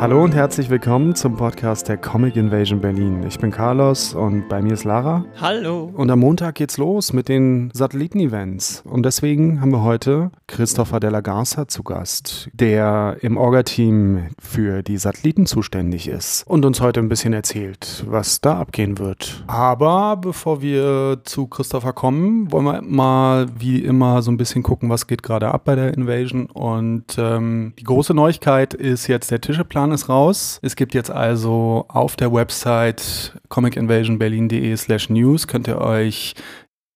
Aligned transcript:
Hallo 0.00 0.22
und 0.22 0.32
herzlich 0.32 0.70
willkommen 0.70 1.16
zum 1.16 1.34
Podcast 1.34 1.88
der 1.88 1.96
Comic 1.96 2.36
Invasion 2.36 2.80
Berlin. 2.80 3.24
Ich 3.26 3.36
bin 3.40 3.50
Carlos 3.50 4.14
und 4.14 4.48
bei 4.48 4.62
mir 4.62 4.74
ist 4.74 4.84
Lara. 4.84 5.24
Hallo. 5.40 5.90
Und 5.92 6.08
am 6.08 6.20
Montag 6.20 6.54
geht's 6.54 6.78
los 6.78 7.12
mit 7.12 7.28
den 7.28 7.72
Satelliten-Events. 7.74 8.84
Und 8.86 9.04
deswegen 9.04 9.60
haben 9.60 9.72
wir 9.72 9.82
heute 9.82 10.30
Christopher 10.46 11.00
de 11.00 11.10
la 11.10 11.20
Garza 11.20 11.66
zu 11.66 11.82
Gast, 11.82 12.48
der 12.52 13.16
im 13.22 13.36
Orga-Team 13.36 14.28
für 14.38 14.84
die 14.84 14.98
Satelliten 14.98 15.46
zuständig 15.46 16.06
ist 16.06 16.46
und 16.46 16.64
uns 16.64 16.80
heute 16.80 17.00
ein 17.00 17.08
bisschen 17.08 17.32
erzählt, 17.32 18.04
was 18.06 18.40
da 18.40 18.56
abgehen 18.60 19.00
wird. 19.00 19.42
Aber 19.48 20.16
bevor 20.16 20.62
wir 20.62 21.22
zu 21.24 21.48
Christopher 21.48 21.92
kommen, 21.92 22.52
wollen 22.52 22.66
wir 22.66 22.82
mal 22.82 23.46
wie 23.58 23.80
immer 23.80 24.22
so 24.22 24.30
ein 24.30 24.36
bisschen 24.36 24.62
gucken, 24.62 24.90
was 24.90 25.08
geht 25.08 25.24
gerade 25.24 25.48
ab 25.52 25.62
bei 25.64 25.74
der 25.74 25.92
Invasion. 25.94 26.46
Und 26.46 27.16
ähm, 27.18 27.72
die 27.80 27.84
große 27.84 28.14
Neuigkeit 28.14 28.74
ist 28.74 29.08
jetzt 29.08 29.32
der 29.32 29.40
Tischeplan 29.40 29.87
ist 29.92 30.08
raus. 30.08 30.58
Es 30.62 30.76
gibt 30.76 30.94
jetzt 30.94 31.10
also 31.10 31.84
auf 31.88 32.16
der 32.16 32.32
Website 32.32 33.34
comicinvasionberlin.de 33.48 34.76
slash 34.76 35.10
news 35.10 35.46
könnt 35.46 35.68
ihr 35.68 35.78
euch 35.78 36.34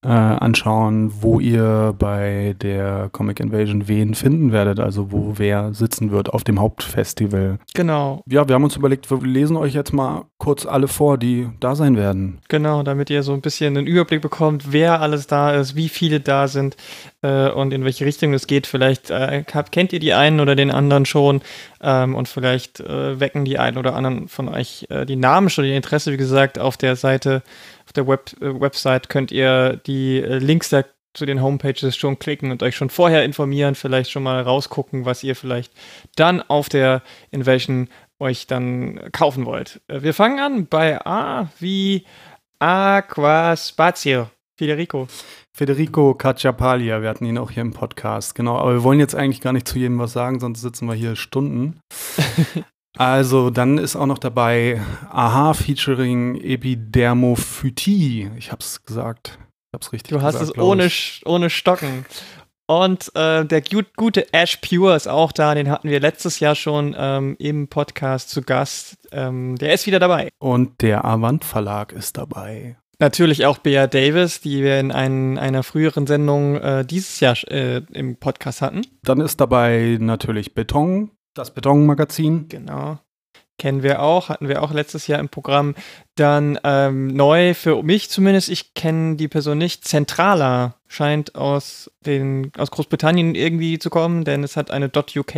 äh, 0.05 0.09
anschauen, 0.09 1.13
wo 1.21 1.39
ihr 1.39 1.95
bei 1.97 2.57
der 2.61 3.09
Comic 3.13 3.39
Invasion 3.39 3.87
wen 3.87 4.15
finden 4.15 4.51
werdet, 4.51 4.81
also 4.81 5.13
wo 5.13 5.35
wer 5.37 5.75
sitzen 5.75 6.11
wird 6.11 6.31
auf 6.31 6.43
dem 6.43 6.61
Hauptfestival. 6.61 7.59
Genau. 7.75 8.23
Ja, 8.29 8.49
wir 8.49 8.57
haben 8.57 8.65
uns 8.65 8.77
überlegt, 8.77 9.11
wir 9.11 9.21
lesen 9.21 9.57
euch 9.57 9.75
jetzt 9.75 9.93
mal 9.93 10.25
kurz 10.39 10.67
alle 10.67 10.89
vor, 10.89 11.19
die 11.19 11.49
da 11.61 11.77
sein 11.77 11.97
werden. 11.97 12.41
Genau, 12.49 12.83
damit 12.83 13.11
ihr 13.11 13.23
so 13.23 13.33
ein 13.33 13.43
bisschen 13.43 13.77
einen 13.77 13.87
Überblick 13.87 14.23
bekommt, 14.23 14.73
wer 14.73 15.01
alles 15.01 15.29
da 15.29 15.53
ist, 15.53 15.77
wie 15.77 15.89
viele 15.89 16.19
da 16.19 16.49
sind 16.49 16.77
äh, 17.23 17.49
und 17.51 17.73
in 17.73 17.85
welche 17.85 18.05
Richtung 18.05 18.35
es 18.35 18.49
geht. 18.49 18.67
Vielleicht 18.67 19.11
äh, 19.11 19.45
kennt 19.71 19.93
ihr 19.93 20.01
die 20.01 20.15
einen 20.15 20.41
oder 20.41 20.57
den 20.57 20.73
anderen 20.73 21.07
schon 21.07 21.43
ähm, 21.81 22.17
und 22.17 22.29
vielleicht 22.29 22.81
äh, 22.81 23.21
wecken 23.21 23.45
die 23.45 23.61
einen 23.61 23.79
oder 23.79 23.95
anderen 23.95 24.27
von 24.27 24.49
euch 24.49 24.87
äh, 24.91 25.07
die 25.07 25.17
Namen 25.17 25.49
schon, 25.49 25.65
ihr 25.65 25.77
Interesse, 25.77 26.11
wie 26.13 26.17
gesagt, 26.17 26.59
auf 26.59 26.77
der 26.77 26.97
Seite 26.97 27.43
auf 27.93 27.95
der 27.95 28.09
Web, 28.09 28.33
äh, 28.41 28.61
Website 28.61 29.09
könnt 29.09 29.31
ihr 29.31 29.77
die 29.87 30.19
äh, 30.19 30.39
Links 30.39 30.71
da 30.71 30.85
zu 31.15 31.27
den 31.27 31.43
Homepages 31.43 31.95
schon 31.95 32.19
klicken 32.19 32.51
und 32.51 32.63
euch 32.63 32.75
schon 32.75 32.89
vorher 32.89 33.23
informieren, 33.23 33.75
vielleicht 33.75 34.11
schon 34.11 34.23
mal 34.23 34.41
rausgucken, 34.41 35.05
was 35.05 35.23
ihr 35.23 35.37
vielleicht 35.37 35.73
dann 36.17 36.41
auf 36.41 36.71
der 36.71 37.03
Invasion 37.31 37.89
euch 38.19 38.47
dann 38.47 39.13
kaufen 39.13 39.45
wollt. 39.45 39.83
Äh, 39.89 40.03
wir 40.03 40.15
fangen 40.15 40.39
an 40.39 40.67
bei 40.67 41.05
A 41.05 41.51
wie 41.59 42.07
Aquaspazio. 42.59 44.31
Federico. 44.57 45.09
Federico 45.55 46.15
Cacciapalia, 46.15 47.03
wir 47.03 47.09
hatten 47.09 47.27
ihn 47.27 47.37
auch 47.37 47.51
hier 47.51 47.63
im 47.63 47.73
Podcast, 47.73 48.35
genau. 48.35 48.57
Aber 48.57 48.73
wir 48.73 48.83
wollen 48.85 49.01
jetzt 49.01 49.15
eigentlich 49.15 49.41
gar 49.43 49.53
nicht 49.53 49.69
zu 49.69 49.79
jedem 49.79 49.99
was 49.99 50.13
sagen, 50.13 50.41
sonst 50.41 50.63
sitzen 50.63 50.87
wir 50.87 50.95
hier 50.95 51.17
Stunden. 51.17 51.81
Also, 52.97 53.51
dann 53.51 53.79
ist 53.79 53.97
auch 53.97 54.07
noch 54.07 54.19
dabei 54.19 54.81
Aha 55.11 55.55
featuring 55.55 56.37
Epidermophytie. 56.37 58.31
Ich 58.37 58.53
hab's 58.53 58.85
gesagt. 58.85 59.39
Ich 59.71 59.75
hab's 59.75 59.93
richtig 59.93 60.11
Du 60.11 60.23
hast 60.23 60.39
gesagt, 60.39 60.59
es 60.59 60.63
ohne, 60.63 60.91
ohne 61.25 61.51
Stocken. 61.51 62.05
Und 62.67 63.15
äh, 63.17 63.45
der 63.45 63.63
gute 63.97 64.33
Ash 64.33 64.57
Pure 64.57 64.97
ist 64.97 65.09
auch 65.09 65.33
da, 65.33 65.55
den 65.55 65.71
hatten 65.71 65.89
wir 65.91 66.01
letztes 66.01 66.41
Jahr 66.41 66.55
schon 66.55 66.95
ähm, 66.97 67.37
im 67.39 67.69
Podcast 67.69 68.31
zu 68.31 68.43
Gast. 68.43 68.97
Ähm, 69.11 69.57
der 69.57 69.75
ist 69.75 69.87
wieder 69.87 69.99
dabei. 69.99 70.29
Und 70.39 70.81
der 70.81 71.05
Avant 71.05 71.45
Verlag 71.45 71.93
ist 71.93 72.17
dabei. 72.17 72.77
Natürlich 72.99 73.47
auch 73.47 73.59
Bea 73.59 73.89
Davis, 73.89 74.41
die 74.41 74.63
wir 74.63 74.79
in 74.79 74.93
ein, 74.93 75.37
einer 75.37 75.65
früheren 75.65 76.07
Sendung 76.07 76.57
äh, 76.57 76.85
dieses 76.85 77.19
Jahr 77.21 77.37
äh, 77.49 77.83
im 77.93 78.17
Podcast 78.17 78.63
hatten. 78.63 78.83
Dann 79.03 79.21
ist 79.21 79.41
dabei 79.41 79.99
natürlich 80.01 80.55
Beton, 80.55 81.11
das 81.35 81.53
Betonmagazin. 81.53 82.49
Genau. 82.49 82.99
Kennen 83.59 83.83
wir 83.83 84.03
auch, 84.03 84.29
hatten 84.29 84.49
wir 84.49 84.63
auch 84.63 84.73
letztes 84.73 85.07
Jahr 85.07 85.21
im 85.21 85.29
Programm. 85.29 85.75
Dann 86.17 86.59
ähm, 86.65 87.09
neu 87.09 87.55
für 87.55 87.83
mich 87.83 88.11
zumindest, 88.11 88.49
ich 88.49 88.75
kenne 88.75 89.17
die 89.17 89.29
Person 89.29 89.59
nicht. 89.59 89.87
Centrala 89.87 90.75
scheint 90.89 91.37
aus, 91.37 91.91
den, 92.05 92.51
aus 92.59 92.71
Großbritannien 92.71 93.35
irgendwie 93.35 93.79
zu 93.79 93.89
kommen, 93.89 94.25
denn 94.25 94.43
es 94.43 94.57
hat 94.57 94.71
eine 94.71 94.87
.uk 94.87 95.35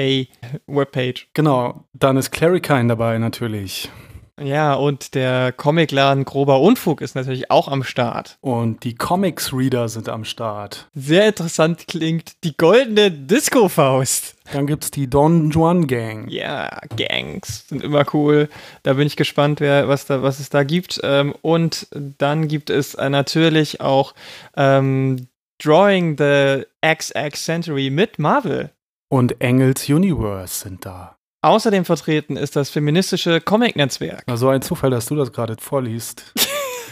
Webpage. 0.67 1.29
Genau, 1.35 1.85
dann 1.93 2.17
ist 2.17 2.31
Clarikine 2.31 2.89
dabei 2.89 3.19
natürlich. 3.19 3.91
Ja, 4.41 4.75
und 4.75 5.15
der 5.15 5.53
Comicladen 5.53 6.25
Grober 6.25 6.61
Unfug 6.61 7.01
ist 7.03 7.15
natürlich 7.15 7.51
auch 7.51 7.69
am 7.69 7.85
Start. 7.85 8.39
Und 8.41 8.83
die 8.83 8.95
Comics-Reader 8.97 9.89
sind 9.89 10.09
am 10.09 10.25
Start. 10.25 10.89
Sehr 10.95 11.29
interessant 11.29 11.87
klingt 11.87 12.43
die 12.43 12.57
goldene 12.57 13.13
Disco-Faust. 13.13 14.34
Dann 14.53 14.67
gibt's 14.67 14.91
die 14.91 15.09
Don 15.09 15.51
Juan 15.51 15.87
Gang. 15.87 16.29
Ja, 16.29 16.81
Gangs 16.97 17.69
sind 17.69 17.83
immer 17.83 18.05
cool. 18.13 18.49
Da 18.83 18.95
bin 18.95 19.07
ich 19.07 19.17
gespannt, 19.17 19.61
wer, 19.61 19.89
was, 19.89 20.07
da, 20.07 20.23
was 20.23 20.39
es 20.39 20.51
da 20.51 20.65
gibt. 20.65 21.01
Ähm, 21.03 21.35
und 21.43 21.89
dann 22.19 22.47
gibt 22.47 22.71
es 22.71 22.95
äh, 22.95 23.09
natürlich 23.09 23.81
auch 23.81 24.15
ähm, 24.57 25.29
Drawing 25.63 26.17
the 26.19 26.67
XX 26.85 27.43
Century 27.43 27.91
mit 27.91 28.19
Marvel. 28.19 28.71
Und 29.09 29.41
Engels 29.41 29.89
Universe 29.89 30.61
sind 30.61 30.85
da. 30.85 31.17
Außerdem 31.43 31.85
vertreten 31.85 32.37
ist 32.37 32.57
das 32.57 32.71
feministische 32.71 33.41
Comic-Netzwerk. 33.41 34.25
Also 34.27 34.49
ein 34.49 34.63
Zufall, 34.63 34.91
dass 34.91 35.07
du 35.07 35.15
das 35.15 35.33
gerade 35.33 35.57
vorliest. 35.59 36.33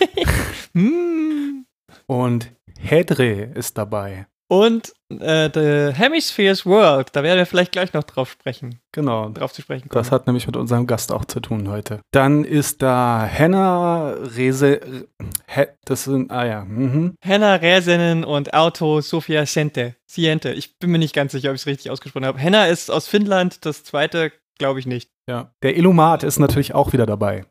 hm. 0.74 1.66
Und 2.06 2.52
Hedre 2.78 3.44
ist 3.54 3.78
dabei. 3.78 4.26
Und 4.52 4.92
äh, 5.08 5.48
The 5.54 5.98
Hemispheres 5.98 6.66
World, 6.66 7.08
da 7.12 7.22
werden 7.22 7.38
wir 7.38 7.46
vielleicht 7.46 7.72
gleich 7.72 7.94
noch 7.94 8.04
drauf 8.04 8.30
sprechen. 8.30 8.80
Genau. 8.92 9.30
Drauf 9.30 9.54
zu 9.54 9.62
sprechen 9.62 9.88
kommen. 9.88 9.98
Das 9.98 10.12
hat 10.12 10.26
nämlich 10.26 10.46
mit 10.46 10.58
unserem 10.58 10.86
Gast 10.86 11.10
auch 11.10 11.24
zu 11.24 11.40
tun 11.40 11.70
heute. 11.70 12.00
Dann 12.10 12.44
ist 12.44 12.82
da 12.82 13.24
Henna 13.24 14.10
Rese. 14.10 15.06
He, 15.46 15.62
das 15.86 16.04
sind, 16.04 16.30
ah 16.30 16.44
ja. 16.44 16.64
Mhm. 16.66 17.14
Henna 17.22 17.54
Resenen 17.54 18.24
und 18.24 18.52
Auto 18.52 19.00
Sofia 19.00 19.46
Siente. 19.46 19.96
Siente. 20.04 20.52
Ich 20.52 20.78
bin 20.78 20.90
mir 20.90 20.98
nicht 20.98 21.14
ganz 21.14 21.32
sicher, 21.32 21.48
ob 21.48 21.54
ich 21.54 21.62
es 21.62 21.66
richtig 21.66 21.90
ausgesprochen 21.90 22.26
habe. 22.26 22.38
Henna 22.38 22.66
ist 22.66 22.90
aus 22.90 23.08
Finnland, 23.08 23.64
das 23.64 23.84
zweite 23.84 24.32
glaube 24.58 24.80
ich 24.80 24.86
nicht. 24.86 25.08
Ja. 25.26 25.54
Der 25.62 25.78
Illumat 25.78 26.24
ist 26.24 26.38
natürlich 26.38 26.74
auch 26.74 26.92
wieder 26.92 27.06
dabei. 27.06 27.46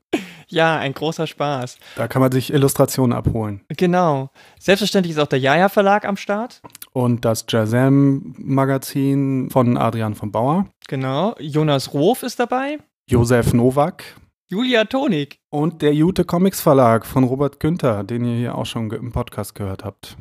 Ja, 0.52 0.78
ein 0.78 0.94
großer 0.94 1.28
Spaß. 1.28 1.78
Da 1.96 2.08
kann 2.08 2.22
man 2.22 2.32
sich 2.32 2.54
Illustrationen 2.54 3.18
abholen. 3.18 3.62
Genau. 3.70 4.30
Selbstverständlich 4.60 5.16
ist 5.16 5.22
auch 5.22 5.28
der 5.28 5.40
Jaja 5.40 5.70
Verlag 5.70 6.06
am 6.06 6.18
Start. 6.18 6.62
Und 6.94 7.24
das 7.24 7.46
Jazam 7.48 8.36
Magazin 8.38 9.50
von 9.50 9.78
Adrian 9.78 10.16
von 10.16 10.32
Bauer. 10.32 10.68
Genau. 10.88 11.36
Jonas 11.40 11.94
Rof 11.94 12.24
ist 12.24 12.40
dabei. 12.40 12.80
Josef 13.10 13.54
Nowak. 13.54 14.04
Julia 14.48 14.84
Tonik. 14.84 15.40
Und 15.50 15.82
der 15.82 15.94
Jute 15.94 16.26
Comics 16.26 16.60
Verlag 16.60 17.06
von 17.06 17.24
Robert 17.24 17.62
Günther, 17.62 18.04
den 18.04 18.26
ihr 18.26 18.36
hier 18.36 18.56
auch 18.56 18.66
schon 18.66 18.92
im 18.92 19.14
Podcast 19.14 19.56
gehört 19.56 19.86
habt. 19.86 20.18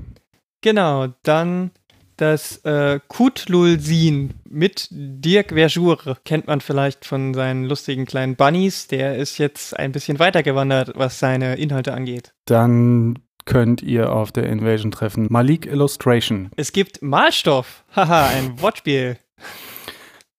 Genau. 0.61 1.09
Dann 1.25 1.73
das 2.21 2.59
äh, 2.65 3.01
Kutlulsin 3.09 4.35
mit 4.49 4.89
Dirk 4.91 5.51
Verjour 5.53 5.99
kennt 6.25 6.47
man 6.47 6.61
vielleicht 6.61 7.05
von 7.05 7.35
seinen 7.35 7.65
lustigen 7.65 8.05
kleinen 8.05 8.37
Bunnies. 8.37 8.89
Der 8.89 9.17
ist 9.17 9.39
jetzt 9.39 9.79
ein 9.79 9.93
bisschen 9.93 10.19
weitergewandert, 10.19 10.93
was 10.97 11.19
seine 11.19 11.57
Inhalte 11.57 11.95
angeht. 11.95 12.35
Dann 12.45 13.19
könnt 13.47 13.83
ihr 13.83 14.13
auf 14.13 14.33
der 14.33 14.45
Invasion 14.45 14.91
treffen 14.91 15.29
Malik 15.31 15.67
Illustration. 15.67 16.51
Es 16.57 16.73
gibt 16.73 17.03
Malstoff. 17.03 17.85
Haha, 17.97 18.29
ein 18.29 18.61
Wortspiel. 18.61 19.17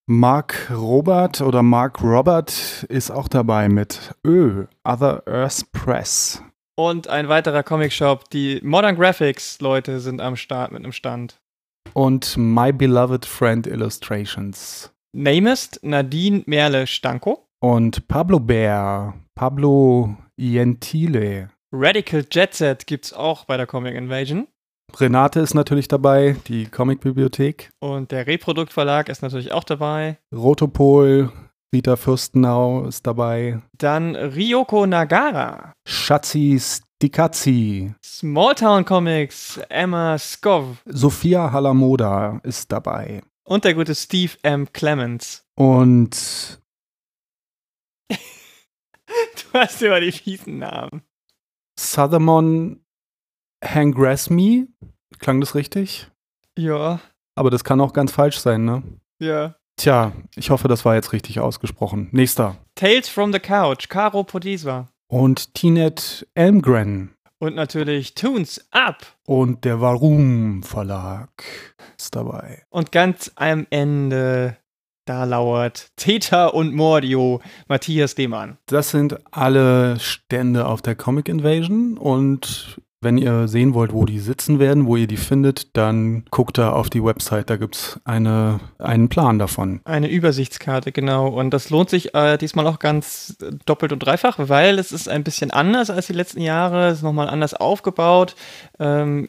Mark 0.05 0.69
Robert 0.71 1.41
oder 1.41 1.63
Mark 1.63 2.03
Robert 2.03 2.85
ist 2.89 3.11
auch 3.11 3.27
dabei 3.27 3.69
mit 3.69 4.13
Ö, 4.25 4.65
Other 4.83 5.23
Earth 5.25 5.71
Press. 5.71 6.43
Und 6.75 7.07
ein 7.07 7.27
weiterer 7.27 7.63
Comicshop, 7.63 8.29
die 8.29 8.59
Modern 8.63 8.95
Graphics 8.95 9.59
Leute 9.61 9.99
sind 9.99 10.21
am 10.21 10.35
Start 10.35 10.71
mit 10.71 10.83
einem 10.83 10.93
Stand. 10.93 11.40
Und 11.93 12.37
My 12.37 12.71
Beloved 12.71 13.25
Friend 13.25 13.67
Illustrations. 13.67 14.91
Namest 15.13 15.79
Nadine 15.83 16.43
Merle 16.45 16.87
Stanko. 16.87 17.47
Und 17.59 18.07
Pablo 18.07 18.39
Bär, 18.39 19.13
Pablo 19.35 20.15
Gentile. 20.37 21.49
Radical 21.71 22.25
Jet 22.31 22.53
Set 22.53 22.87
gibt's 22.87 23.13
auch 23.13 23.45
bei 23.45 23.57
der 23.57 23.67
Comic 23.67 23.95
Invasion. 23.95 24.47
Renate 24.99 25.39
ist 25.39 25.53
natürlich 25.53 25.87
dabei, 25.87 26.35
die 26.47 26.65
Comicbibliothek. 26.65 27.69
Und 27.79 28.11
der 28.11 28.27
Reproduktverlag 28.27 29.09
ist 29.09 29.21
natürlich 29.21 29.51
auch 29.51 29.63
dabei. 29.63 30.17
Rotopol, 30.33 31.31
Rita 31.73 31.95
Fürstenau 31.95 32.85
ist 32.85 33.07
dabei. 33.07 33.61
Dann 33.77 34.15
Ryoko 34.15 34.85
Nagara. 34.85 35.73
Schatzi 35.87 36.59
Die 37.01 37.09
Katzi. 37.09 37.95
Smalltown 38.03 38.85
Comics, 38.85 39.59
Emma 39.69 40.19
Skov. 40.19 40.83
Sophia 40.85 41.51
Halamoda 41.51 42.39
ist 42.43 42.71
dabei. 42.71 43.23
Und 43.43 43.65
der 43.65 43.73
gute 43.73 43.95
Steve 43.95 44.33
M. 44.43 44.71
Clemens. 44.71 45.43
Und. 45.55 46.61
du 48.09 48.15
hast 49.55 49.81
immer 49.81 49.99
die 49.99 50.11
fiesen 50.11 50.59
Namen. 50.59 51.01
Suthermon 51.79 52.85
Hangrasmi. 53.65 54.67
Klang 55.17 55.41
das 55.41 55.55
richtig? 55.55 56.07
Ja. 56.55 56.99
Aber 57.33 57.49
das 57.49 57.63
kann 57.63 57.81
auch 57.81 57.93
ganz 57.93 58.11
falsch 58.11 58.37
sein, 58.37 58.63
ne? 58.63 58.83
Ja. 59.17 59.55
Tja, 59.75 60.11
ich 60.35 60.51
hoffe, 60.51 60.67
das 60.67 60.85
war 60.85 60.93
jetzt 60.93 61.13
richtig 61.13 61.39
ausgesprochen. 61.39 62.09
Nächster. 62.11 62.57
Tales 62.75 63.09
from 63.09 63.33
the 63.33 63.39
Couch, 63.39 63.89
Caro 63.89 64.23
Podeswa. 64.23 64.87
Und 65.11 65.55
Tinet 65.55 66.25
Elmgren. 66.35 67.13
Und 67.37 67.53
natürlich 67.53 68.15
Tunes 68.15 68.65
Up. 68.71 69.05
Und 69.25 69.65
der 69.65 69.81
Warum 69.81 70.63
Verlag 70.63 71.29
ist 71.97 72.15
dabei. 72.15 72.63
Und 72.69 72.93
ganz 72.93 73.29
am 73.35 73.67
Ende, 73.71 74.55
da 75.03 75.25
lauert 75.25 75.91
Theta 75.97 76.47
und 76.47 76.73
Mordio, 76.73 77.41
Matthias 77.67 78.15
Demann. 78.15 78.57
Das 78.67 78.91
sind 78.91 79.19
alle 79.35 79.99
Stände 79.99 80.65
auf 80.65 80.81
der 80.81 80.95
Comic 80.95 81.27
Invasion 81.27 81.97
und 81.97 82.79
wenn 83.01 83.17
ihr 83.17 83.47
sehen 83.47 83.73
wollt, 83.73 83.93
wo 83.93 84.05
die 84.05 84.19
sitzen 84.19 84.59
werden, 84.59 84.85
wo 84.85 84.95
ihr 84.95 85.07
die 85.07 85.17
findet, 85.17 85.75
dann 85.75 86.23
guckt 86.29 86.57
da 86.57 86.71
auf 86.71 86.89
die 86.89 87.03
Website, 87.03 87.49
da 87.49 87.57
gibt 87.57 87.75
es 87.75 87.99
eine, 88.05 88.59
einen 88.77 89.09
Plan 89.09 89.39
davon. 89.39 89.81
Eine 89.85 90.09
Übersichtskarte, 90.09 90.91
genau. 90.91 91.27
Und 91.27 91.51
das 91.51 91.71
lohnt 91.71 91.89
sich 91.89 92.13
äh, 92.13 92.37
diesmal 92.37 92.67
auch 92.67 92.79
ganz 92.79 93.37
doppelt 93.65 93.91
und 93.91 93.99
dreifach, 93.99 94.37
weil 94.37 94.77
es 94.77 94.91
ist 94.91 95.09
ein 95.09 95.23
bisschen 95.23 95.51
anders 95.51 95.89
als 95.89 96.07
die 96.07 96.13
letzten 96.13 96.41
Jahre. 96.41 96.89
Es 96.89 96.97
ist 96.99 97.03
nochmal 97.03 97.29
anders 97.29 97.55
aufgebaut. 97.55 98.35
Ähm, 98.79 99.27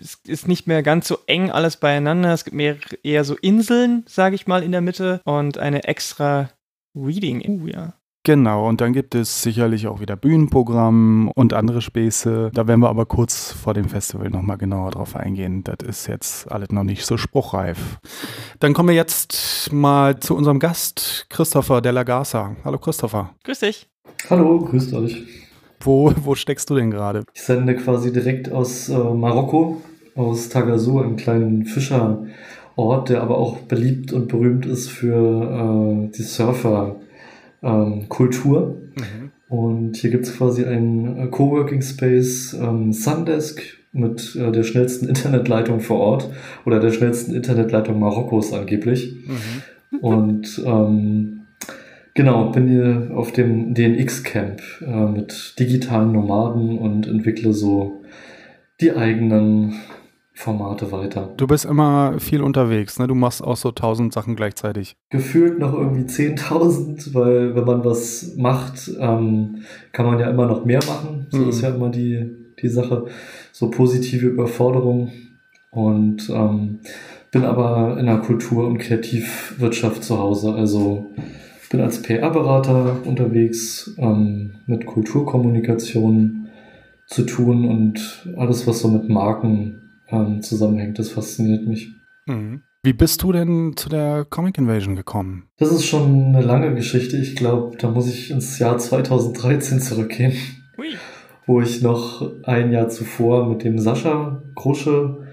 es 0.00 0.18
ist 0.26 0.48
nicht 0.48 0.66
mehr 0.66 0.82
ganz 0.82 1.06
so 1.06 1.18
eng 1.26 1.50
alles 1.50 1.76
beieinander. 1.76 2.32
Es 2.32 2.44
gibt 2.44 2.56
mehr 2.56 2.76
eher 3.04 3.24
so 3.24 3.36
Inseln, 3.36 4.04
sage 4.08 4.34
ich 4.34 4.46
mal, 4.46 4.62
in 4.62 4.72
der 4.72 4.80
Mitte 4.80 5.20
und 5.24 5.58
eine 5.58 5.84
extra 5.84 6.50
Reading. 6.94 7.42
Uh, 7.46 7.66
ja. 7.68 7.94
Genau, 8.24 8.68
und 8.68 8.80
dann 8.80 8.92
gibt 8.92 9.16
es 9.16 9.42
sicherlich 9.42 9.88
auch 9.88 10.00
wieder 10.00 10.14
Bühnenprogramm 10.14 11.28
und 11.34 11.54
andere 11.54 11.80
Späße. 11.82 12.52
Da 12.54 12.68
werden 12.68 12.80
wir 12.80 12.88
aber 12.88 13.04
kurz 13.04 13.50
vor 13.50 13.74
dem 13.74 13.88
Festival 13.88 14.30
nochmal 14.30 14.58
genauer 14.58 14.92
drauf 14.92 15.16
eingehen. 15.16 15.64
Das 15.64 15.78
ist 15.84 16.06
jetzt 16.06 16.50
alles 16.50 16.70
noch 16.70 16.84
nicht 16.84 17.04
so 17.04 17.16
spruchreif. 17.16 17.98
Dann 18.60 18.74
kommen 18.74 18.90
wir 18.90 18.94
jetzt 18.94 19.72
mal 19.72 20.20
zu 20.20 20.36
unserem 20.36 20.60
Gast, 20.60 21.26
Christopher 21.30 21.80
Della 21.80 22.04
Garza. 22.04 22.54
Hallo 22.64 22.78
Christopher. 22.78 23.30
Grüß 23.42 23.58
dich. 23.58 23.88
Hallo, 24.30 24.60
grüßt 24.60 24.94
euch. 24.94 25.24
Wo, 25.80 26.12
wo 26.22 26.36
steckst 26.36 26.70
du 26.70 26.76
denn 26.76 26.92
gerade? 26.92 27.24
Ich 27.34 27.42
sende 27.42 27.74
quasi 27.74 28.12
direkt 28.12 28.52
aus 28.52 28.88
äh, 28.88 28.96
Marokko, 28.96 29.82
aus 30.14 30.48
Tagazour, 30.48 31.02
einem 31.02 31.16
kleinen 31.16 31.64
Fischerort, 31.64 32.28
der 33.08 33.20
aber 33.20 33.38
auch 33.38 33.58
beliebt 33.58 34.12
und 34.12 34.28
berühmt 34.28 34.64
ist 34.64 34.90
für 34.90 36.06
äh, 36.06 36.16
die 36.16 36.22
Surfer 36.22 37.00
ähm, 37.62 38.08
Kultur. 38.08 38.82
Mhm. 38.96 39.30
Und 39.48 39.96
hier 39.96 40.10
gibt 40.10 40.24
es 40.24 40.36
quasi 40.36 40.64
einen 40.64 41.16
äh, 41.18 41.26
Coworking 41.26 41.82
Space 41.82 42.54
ähm, 42.54 42.92
Sundesk 42.92 43.62
mit 43.92 44.34
äh, 44.36 44.50
der 44.50 44.62
schnellsten 44.62 45.08
Internetleitung 45.08 45.80
vor 45.80 46.00
Ort 46.00 46.30
oder 46.64 46.80
der 46.80 46.90
schnellsten 46.90 47.34
Internetleitung 47.34 47.98
Marokkos 47.98 48.52
angeblich. 48.52 49.14
Mhm. 49.26 49.98
Und 50.00 50.62
ähm, 50.64 51.42
genau, 52.14 52.50
bin 52.50 52.68
hier 52.68 53.10
auf 53.14 53.32
dem 53.32 53.74
DNX-Camp 53.74 54.62
äh, 54.80 55.06
mit 55.06 55.58
digitalen 55.58 56.12
Nomaden 56.12 56.78
und 56.78 57.06
entwickle 57.06 57.52
so 57.52 58.02
die 58.80 58.92
eigenen 58.92 59.74
Formate 60.42 60.90
weiter. 60.90 61.32
Du 61.36 61.46
bist 61.46 61.64
immer 61.64 62.18
viel 62.18 62.42
unterwegs, 62.42 62.98
ne? 62.98 63.06
Du 63.06 63.14
machst 63.14 63.44
auch 63.44 63.56
so 63.56 63.70
tausend 63.70 64.12
Sachen 64.12 64.34
gleichzeitig. 64.34 64.96
Gefühlt 65.10 65.60
noch 65.60 65.72
irgendwie 65.72 66.02
10.000, 66.02 67.14
weil 67.14 67.54
wenn 67.54 67.64
man 67.64 67.84
was 67.84 68.34
macht, 68.36 68.90
ähm, 68.98 69.62
kann 69.92 70.06
man 70.06 70.18
ja 70.18 70.28
immer 70.28 70.46
noch 70.46 70.64
mehr 70.64 70.80
machen. 70.84 71.28
So 71.30 71.38
mhm. 71.38 71.48
ist 71.48 71.60
ja 71.60 71.70
immer 71.70 71.90
die, 71.90 72.28
die 72.60 72.68
Sache. 72.68 73.06
So 73.52 73.70
positive 73.70 74.26
Überforderung. 74.26 75.12
Und 75.70 76.28
ähm, 76.28 76.80
bin 77.30 77.44
aber 77.44 77.96
in 77.98 78.06
der 78.06 78.18
Kultur- 78.18 78.66
und 78.66 78.78
Kreativwirtschaft 78.78 80.02
zu 80.02 80.18
Hause. 80.18 80.54
Also 80.54 81.06
bin 81.70 81.80
als 81.80 82.02
PR-Berater 82.02 82.96
unterwegs, 83.04 83.94
ähm, 83.96 84.54
mit 84.66 84.86
Kulturkommunikation 84.86 86.48
zu 87.06 87.22
tun 87.22 87.64
und 87.64 88.28
alles, 88.36 88.66
was 88.66 88.80
so 88.80 88.88
mit 88.88 89.08
Marken 89.08 89.81
ähm, 90.08 90.42
zusammenhängt. 90.42 90.98
Das 90.98 91.10
fasziniert 91.10 91.66
mich. 91.66 91.90
Mhm. 92.26 92.62
Wie 92.84 92.92
bist 92.92 93.22
du 93.22 93.30
denn 93.30 93.76
zu 93.76 93.88
der 93.88 94.26
Comic 94.28 94.58
Invasion 94.58 94.96
gekommen? 94.96 95.44
Das 95.58 95.70
ist 95.70 95.86
schon 95.86 96.26
eine 96.26 96.40
lange 96.40 96.74
Geschichte. 96.74 97.16
Ich 97.16 97.36
glaube, 97.36 97.76
da 97.76 97.88
muss 97.88 98.08
ich 98.08 98.32
ins 98.32 98.58
Jahr 98.58 98.76
2013 98.76 99.78
zurückgehen, 99.80 100.32
Ui. 100.76 100.88
wo 101.46 101.60
ich 101.60 101.80
noch 101.80 102.28
ein 102.42 102.72
Jahr 102.72 102.88
zuvor 102.88 103.48
mit 103.48 103.62
dem 103.62 103.78
Sascha 103.78 104.42
Krusche 104.56 105.28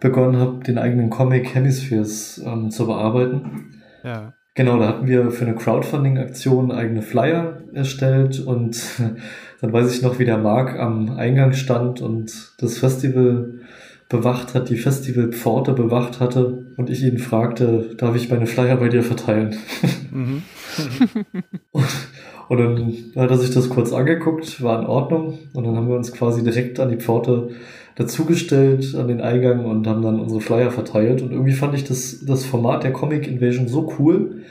begonnen 0.00 0.38
habe, 0.38 0.64
den 0.64 0.78
eigenen 0.78 1.10
Comic 1.10 1.54
Hemispheres 1.54 2.42
ähm, 2.44 2.70
zu 2.70 2.86
bearbeiten. 2.86 3.82
Ja. 4.02 4.32
Genau, 4.54 4.78
da 4.78 4.88
hatten 4.88 5.06
wir 5.06 5.30
für 5.30 5.44
eine 5.44 5.54
Crowdfunding-Aktion 5.54 6.72
eigene 6.72 7.02
Flyer 7.02 7.58
erstellt 7.74 8.40
und 8.40 8.82
dann 9.60 9.72
weiß 9.72 9.94
ich 9.94 10.00
noch, 10.00 10.18
wie 10.18 10.24
der 10.24 10.38
Marc 10.38 10.78
am 10.78 11.10
Eingang 11.18 11.52
stand 11.52 12.00
und 12.00 12.54
das 12.58 12.78
Festival 12.78 13.60
bewacht 14.08 14.54
hat, 14.54 14.68
die 14.68 14.76
Festivalpforte 14.76 15.72
bewacht 15.72 16.20
hatte 16.20 16.66
und 16.76 16.90
ich 16.90 17.02
ihn 17.02 17.18
fragte, 17.18 17.90
darf 17.96 18.14
ich 18.14 18.30
meine 18.30 18.46
Flyer 18.46 18.76
bei 18.76 18.88
dir 18.88 19.02
verteilen? 19.02 19.56
Mhm. 20.12 20.42
und, 21.72 21.84
und, 22.48 22.58
dann 22.58 22.94
hat 23.16 23.30
er 23.30 23.38
sich 23.38 23.52
das 23.52 23.68
kurz 23.68 23.92
angeguckt, 23.92 24.62
war 24.62 24.80
in 24.80 24.86
Ordnung 24.86 25.38
und 25.52 25.64
dann 25.64 25.76
haben 25.76 25.88
wir 25.88 25.96
uns 25.96 26.12
quasi 26.12 26.44
direkt 26.44 26.78
an 26.78 26.90
die 26.90 26.98
Pforte 26.98 27.50
dazugestellt, 27.96 28.94
an 28.94 29.08
den 29.08 29.20
Eingang 29.20 29.64
und 29.64 29.86
haben 29.88 30.02
dann 30.02 30.20
unsere 30.20 30.40
Flyer 30.40 30.70
verteilt 30.70 31.22
und 31.22 31.32
irgendwie 31.32 31.52
fand 31.52 31.74
ich 31.74 31.82
das, 31.82 32.24
das 32.24 32.44
Format 32.44 32.84
der 32.84 32.92
Comic 32.92 33.26
Invasion 33.26 33.66
so 33.66 33.92
cool, 33.98 34.42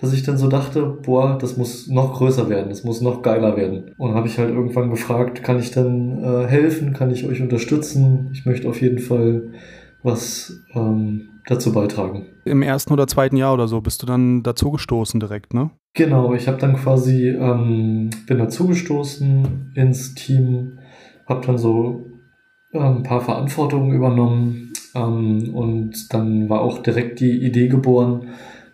dass 0.00 0.14
ich 0.14 0.22
dann 0.22 0.38
so 0.38 0.48
dachte, 0.48 0.86
boah, 0.86 1.36
das 1.38 1.58
muss 1.58 1.86
noch 1.86 2.14
größer 2.14 2.48
werden, 2.48 2.70
das 2.70 2.84
muss 2.84 3.02
noch 3.02 3.20
geiler 3.20 3.56
werden. 3.56 3.92
Und 3.98 4.14
habe 4.14 4.28
ich 4.28 4.38
halt 4.38 4.48
irgendwann 4.48 4.90
gefragt, 4.90 5.42
kann 5.42 5.58
ich 5.58 5.72
denn 5.72 6.24
äh, 6.24 6.46
helfen, 6.46 6.94
kann 6.94 7.10
ich 7.10 7.26
euch 7.26 7.42
unterstützen? 7.42 8.30
Ich 8.32 8.46
möchte 8.46 8.68
auf 8.68 8.80
jeden 8.80 8.98
Fall 8.98 9.50
was 10.02 10.58
ähm, 10.74 11.28
dazu 11.46 11.72
beitragen. 11.72 12.24
Im 12.46 12.62
ersten 12.62 12.94
oder 12.94 13.06
zweiten 13.06 13.36
Jahr 13.36 13.52
oder 13.52 13.68
so 13.68 13.82
bist 13.82 14.02
du 14.02 14.06
dann 14.06 14.42
dazugestoßen 14.42 15.20
direkt, 15.20 15.52
ne? 15.52 15.70
Genau, 15.92 16.32
ich 16.32 16.48
habe 16.48 16.56
dann 16.56 16.76
quasi, 16.76 17.28
ähm, 17.28 18.08
bin 18.26 18.38
dazugestoßen 18.38 19.72
ins 19.74 20.14
Team, 20.14 20.78
habe 21.28 21.46
dann 21.46 21.58
so 21.58 22.06
äh, 22.72 22.78
ein 22.78 23.02
paar 23.02 23.20
Verantwortungen 23.20 23.92
übernommen 23.92 24.72
ähm, 24.94 25.54
und 25.54 26.14
dann 26.14 26.48
war 26.48 26.62
auch 26.62 26.78
direkt 26.78 27.20
die 27.20 27.44
Idee 27.44 27.68
geboren, 27.68 28.28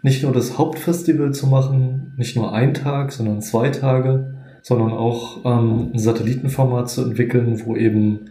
nicht 0.07 0.23
nur 0.23 0.33
das 0.33 0.57
Hauptfestival 0.57 1.35
zu 1.35 1.49
machen, 1.49 2.13
nicht 2.17 2.37
nur 2.37 2.55
ein 2.55 2.75
Tag, 2.75 3.11
sondern 3.11 3.43
zwei 3.43 3.71
Tage, 3.71 4.37
sondern 4.63 4.93
auch 4.93 5.45
ähm, 5.45 5.91
ein 5.93 5.99
Satellitenformat 5.99 6.89
zu 6.89 7.03
entwickeln, 7.03 7.61
wo 7.65 7.75
eben 7.75 8.31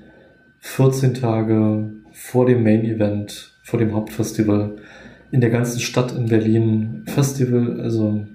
14 0.59 1.15
Tage 1.15 1.91
vor 2.13 2.45
dem 2.45 2.63
Main 2.63 2.85
Event, 2.85 3.51
vor 3.61 3.77
dem 3.77 3.93
Hauptfestival 3.93 4.77
in 5.31 5.41
der 5.41 5.49
ganzen 5.49 5.81
Stadt 5.81 6.15
in 6.15 6.27
Berlin 6.27 7.03
Festival, 7.07 7.81
also 7.81 8.25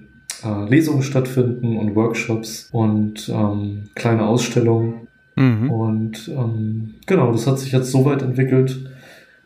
äh, 0.45 0.69
Lesungen 0.69 1.01
stattfinden 1.01 1.77
und 1.77 1.95
Workshops 1.95 2.69
und 2.71 3.27
ähm, 3.27 3.89
kleine 3.95 4.27
Ausstellungen. 4.27 5.07
Mhm. 5.35 5.71
Und 5.71 6.27
ähm, 6.27 6.93
genau, 7.07 7.31
das 7.31 7.47
hat 7.47 7.57
sich 7.57 7.71
jetzt 7.71 7.89
so 7.89 8.05
weit 8.05 8.21
entwickelt, 8.21 8.87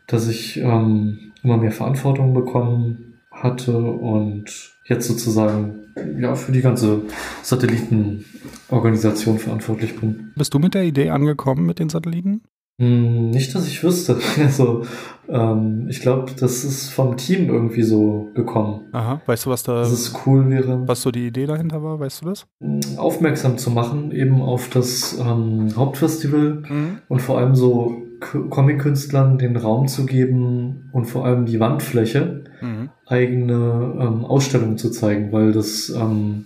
dass 0.06 0.28
ich 0.28 0.58
ähm, 0.58 1.32
immer 1.44 1.56
mehr 1.56 1.72
Verantwortung 1.72 2.34
bekomme, 2.34 2.98
hatte 3.36 3.78
und 3.78 4.46
jetzt 4.86 5.08
sozusagen 5.08 5.86
ja 6.20 6.36
für 6.36 6.52
die 6.52 6.62
ganze 6.62 7.04
Satellitenorganisation 7.42 9.40
verantwortlich 9.40 10.00
bin. 10.00 10.32
Bist 10.36 10.54
du 10.54 10.60
mit 10.60 10.74
der 10.74 10.84
Idee 10.84 11.10
angekommen 11.10 11.66
mit 11.66 11.80
den 11.80 11.90
Satelliten? 11.90 12.42
Hm, 12.78 13.30
nicht, 13.30 13.56
dass 13.56 13.68
ich 13.68 13.84
wüsste. 13.84 14.20
Also, 14.38 14.84
ähm, 15.30 15.88
ich 15.90 16.02
glaube, 16.02 16.32
das 16.38 16.64
ist 16.66 16.90
vom 16.90 17.16
Team 17.16 17.48
irgendwie 17.48 17.84
so 17.84 18.30
gekommen. 18.36 18.82
Aha, 18.92 19.22
weißt 19.26 19.46
du, 19.46 19.50
was 19.50 19.64
da. 19.64 19.80
Dass 19.80 19.92
es 19.92 20.14
cool 20.26 20.50
wäre. 20.50 20.86
Was 20.88 21.02
so 21.02 21.12
die 21.12 21.28
Idee 21.28 21.46
dahinter 21.46 21.82
war, 21.84 22.00
weißt 22.00 22.22
du 22.22 22.26
das? 22.28 22.48
Hm, 22.62 22.82
aufmerksam 22.98 23.58
zu 23.58 23.72
machen, 23.72 24.12
eben 24.12 24.42
auf 24.42 24.70
das 24.70 25.18
ähm, 25.18 25.70
Hauptfestival 25.76 26.64
mhm. 26.70 27.00
und 27.08 27.22
vor 27.22 27.40
allem 27.40 27.56
so 27.56 28.02
Comic-Künstlern 28.20 29.38
den 29.38 29.56
Raum 29.56 29.88
zu 29.88 30.06
geben 30.06 30.90
und 30.92 31.06
vor 31.06 31.26
allem 31.26 31.46
die 31.46 31.60
Wandfläche, 31.60 32.44
mhm. 32.62 32.90
Eigene 33.08 33.94
ähm, 34.00 34.26
Ausstellungen 34.26 34.78
zu 34.78 34.90
zeigen, 34.90 35.32
weil 35.32 35.52
das 35.52 35.90
ähm, 35.90 36.46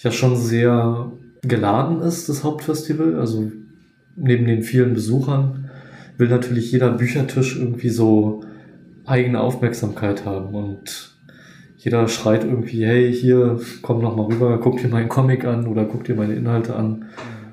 ja 0.00 0.10
schon 0.10 0.36
sehr 0.36 1.10
geladen 1.42 2.00
ist, 2.00 2.28
das 2.28 2.44
Hauptfestival. 2.44 3.18
Also 3.18 3.50
neben 4.16 4.46
den 4.46 4.62
vielen 4.62 4.94
Besuchern 4.94 5.70
will 6.18 6.28
natürlich 6.28 6.70
jeder 6.70 6.90
Büchertisch 6.90 7.58
irgendwie 7.58 7.88
so 7.88 8.42
eigene 9.06 9.40
Aufmerksamkeit 9.40 10.24
haben 10.24 10.54
und 10.54 11.10
jeder 11.76 12.08
schreit 12.08 12.44
irgendwie, 12.44 12.84
hey, 12.86 13.12
hier, 13.12 13.60
komm 13.82 14.00
noch 14.00 14.16
mal 14.16 14.26
rüber, 14.26 14.58
guck 14.58 14.80
dir 14.80 14.88
meinen 14.88 15.10
Comic 15.10 15.44
an 15.44 15.66
oder 15.66 15.84
guck 15.84 16.04
dir 16.04 16.14
meine 16.14 16.34
Inhalte 16.34 16.76
an. 16.76 17.06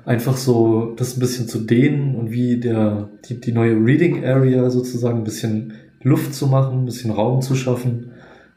Einfach 0.06 0.36
so 0.36 0.94
das 0.96 1.16
ein 1.16 1.20
bisschen 1.20 1.48
zu 1.48 1.58
dehnen 1.58 2.14
und 2.14 2.32
wie 2.32 2.58
der, 2.58 3.10
die, 3.26 3.40
die 3.40 3.52
neue 3.52 3.76
Reading 3.76 4.24
Area 4.24 4.70
sozusagen 4.70 5.18
ein 5.18 5.24
bisschen 5.24 5.74
Luft 6.02 6.34
zu 6.34 6.46
machen, 6.46 6.82
ein 6.82 6.86
bisschen 6.86 7.10
Raum 7.10 7.42
zu 7.42 7.54
schaffen 7.54 8.12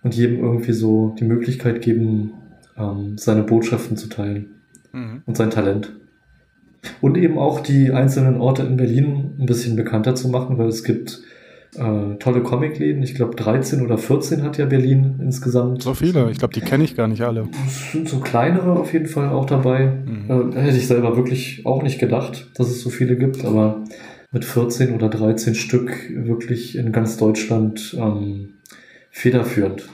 und 0.05 0.13
jedem 0.13 0.39
irgendwie 0.39 0.71
so 0.71 1.15
die 1.19 1.23
Möglichkeit 1.23 1.81
geben, 1.81 2.33
ähm, 2.77 3.17
seine 3.17 3.41
Botschaften 3.41 3.97
zu 3.97 4.07
teilen 4.07 4.61
mhm. 4.93 5.23
und 5.25 5.35
sein 5.35 5.49
Talent. 5.49 5.95
Und 7.01 7.17
eben 7.17 7.39
auch 7.39 7.59
die 7.59 7.91
einzelnen 7.91 8.39
Orte 8.39 8.61
in 8.61 8.77
Berlin 8.77 9.31
ein 9.39 9.47
bisschen 9.47 9.75
bekannter 9.75 10.13
zu 10.13 10.29
machen, 10.29 10.59
weil 10.59 10.67
es 10.67 10.83
gibt 10.83 11.23
äh, 11.75 12.17
tolle 12.19 12.43
Comicläden. 12.43 13.01
Ich 13.01 13.15
glaube 13.15 13.35
13 13.35 13.81
oder 13.81 13.97
14 13.97 14.43
hat 14.43 14.59
ja 14.59 14.67
Berlin 14.67 15.15
insgesamt. 15.19 15.81
So 15.81 15.95
viele, 15.95 16.29
ich 16.29 16.37
glaube, 16.37 16.53
die 16.53 16.61
kenne 16.61 16.83
ich 16.83 16.95
gar 16.95 17.07
nicht 17.07 17.23
alle. 17.23 17.47
Es 17.65 17.91
sind 17.91 18.07
so 18.07 18.19
kleinere 18.19 18.73
auf 18.73 18.93
jeden 18.93 19.07
Fall 19.07 19.29
auch 19.29 19.47
dabei. 19.47 20.03
Mhm. 20.05 20.29
Äh, 20.29 20.61
hätte 20.61 20.77
ich 20.77 20.85
selber 20.85 21.17
wirklich 21.17 21.65
auch 21.65 21.81
nicht 21.81 21.97
gedacht, 21.97 22.51
dass 22.53 22.67
es 22.67 22.79
so 22.81 22.91
viele 22.91 23.17
gibt, 23.17 23.43
aber 23.43 23.83
mit 24.31 24.45
14 24.45 24.93
oder 24.93 25.09
13 25.09 25.55
Stück 25.55 26.11
wirklich 26.13 26.77
in 26.77 26.91
ganz 26.91 27.17
Deutschland 27.17 27.97
ähm, 27.99 28.49
federführend. 29.15 29.87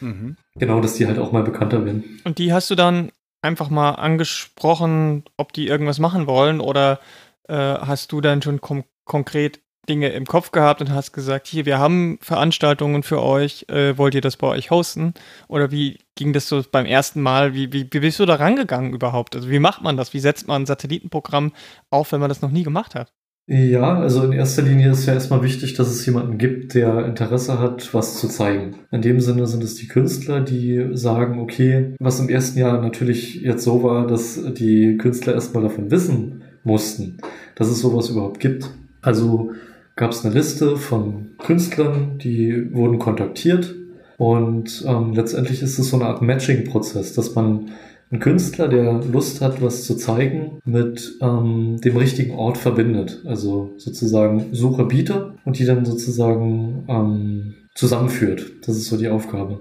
mhm. 0.00 0.36
Genau, 0.56 0.80
dass 0.80 0.94
die 0.94 1.06
halt 1.06 1.18
auch 1.18 1.32
mal 1.32 1.42
bekannter 1.42 1.84
werden. 1.86 2.20
Und 2.24 2.36
die 2.36 2.52
hast 2.52 2.70
du 2.70 2.74
dann 2.74 3.10
einfach 3.40 3.70
mal 3.70 3.92
angesprochen, 3.92 5.24
ob 5.38 5.54
die 5.54 5.66
irgendwas 5.66 5.98
machen 5.98 6.26
wollen 6.26 6.60
oder 6.60 7.00
äh, 7.48 7.54
hast 7.54 8.12
du 8.12 8.20
dann 8.20 8.42
schon 8.42 8.60
konkret 9.04 9.60
Dinge 9.88 10.08
im 10.10 10.26
Kopf 10.26 10.50
gehabt 10.50 10.82
und 10.82 10.90
hast 10.90 11.12
gesagt, 11.12 11.46
hier, 11.46 11.64
wir 11.64 11.78
haben 11.78 12.18
Veranstaltungen 12.20 13.04
für 13.04 13.22
euch, 13.22 13.66
äh, 13.68 13.96
wollt 13.96 14.14
ihr 14.14 14.20
das 14.20 14.36
bei 14.36 14.48
euch 14.48 14.70
hosten? 14.70 15.14
Oder 15.48 15.70
wie 15.70 16.00
ging 16.14 16.32
das 16.32 16.48
so 16.48 16.62
beim 16.70 16.84
ersten 16.84 17.22
Mal? 17.22 17.54
Wie, 17.54 17.72
wie, 17.72 17.88
wie 17.90 18.00
bist 18.00 18.18
du 18.18 18.26
da 18.26 18.34
rangegangen 18.34 18.92
überhaupt? 18.92 19.34
Also 19.34 19.48
wie 19.48 19.60
macht 19.60 19.82
man 19.82 19.96
das? 19.96 20.12
Wie 20.12 20.20
setzt 20.20 20.46
man 20.46 20.62
ein 20.62 20.66
Satellitenprogramm 20.66 21.52
auf, 21.88 22.12
wenn 22.12 22.20
man 22.20 22.28
das 22.28 22.42
noch 22.42 22.50
nie 22.50 22.64
gemacht 22.64 22.94
hat? 22.94 23.12
Ja, 23.48 24.00
also 24.00 24.24
in 24.24 24.32
erster 24.32 24.62
Linie 24.62 24.90
ist 24.90 25.06
ja 25.06 25.14
erstmal 25.14 25.42
wichtig, 25.44 25.74
dass 25.74 25.88
es 25.88 26.04
jemanden 26.04 26.36
gibt, 26.36 26.74
der 26.74 27.06
Interesse 27.06 27.60
hat, 27.60 27.94
was 27.94 28.18
zu 28.18 28.26
zeigen. 28.26 28.74
In 28.90 29.02
dem 29.02 29.20
Sinne 29.20 29.46
sind 29.46 29.62
es 29.62 29.76
die 29.76 29.86
Künstler, 29.86 30.40
die 30.40 30.88
sagen, 30.94 31.38
okay, 31.38 31.94
was 32.00 32.18
im 32.18 32.28
ersten 32.28 32.58
Jahr 32.58 32.82
natürlich 32.82 33.36
jetzt 33.42 33.62
so 33.62 33.84
war, 33.84 34.08
dass 34.08 34.40
die 34.54 34.96
Künstler 34.96 35.34
erstmal 35.34 35.62
davon 35.62 35.92
wissen 35.92 36.42
mussten, 36.64 37.18
dass 37.54 37.68
es 37.68 37.78
sowas 37.78 38.08
überhaupt 38.08 38.40
gibt. 38.40 38.68
Also 39.00 39.52
gab 39.94 40.10
es 40.10 40.24
eine 40.24 40.34
Liste 40.34 40.76
von 40.76 41.28
Künstlern, 41.38 42.18
die 42.18 42.74
wurden 42.74 42.98
kontaktiert 42.98 43.76
und 44.18 44.84
ähm, 44.88 45.12
letztendlich 45.12 45.62
ist 45.62 45.78
es 45.78 45.90
so 45.90 45.96
eine 45.96 46.06
Art 46.06 46.20
Matching-Prozess, 46.20 47.12
dass 47.14 47.36
man 47.36 47.70
ein 48.10 48.20
Künstler, 48.20 48.68
der 48.68 49.02
Lust 49.02 49.40
hat, 49.40 49.60
was 49.60 49.84
zu 49.84 49.96
zeigen, 49.96 50.60
mit 50.64 51.16
ähm, 51.20 51.80
dem 51.82 51.96
richtigen 51.96 52.34
Ort 52.36 52.56
verbindet. 52.56 53.22
Also 53.26 53.74
sozusagen 53.78 54.46
Suche 54.52 54.84
Bieter 54.84 55.34
und 55.44 55.58
die 55.58 55.64
dann 55.64 55.84
sozusagen 55.84 56.84
ähm, 56.88 57.54
zusammenführt. 57.74 58.52
Das 58.66 58.76
ist 58.76 58.86
so 58.86 58.96
die 58.96 59.08
Aufgabe. 59.08 59.60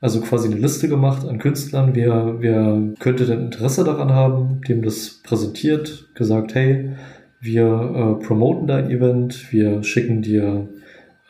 Also 0.00 0.20
quasi 0.20 0.48
eine 0.48 0.60
Liste 0.60 0.88
gemacht 0.88 1.26
an 1.26 1.38
Künstlern, 1.38 1.94
wer, 1.94 2.36
wer 2.38 2.78
könnte 2.98 3.24
denn 3.26 3.46
Interesse 3.46 3.84
daran 3.84 4.10
haben, 4.12 4.60
dem 4.68 4.82
das 4.82 5.20
präsentiert, 5.22 6.10
gesagt, 6.14 6.54
hey, 6.54 6.90
wir 7.40 7.64
äh, 8.20 8.24
promoten 8.24 8.66
dein 8.66 8.90
Event, 8.90 9.50
wir 9.52 9.82
schicken 9.82 10.22
dir 10.22 10.68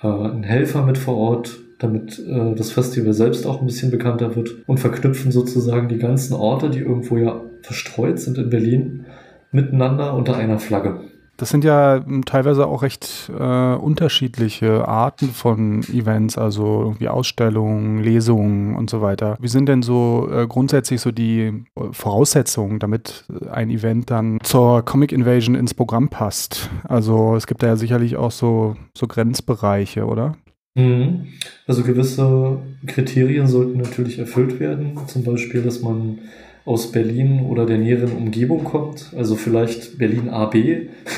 äh, 0.02 0.06
einen 0.06 0.42
Helfer 0.42 0.84
mit 0.84 0.98
vor 0.98 1.16
Ort, 1.16 1.60
damit 1.78 2.18
äh, 2.18 2.54
das 2.54 2.70
Festival 2.70 3.12
selbst 3.12 3.46
auch 3.46 3.60
ein 3.60 3.66
bisschen 3.66 3.90
bekannter 3.90 4.36
wird 4.36 4.50
und 4.66 4.78
verknüpfen 4.78 5.32
sozusagen 5.32 5.88
die 5.88 5.98
ganzen 5.98 6.34
Orte, 6.34 6.70
die 6.70 6.80
irgendwo 6.80 7.16
ja 7.16 7.40
verstreut 7.62 8.18
sind 8.18 8.38
in 8.38 8.50
Berlin, 8.50 9.06
miteinander 9.50 10.14
unter 10.14 10.36
einer 10.36 10.58
Flagge. 10.58 11.00
Das 11.36 11.48
sind 11.48 11.64
ja 11.64 12.00
hm, 12.04 12.24
teilweise 12.24 12.66
auch 12.66 12.82
recht 12.82 13.30
äh, 13.36 13.74
unterschiedliche 13.74 14.86
Arten 14.86 15.30
von 15.30 15.82
Events, 15.92 16.38
also 16.38 16.82
irgendwie 16.82 17.08
Ausstellungen, 17.08 18.02
Lesungen 18.02 18.76
und 18.76 18.88
so 18.88 19.02
weiter. 19.02 19.36
Wie 19.40 19.48
sind 19.48 19.68
denn 19.68 19.82
so 19.82 20.28
äh, 20.30 20.46
grundsätzlich 20.46 21.00
so 21.00 21.10
die 21.10 21.66
äh, 21.74 21.82
Voraussetzungen, 21.90 22.78
damit 22.78 23.24
ein 23.50 23.70
Event 23.70 24.10
dann 24.10 24.38
zur 24.42 24.84
Comic 24.84 25.10
Invasion 25.10 25.56
ins 25.56 25.74
Programm 25.74 26.08
passt? 26.08 26.70
Also 26.84 27.34
es 27.34 27.46
gibt 27.46 27.62
da 27.62 27.68
ja 27.68 27.76
sicherlich 27.76 28.16
auch 28.16 28.30
so, 28.30 28.76
so 28.96 29.08
Grenzbereiche, 29.08 30.06
oder? 30.06 30.36
Mhm. 30.74 31.28
Also 31.66 31.82
gewisse 31.82 32.58
Kriterien 32.86 33.46
sollten 33.46 33.78
natürlich 33.78 34.18
erfüllt 34.18 34.60
werden. 34.60 34.98
Zum 35.06 35.24
Beispiel, 35.24 35.62
dass 35.62 35.80
man 35.80 36.18
aus 36.64 36.92
Berlin 36.92 37.46
oder 37.46 37.66
der 37.66 37.78
näheren 37.78 38.12
Umgebung 38.12 38.64
kommt. 38.64 39.12
Also 39.16 39.36
vielleicht 39.36 39.98
Berlin 39.98 40.30
AB 40.30 40.56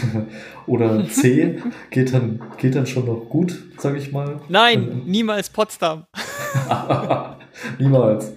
oder 0.67 1.09
C 1.09 1.59
geht 1.91 2.13
dann, 2.13 2.41
geht 2.59 2.75
dann 2.75 2.87
schon 2.87 3.07
noch 3.07 3.29
gut, 3.29 3.57
sage 3.79 3.99
ich 3.99 4.13
mal. 4.13 4.41
Nein, 4.49 4.89
ähm, 4.91 5.03
niemals 5.07 5.49
Potsdam. 5.49 6.05
niemals. 7.79 8.33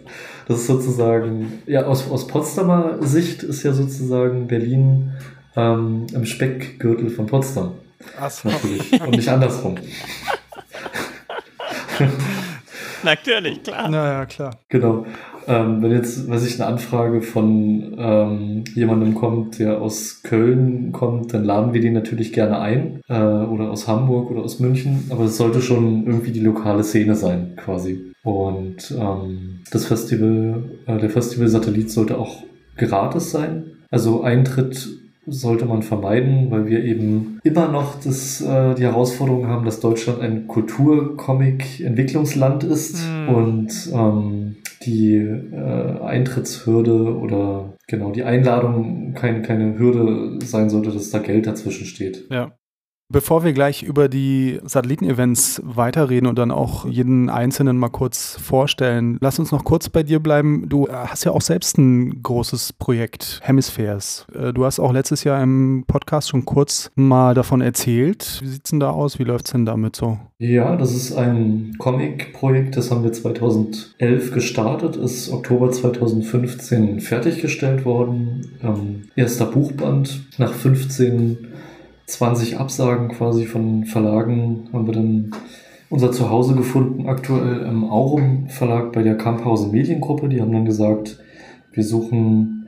Das 0.47 0.61
ist 0.61 0.67
sozusagen, 0.67 1.61
ja, 1.67 1.85
aus, 1.85 2.09
aus 2.09 2.27
Potsdamer 2.27 2.97
Sicht 3.01 3.43
ist 3.43 3.63
ja 3.63 3.73
sozusagen 3.73 4.47
Berlin 4.47 5.11
ähm, 5.55 6.07
im 6.13 6.25
Speckgürtel 6.25 7.09
von 7.09 7.27
Potsdam. 7.27 7.73
Ach 8.19 8.31
so. 8.31 8.49
Natürlich. 8.49 8.99
Und 9.01 9.11
nicht 9.11 9.29
andersrum. 9.29 9.75
Natürlich, 13.03 13.63
klar. 13.63 13.89
Naja, 13.89 14.25
klar. 14.25 14.59
Genau. 14.69 15.05
Ähm, 15.47 15.81
wenn 15.81 15.91
jetzt, 15.91 16.29
weiß 16.29 16.45
ich, 16.45 16.61
eine 16.61 16.69
Anfrage 16.69 17.21
von 17.21 17.95
ähm, 17.97 18.63
jemandem 18.75 19.15
kommt, 19.15 19.59
der 19.59 19.81
aus 19.81 20.21
Köln 20.23 20.91
kommt, 20.91 21.33
dann 21.33 21.43
laden 21.43 21.73
wir 21.73 21.81
den 21.81 21.93
natürlich 21.93 22.33
gerne 22.33 22.59
ein. 22.59 23.01
Äh, 23.07 23.13
oder 23.13 23.71
aus 23.71 23.87
Hamburg 23.87 24.29
oder 24.31 24.41
aus 24.41 24.59
München. 24.59 25.05
Aber 25.09 25.25
es 25.25 25.37
sollte 25.37 25.61
schon 25.61 26.05
irgendwie 26.05 26.31
die 26.31 26.41
lokale 26.41 26.83
Szene 26.83 27.15
sein, 27.15 27.53
quasi. 27.55 28.13
Und 28.23 28.91
ähm, 28.91 29.61
das 29.71 29.85
Festival, 29.85 30.63
äh, 30.85 30.97
der 30.97 31.09
Festival-Satellit 31.09 31.89
sollte 31.89 32.17
auch 32.17 32.43
gratis 32.77 33.31
sein. 33.31 33.71
Also 33.91 34.21
Eintritt 34.21 34.98
sollte 35.31 35.65
man 35.65 35.81
vermeiden, 35.81 36.51
weil 36.51 36.67
wir 36.67 36.83
eben 36.83 37.39
immer 37.43 37.69
noch 37.69 37.95
das, 38.03 38.41
äh, 38.41 38.75
die 38.75 38.83
Herausforderung 38.83 39.47
haben, 39.47 39.65
dass 39.65 39.79
Deutschland 39.79 40.21
ein 40.21 40.45
Kultur-Comic-Entwicklungsland 40.47 42.63
ist 42.63 43.03
mm. 43.07 43.29
und 43.29 43.89
ähm, 43.93 44.57
die 44.85 45.15
äh, 45.15 46.01
Eintrittshürde 46.01 47.17
oder 47.17 47.73
genau 47.87 48.11
die 48.11 48.23
Einladung 48.23 49.13
keine, 49.13 49.41
keine 49.41 49.77
Hürde 49.77 50.39
sein 50.45 50.69
sollte, 50.69 50.91
dass 50.91 51.09
da 51.09 51.19
Geld 51.19 51.47
dazwischen 51.47 51.85
steht. 51.85 52.27
Ja. 52.29 52.51
Bevor 53.11 53.43
wir 53.43 53.53
gleich 53.53 53.81
über 53.81 54.07
die 54.07 54.59
Satelliten-Events 54.63 55.63
weiterreden 55.65 56.27
und 56.27 56.37
dann 56.37 56.51
auch 56.51 56.85
jeden 56.85 57.31
einzelnen 57.31 57.75
mal 57.75 57.89
kurz 57.89 58.37
vorstellen, 58.39 59.17
lass 59.19 59.39
uns 59.39 59.51
noch 59.51 59.63
kurz 59.63 59.89
bei 59.89 60.03
dir 60.03 60.19
bleiben. 60.19 60.69
Du 60.69 60.87
hast 60.87 61.23
ja 61.23 61.31
auch 61.31 61.41
selbst 61.41 61.79
ein 61.79 62.21
großes 62.21 62.73
Projekt, 62.73 63.39
Hemispheres. 63.41 64.27
Äh, 64.31 64.53
du 64.53 64.63
hast 64.63 64.79
auch 64.79 64.93
letztes 64.93 65.23
Jahr 65.23 65.41
im 65.41 65.85
Podcast 65.87 66.29
schon 66.29 66.45
kurz 66.45 66.91
mal 66.93 67.33
davon 67.33 67.61
erzählt. 67.61 68.37
Wie 68.43 68.47
sieht 68.47 68.65
es 68.65 68.69
denn 68.69 68.79
da 68.79 68.91
aus? 68.91 69.17
Wie 69.17 69.23
läuft 69.23 69.47
es 69.47 69.53
denn 69.53 69.65
damit 69.65 69.95
so? 69.95 70.19
Ja, 70.37 70.77
das 70.77 70.95
ist 70.95 71.17
ein 71.17 71.75
Comic-Projekt, 71.79 72.77
das 72.77 72.91
haben 72.91 73.03
wir 73.03 73.11
2011 73.11 74.31
gestartet, 74.31 74.95
ist 74.95 75.29
Oktober 75.31 75.71
2015 75.71 77.01
fertiggestellt 77.01 77.83
worden. 77.83 78.51
Ähm, 78.63 79.09
erster 79.17 79.47
Buchband 79.47 80.27
nach 80.37 80.53
15 80.53 81.48
20 82.09 82.57
Absagen 82.57 83.09
quasi 83.09 83.45
von 83.45 83.85
Verlagen 83.85 84.69
haben 84.73 84.87
wir 84.87 84.93
dann 84.93 85.31
unser 85.89 86.11
Zuhause 86.11 86.55
gefunden, 86.55 87.07
aktuell 87.07 87.61
im 87.61 87.83
Aurum 87.83 88.47
Verlag 88.47 88.91
bei 88.91 89.03
der 89.03 89.17
Kamphausen 89.17 89.71
Mediengruppe. 89.71 90.29
Die 90.29 90.41
haben 90.41 90.51
dann 90.51 90.65
gesagt, 90.65 91.19
wir 91.71 91.83
suchen 91.83 92.67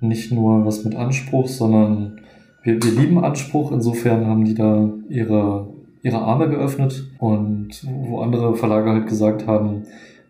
nicht 0.00 0.32
nur 0.32 0.64
was 0.66 0.84
mit 0.84 0.94
Anspruch, 0.94 1.48
sondern 1.48 2.20
wir, 2.62 2.82
wir 2.82 2.92
lieben 2.92 3.22
Anspruch. 3.24 3.72
Insofern 3.72 4.26
haben 4.26 4.44
die 4.44 4.54
da 4.54 4.90
ihre, 5.08 5.68
ihre 6.02 6.18
Arme 6.18 6.48
geöffnet 6.48 7.10
und 7.18 7.84
wo 8.06 8.20
andere 8.20 8.56
Verlage 8.56 8.90
halt 8.90 9.06
gesagt 9.06 9.46
haben, 9.46 9.84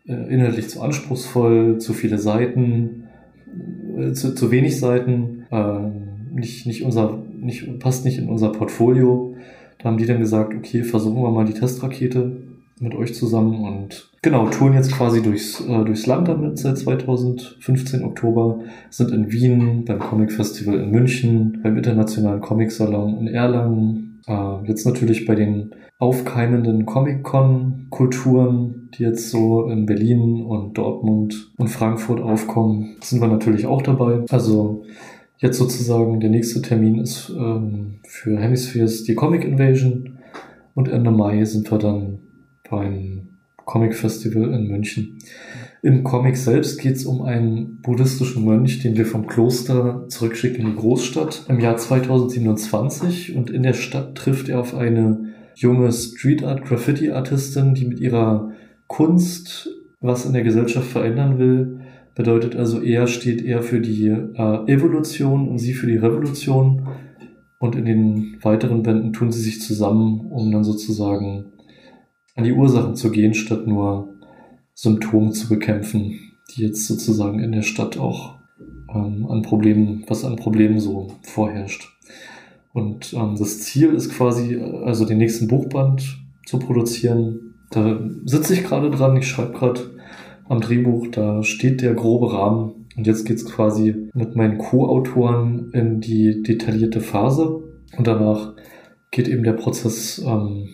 äh, 0.07 0.13
inhaltlich 0.33 0.69
zu 0.69 0.83
anspruchsvoll, 0.83 1.79
zu 1.79 1.93
viele 1.93 2.19
Seiten, 2.19 3.05
äh, 3.99 4.13
zu, 4.13 4.35
zu 4.35 4.51
wenig 4.51 4.79
Seiten, 4.79 5.47
äh, 5.51 6.14
nicht, 6.35 6.67
nicht 6.67 6.85
unser 6.85 7.19
nicht, 7.41 7.79
passt 7.79 8.05
nicht 8.05 8.19
in 8.19 8.29
unser 8.29 8.51
Portfolio. 8.51 9.37
Da 9.79 9.91
haben 9.91 9.99
die 9.99 10.07
dann 10.07 10.19
gesagt, 10.19 10.55
okay, 10.55 10.83
versuchen 10.83 11.23
wir 11.23 11.31
mal 11.31 11.45
die 11.45 11.55
Testrakete. 11.55 12.37
mit 12.81 12.97
euch 12.97 13.15
zusammen 13.15 13.65
und 13.65 14.11
genau, 14.21 14.49
touren 14.49 14.75
jetzt 14.75 14.91
quasi 14.91 15.23
durchs, 15.23 15.61
äh, 15.61 15.85
durchs 15.85 16.07
Land 16.07 16.27
damit 16.27 16.59
seit 16.59 16.77
2015 16.77 18.03
Oktober, 18.03 18.59
sind 18.91 19.13
in 19.13 19.31
Wien, 19.31 19.85
beim 19.85 20.01
Comic 20.01 20.33
Festival 20.33 20.81
in 20.81 20.91
München, 20.91 21.61
beim 21.63 21.77
Internationalen 21.77 22.41
Comic 22.41 22.73
Salon 22.73 23.17
in 23.19 23.29
Erlangen, 23.29 24.21
äh, 24.27 24.67
jetzt 24.67 24.87
natürlich 24.87 25.25
bei 25.25 25.37
den 25.37 25.71
aufkeimenden 25.99 26.85
Comic-Con-Kulturen, 26.85 28.91
die 28.99 29.05
jetzt 29.05 29.31
so 29.31 29.69
in 29.69 29.87
Berlin 29.87 30.43
und 30.43 30.77
Dortmund 30.77 31.53
und 31.57 31.69
Frankfurt 31.69 32.21
aufkommen, 32.21 32.97
sind 33.01 33.21
wir 33.21 33.29
natürlich 33.29 33.67
auch 33.67 33.83
dabei. 33.83 34.25
Also 34.31 34.83
jetzt 35.45 35.59
sozusagen 35.59 36.21
der 36.21 36.31
nächste 36.31 36.63
Termin 36.63 36.99
ist 36.99 37.31
ähm, 37.31 37.97
für 38.05 38.39
Hemispheres 38.39 39.05
die 39.05 39.15
Comic 39.15 39.45
Invasion 39.45 40.19
und 40.75 40.89
Ende 40.89 41.11
Mai 41.11 41.45
sind 41.45 41.71
wir 41.71 41.79
dann 41.79 42.19
beim 42.69 43.29
Comic 43.67 43.95
Festival 43.95 44.55
in 44.55 44.69
München. 44.69 45.19
Im 45.83 46.03
Comic 46.03 46.39
selbst 46.39 46.81
geht 46.81 46.97
es 46.97 47.05
um 47.05 47.21
einen 47.23 47.83
buddhistischen 47.83 48.43
Mönch, 48.47 48.81
den 48.81 48.97
wir 48.97 49.05
vom 49.05 49.27
Kloster 49.27 50.07
zurückschicken 50.09 50.65
in 50.65 50.71
die 50.73 50.77
Großstadt 50.77 51.45
im 51.49 51.61
Jahr 51.61 51.77
2027 51.77 53.37
und 53.37 53.51
in 53.51 53.63
der 53.63 53.75
Stadt 53.75 54.15
trifft 54.15 54.49
er 54.49 54.61
auf 54.61 54.75
eine 54.75 55.35
junge 55.55 55.93
Street 55.93 56.43
Art 56.43 56.65
Graffiti 56.65 57.11
Artistin, 57.11 57.75
die 57.75 57.85
mit 57.85 58.01
ihrer 58.01 58.53
Kunst 58.87 59.69
was 60.01 60.25
in 60.25 60.33
der 60.33 60.43
Gesellschaft 60.43 60.87
verändern 60.87 61.39
will. 61.39 61.81
Bedeutet 62.15 62.55
also, 62.55 62.81
er 62.81 63.07
steht 63.07 63.43
eher 63.43 63.63
für 63.63 63.81
die 63.81 64.07
äh, 64.07 64.73
Evolution 64.73 65.49
und 65.49 65.59
sie 65.59 65.73
für 65.75 65.87
die 65.87 65.97
Revolution. 65.97 66.89
Und 67.59 67.75
in 67.75 67.85
den 67.85 68.37
weiteren 68.43 68.83
Bänden 68.83 69.13
tun 69.13 69.33
sie 69.33 69.41
sich 69.41 69.61
zusammen, 69.61 70.31
um 70.31 70.53
dann 70.53 70.65
sozusagen 70.65 71.47
an 72.37 72.45
die 72.45 72.53
Ursachen 72.53 72.95
zu 72.95 73.11
gehen, 73.11 73.35
statt 73.35 73.67
nur 73.67 74.15
Symptome 74.75 75.33
zu 75.33 75.49
bekämpfen, 75.49 76.19
die 76.51 76.63
jetzt 76.63 76.87
sozusagen 76.87 77.39
in 77.41 77.53
der 77.53 77.63
Stadt 77.63 77.99
auch 77.99 78.37
ähm, 78.95 79.27
an 79.29 79.43
Problemen, 79.43 80.05
was 80.09 80.25
an 80.25 80.37
Problemen 80.37 80.79
so 80.81 81.09
vorherrscht. 81.23 81.89
Und 82.73 83.13
ähm, 83.15 83.37
das 83.39 83.61
Ziel 83.61 83.91
ist 83.95 84.11
quasi, 84.11 84.61
also 84.85 85.05
den 85.05 85.19
nächsten 85.19 85.49
Buchband 85.49 86.19
zu 86.47 86.59
produzieren. 86.59 87.55
Da 87.71 88.01
sitze 88.25 88.55
ich 88.55 88.65
gerade 88.65 88.91
dran, 88.91 89.17
ich 89.17 89.27
schreibe 89.27 89.53
gerade 89.53 89.94
am 90.49 90.61
Drehbuch, 90.61 91.09
da 91.09 91.43
steht 91.43 91.81
der 91.83 91.95
grobe 91.95 92.33
Rahmen. 92.33 92.87
Und 92.97 93.07
jetzt 93.07 93.25
geht's 93.25 93.45
quasi 93.45 94.11
mit 94.15 94.37
meinen 94.37 94.59
Co-Autoren 94.59 95.71
in 95.73 96.01
die 96.01 96.43
detaillierte 96.43 97.01
Phase. 97.01 97.63
Und 97.97 98.07
danach 98.07 98.55
geht 99.11 99.29
eben 99.29 99.43
der 99.43 99.53
Prozess 99.55 100.23
ähm, 100.25 100.69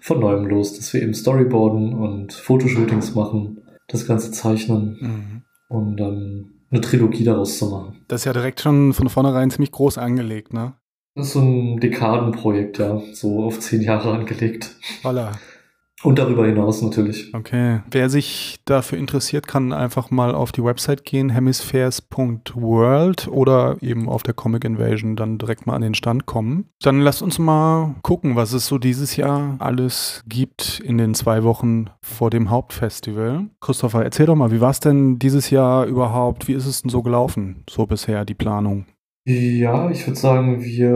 von 0.00 0.20
neuem 0.20 0.46
los, 0.46 0.76
dass 0.76 0.92
wir 0.92 1.02
eben 1.02 1.14
Storyboarden 1.14 1.94
und 1.94 2.32
Fotoshootings 2.32 3.14
machen, 3.14 3.62
das 3.88 4.06
Ganze 4.06 4.30
zeichnen 4.32 4.96
mhm. 5.00 5.42
und 5.68 5.96
dann 5.96 6.52
eine 6.70 6.80
Trilogie 6.80 7.24
daraus 7.24 7.58
zu 7.58 7.66
machen. 7.66 8.04
Das 8.08 8.22
ist 8.22 8.24
ja 8.24 8.32
direkt 8.32 8.60
schon 8.60 8.92
von 8.92 9.08
vornherein 9.08 9.50
ziemlich 9.50 9.72
groß 9.72 9.98
angelegt, 9.98 10.52
ne? 10.52 10.74
Das 11.14 11.26
ist 11.26 11.32
so 11.34 11.40
ein 11.40 11.78
Dekadenprojekt, 11.78 12.78
ja. 12.78 13.02
So 13.12 13.42
auf 13.44 13.60
zehn 13.60 13.82
Jahre 13.82 14.12
angelegt. 14.12 14.76
Voila. 15.02 15.32
Und 16.02 16.18
darüber 16.18 16.46
hinaus 16.46 16.82
natürlich. 16.82 17.32
Okay. 17.32 17.80
Wer 17.90 18.10
sich 18.10 18.58
dafür 18.64 18.98
interessiert, 18.98 19.46
kann 19.46 19.72
einfach 19.72 20.10
mal 20.10 20.34
auf 20.34 20.50
die 20.50 20.64
Website 20.64 21.04
gehen, 21.04 21.30
hemispheres.world 21.30 23.28
oder 23.28 23.76
eben 23.80 24.08
auf 24.08 24.22
der 24.22 24.34
Comic 24.34 24.64
Invasion 24.64 25.14
dann 25.14 25.38
direkt 25.38 25.66
mal 25.66 25.74
an 25.74 25.82
den 25.82 25.94
Stand 25.94 26.26
kommen. 26.26 26.68
Dann 26.80 27.00
lasst 27.00 27.22
uns 27.22 27.38
mal 27.38 27.94
gucken, 28.02 28.34
was 28.34 28.52
es 28.52 28.66
so 28.66 28.78
dieses 28.78 29.16
Jahr 29.16 29.56
alles 29.60 30.24
gibt 30.26 30.80
in 30.80 30.98
den 30.98 31.14
zwei 31.14 31.44
Wochen 31.44 31.86
vor 32.02 32.30
dem 32.30 32.50
Hauptfestival. 32.50 33.46
Christopher, 33.60 34.02
erzähl 34.02 34.26
doch 34.26 34.34
mal, 34.34 34.50
wie 34.50 34.60
war 34.60 34.70
es 34.70 34.80
denn 34.80 35.18
dieses 35.20 35.50
Jahr 35.50 35.86
überhaupt? 35.86 36.48
Wie 36.48 36.54
ist 36.54 36.66
es 36.66 36.82
denn 36.82 36.90
so 36.90 37.02
gelaufen, 37.02 37.62
so 37.70 37.86
bisher 37.86 38.24
die 38.24 38.34
Planung? 38.34 38.86
Ja, 39.24 39.88
ich 39.88 40.04
würde 40.04 40.18
sagen, 40.18 40.64
wir 40.64 40.90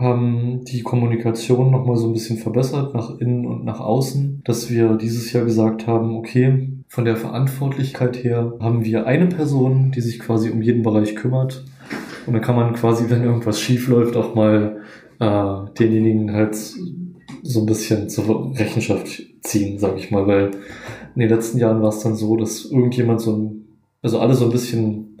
haben 0.00 0.64
die 0.64 0.82
Kommunikation 0.82 1.70
nochmal 1.70 1.96
so 1.96 2.08
ein 2.08 2.12
bisschen 2.12 2.36
verbessert 2.36 2.92
nach 2.92 3.20
innen 3.20 3.46
und 3.46 3.64
nach 3.64 3.78
außen, 3.78 4.42
dass 4.44 4.68
wir 4.68 4.96
dieses 4.96 5.32
Jahr 5.32 5.44
gesagt 5.44 5.86
haben, 5.86 6.16
okay, 6.16 6.70
von 6.88 7.04
der 7.04 7.16
Verantwortlichkeit 7.16 8.24
her 8.24 8.54
haben 8.58 8.84
wir 8.84 9.06
eine 9.06 9.26
Person, 9.26 9.92
die 9.92 10.00
sich 10.00 10.18
quasi 10.18 10.50
um 10.50 10.60
jeden 10.60 10.82
Bereich 10.82 11.14
kümmert. 11.14 11.64
Und 12.26 12.32
dann 12.32 12.42
kann 12.42 12.56
man 12.56 12.74
quasi, 12.74 13.08
wenn 13.10 13.22
irgendwas 13.22 13.60
schief 13.60 13.86
läuft, 13.86 14.16
auch 14.16 14.34
mal 14.34 14.80
äh, 15.20 15.72
denjenigen 15.78 16.32
halt 16.32 16.56
so 16.56 17.60
ein 17.60 17.66
bisschen 17.66 18.08
zur 18.08 18.58
Rechenschaft 18.58 19.22
ziehen, 19.42 19.78
sag 19.78 19.96
ich 19.96 20.10
mal, 20.10 20.26
weil 20.26 20.50
in 21.14 21.20
den 21.20 21.28
letzten 21.30 21.58
Jahren 21.58 21.80
war 21.80 21.90
es 21.90 22.00
dann 22.00 22.16
so, 22.16 22.36
dass 22.36 22.64
irgendjemand 22.64 23.20
so 23.20 23.36
ein, 23.36 23.78
also 24.02 24.18
alle 24.18 24.34
so 24.34 24.46
ein 24.46 24.50
bisschen 24.50 25.20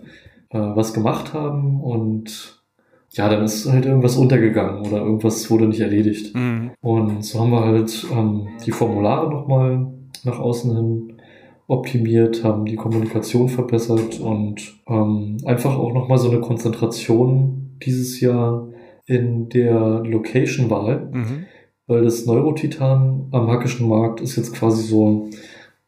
äh, 0.50 0.58
was 0.58 0.92
gemacht 0.92 1.34
haben 1.34 1.80
und 1.80 2.57
ja, 3.10 3.28
dann 3.28 3.44
ist 3.44 3.70
halt 3.70 3.86
irgendwas 3.86 4.16
untergegangen 4.16 4.86
oder 4.86 4.98
irgendwas 4.98 5.50
wurde 5.50 5.66
nicht 5.66 5.80
erledigt. 5.80 6.34
Mhm. 6.34 6.70
Und 6.80 7.24
so 7.24 7.40
haben 7.40 7.50
wir 7.50 7.64
halt 7.64 8.06
ähm, 8.12 8.48
die 8.64 8.72
Formulare 8.72 9.30
nochmal 9.30 9.86
nach 10.24 10.38
außen 10.38 10.76
hin 10.76 11.12
optimiert, 11.66 12.44
haben 12.44 12.64
die 12.64 12.76
Kommunikation 12.76 13.48
verbessert 13.48 14.20
und 14.20 14.80
ähm, 14.88 15.36
einfach 15.44 15.76
auch 15.76 15.92
nochmal 15.92 16.18
so 16.18 16.30
eine 16.30 16.40
Konzentration 16.40 17.76
dieses 17.82 18.20
Jahr 18.20 18.68
in 19.04 19.48
der 19.50 20.02
Location-Wahl, 20.04 21.10
mhm. 21.12 21.46
weil 21.86 22.02
das 22.02 22.26
Neurotitan 22.26 23.28
am 23.32 23.50
Hackischen 23.50 23.88
Markt 23.88 24.20
ist 24.20 24.36
jetzt 24.36 24.54
quasi 24.54 24.82
so 24.82 25.28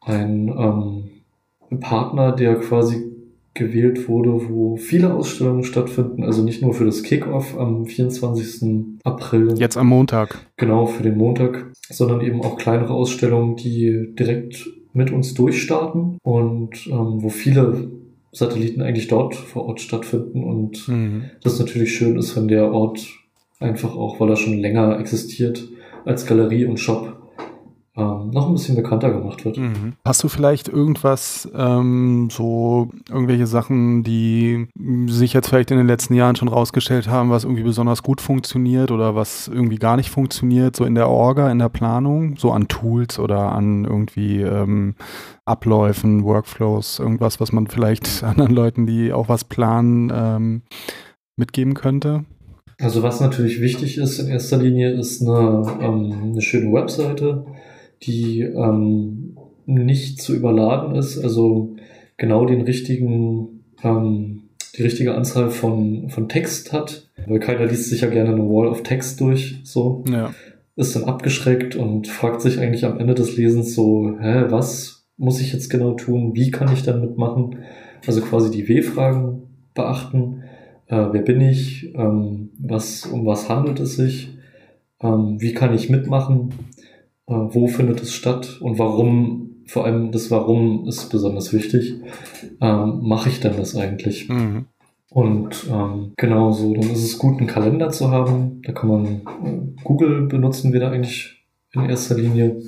ein 0.00 0.48
ähm, 0.48 1.78
Partner, 1.80 2.32
der 2.32 2.56
quasi 2.56 3.09
gewählt 3.54 4.08
wurde, 4.08 4.48
wo 4.48 4.76
viele 4.76 5.12
Ausstellungen 5.12 5.64
stattfinden, 5.64 6.24
also 6.24 6.42
nicht 6.42 6.62
nur 6.62 6.72
für 6.72 6.84
das 6.84 7.02
Kickoff 7.02 7.58
am 7.58 7.86
24. 7.86 9.00
April. 9.04 9.54
Jetzt 9.58 9.76
am 9.76 9.88
Montag. 9.88 10.46
Genau, 10.56 10.86
für 10.86 11.02
den 11.02 11.16
Montag, 11.16 11.72
sondern 11.88 12.20
eben 12.20 12.42
auch 12.42 12.56
kleinere 12.56 12.94
Ausstellungen, 12.94 13.56
die 13.56 14.14
direkt 14.14 14.68
mit 14.92 15.10
uns 15.10 15.34
durchstarten 15.34 16.18
und 16.22 16.86
ähm, 16.86 17.22
wo 17.22 17.28
viele 17.28 17.90
Satelliten 18.32 18.82
eigentlich 18.82 19.08
dort 19.08 19.34
vor 19.34 19.66
Ort 19.66 19.80
stattfinden 19.80 20.44
und 20.44 20.86
mhm. 20.88 21.24
das 21.42 21.58
natürlich 21.58 21.94
schön 21.94 22.16
ist, 22.16 22.36
wenn 22.36 22.48
der 22.48 22.72
Ort 22.72 23.06
einfach 23.58 23.96
auch, 23.96 24.20
weil 24.20 24.30
er 24.30 24.36
schon 24.36 24.58
länger 24.58 24.98
existiert, 24.98 25.68
als 26.04 26.26
Galerie 26.26 26.64
und 26.64 26.78
Shop 26.78 27.19
ähm, 28.00 28.30
noch 28.30 28.46
ein 28.46 28.52
bisschen 28.54 28.76
bekannter 28.76 29.10
gemacht 29.10 29.44
wird. 29.44 29.58
Mhm. 29.58 29.94
Hast 30.04 30.22
du 30.22 30.28
vielleicht 30.28 30.68
irgendwas, 30.68 31.48
ähm, 31.54 32.28
so 32.30 32.90
irgendwelche 33.08 33.46
Sachen, 33.46 34.02
die 34.02 34.68
sich 35.06 35.32
jetzt 35.32 35.48
vielleicht 35.48 35.70
in 35.70 35.76
den 35.76 35.86
letzten 35.86 36.14
Jahren 36.14 36.36
schon 36.36 36.48
rausgestellt 36.48 37.08
haben, 37.08 37.30
was 37.30 37.44
irgendwie 37.44 37.62
besonders 37.62 38.02
gut 38.02 38.20
funktioniert 38.20 38.90
oder 38.90 39.14
was 39.14 39.48
irgendwie 39.48 39.76
gar 39.76 39.96
nicht 39.96 40.10
funktioniert, 40.10 40.76
so 40.76 40.84
in 40.84 40.94
der 40.94 41.08
Orga, 41.08 41.50
in 41.50 41.58
der 41.58 41.68
Planung, 41.68 42.36
so 42.36 42.50
an 42.52 42.68
Tools 42.68 43.18
oder 43.18 43.52
an 43.52 43.84
irgendwie 43.84 44.40
ähm, 44.40 44.94
Abläufen, 45.44 46.24
Workflows, 46.24 46.98
irgendwas, 46.98 47.40
was 47.40 47.52
man 47.52 47.66
vielleicht 47.66 48.24
anderen 48.24 48.54
Leuten, 48.54 48.86
die 48.86 49.12
auch 49.12 49.28
was 49.28 49.44
planen, 49.44 50.12
ähm, 50.14 50.62
mitgeben 51.36 51.74
könnte? 51.74 52.24
Also 52.80 53.02
was 53.02 53.20
natürlich 53.20 53.60
wichtig 53.60 53.98
ist 53.98 54.18
in 54.18 54.28
erster 54.28 54.56
Linie, 54.56 54.92
ist 54.92 55.20
eine, 55.20 55.66
ähm, 55.80 56.30
eine 56.32 56.40
schöne 56.40 56.72
Webseite, 56.72 57.44
die 58.02 58.42
ähm, 58.42 59.36
nicht 59.66 60.20
zu 60.20 60.34
überladen 60.34 60.94
ist, 60.96 61.18
also 61.18 61.76
genau 62.16 62.44
den 62.44 62.62
richtigen, 62.62 63.64
ähm, 63.82 64.42
die 64.76 64.82
richtige 64.82 65.14
Anzahl 65.14 65.50
von, 65.50 66.10
von 66.10 66.28
Text 66.28 66.72
hat, 66.72 67.10
weil 67.26 67.40
keiner 67.40 67.66
liest 67.66 67.88
sich 67.88 68.02
ja 68.02 68.08
gerne 68.08 68.30
eine 68.30 68.48
Wall 68.48 68.68
of 68.68 68.82
Text 68.82 69.20
durch, 69.20 69.60
so. 69.64 70.04
Ja. 70.10 70.32
Ist 70.76 70.96
dann 70.96 71.04
abgeschreckt 71.04 71.76
und 71.76 72.08
fragt 72.08 72.40
sich 72.40 72.58
eigentlich 72.58 72.84
am 72.84 72.98
Ende 72.98 73.14
des 73.14 73.36
Lesens 73.36 73.74
so, 73.74 74.16
hä, 74.18 74.44
was 74.48 75.06
muss 75.16 75.40
ich 75.40 75.52
jetzt 75.52 75.68
genau 75.68 75.92
tun? 75.92 76.34
Wie 76.34 76.50
kann 76.50 76.72
ich 76.72 76.82
dann 76.82 77.02
mitmachen? 77.02 77.58
Also 78.06 78.22
quasi 78.22 78.50
die 78.50 78.66
W-Fragen 78.66 79.42
beachten. 79.74 80.42
Äh, 80.86 81.08
wer 81.12 81.22
bin 81.22 81.40
ich? 81.42 81.94
Ähm, 81.94 82.50
was, 82.58 83.04
um 83.04 83.26
was 83.26 83.50
handelt 83.50 83.80
es 83.80 83.96
sich? 83.96 84.30
Ähm, 85.02 85.36
wie 85.38 85.52
kann 85.52 85.74
ich 85.74 85.90
mitmachen? 85.90 86.50
Äh, 87.30 87.54
wo 87.54 87.68
findet 87.68 88.02
es 88.02 88.12
statt 88.12 88.58
und 88.60 88.78
warum, 88.80 89.62
vor 89.66 89.84
allem 89.84 90.10
das 90.10 90.30
Warum 90.32 90.88
ist 90.88 91.10
besonders 91.10 91.52
wichtig. 91.52 91.94
Ähm, 92.60 93.00
Mache 93.02 93.28
ich 93.28 93.38
denn 93.38 93.56
das 93.56 93.76
eigentlich? 93.76 94.28
Mhm. 94.28 94.66
Und 95.10 95.66
ähm, 95.70 96.12
genau 96.16 96.50
so, 96.50 96.74
dann 96.74 96.90
ist 96.90 97.04
es 97.04 97.18
gut, 97.18 97.38
einen 97.38 97.46
Kalender 97.46 97.90
zu 97.90 98.10
haben. 98.10 98.62
Da 98.64 98.72
kann 98.72 98.88
man 98.88 99.04
äh, 99.06 99.82
Google 99.84 100.26
benutzen 100.26 100.72
wir 100.72 100.80
da 100.80 100.90
eigentlich 100.90 101.46
in 101.72 101.84
erster 101.84 102.16
Linie. 102.16 102.62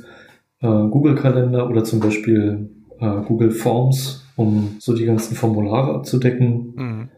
Äh, 0.60 0.66
Google-Kalender 0.66 1.68
oder 1.68 1.82
zum 1.82 1.98
Beispiel 1.98 2.70
äh, 3.00 3.22
Google 3.26 3.50
Forms, 3.50 4.24
um 4.36 4.76
so 4.78 4.94
die 4.94 5.04
ganzen 5.04 5.34
Formulare 5.34 5.92
abzudecken. 5.94 6.72
Mhm. 6.76 7.08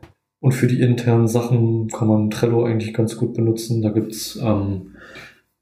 Und 0.40 0.52
für 0.52 0.66
die 0.66 0.80
internen 0.80 1.28
Sachen 1.28 1.88
kann 1.88 2.08
man 2.08 2.30
Trello 2.30 2.64
eigentlich 2.64 2.94
ganz 2.94 3.16
gut 3.16 3.34
benutzen. 3.34 3.82
Da 3.82 3.90
gibt's 3.90 4.38
ähm, 4.42 4.93
äh, 4.93 4.93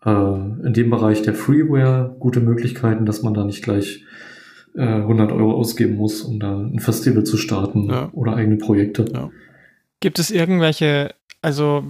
in 0.05 0.73
dem 0.73 0.91
Bereich 0.91 1.23
der 1.23 1.35
Freeware 1.35 2.17
gute 2.19 2.41
Möglichkeiten, 2.41 3.07
dass 3.07 3.23
man 3.23 3.35
da 3.35 3.45
nicht 3.45 3.63
gleich 3.63 4.05
äh, 4.75 4.83
100 4.83 5.33
Euro 5.33 5.53
ausgeben 5.53 5.97
muss, 5.97 6.23
um 6.23 6.41
da 6.41 6.59
ein 6.59 6.81
Festival 6.81 7.25
zu 7.25 7.37
starten 7.37 7.89
ja. 7.89 8.11
oder 8.13 8.35
eigene 8.35 8.57
Projekte. 8.57 9.05
Ja. 9.13 9.31
Gibt 10.01 10.19
es 10.19 10.31
irgendwelche, 10.31 11.15
also 11.41 11.85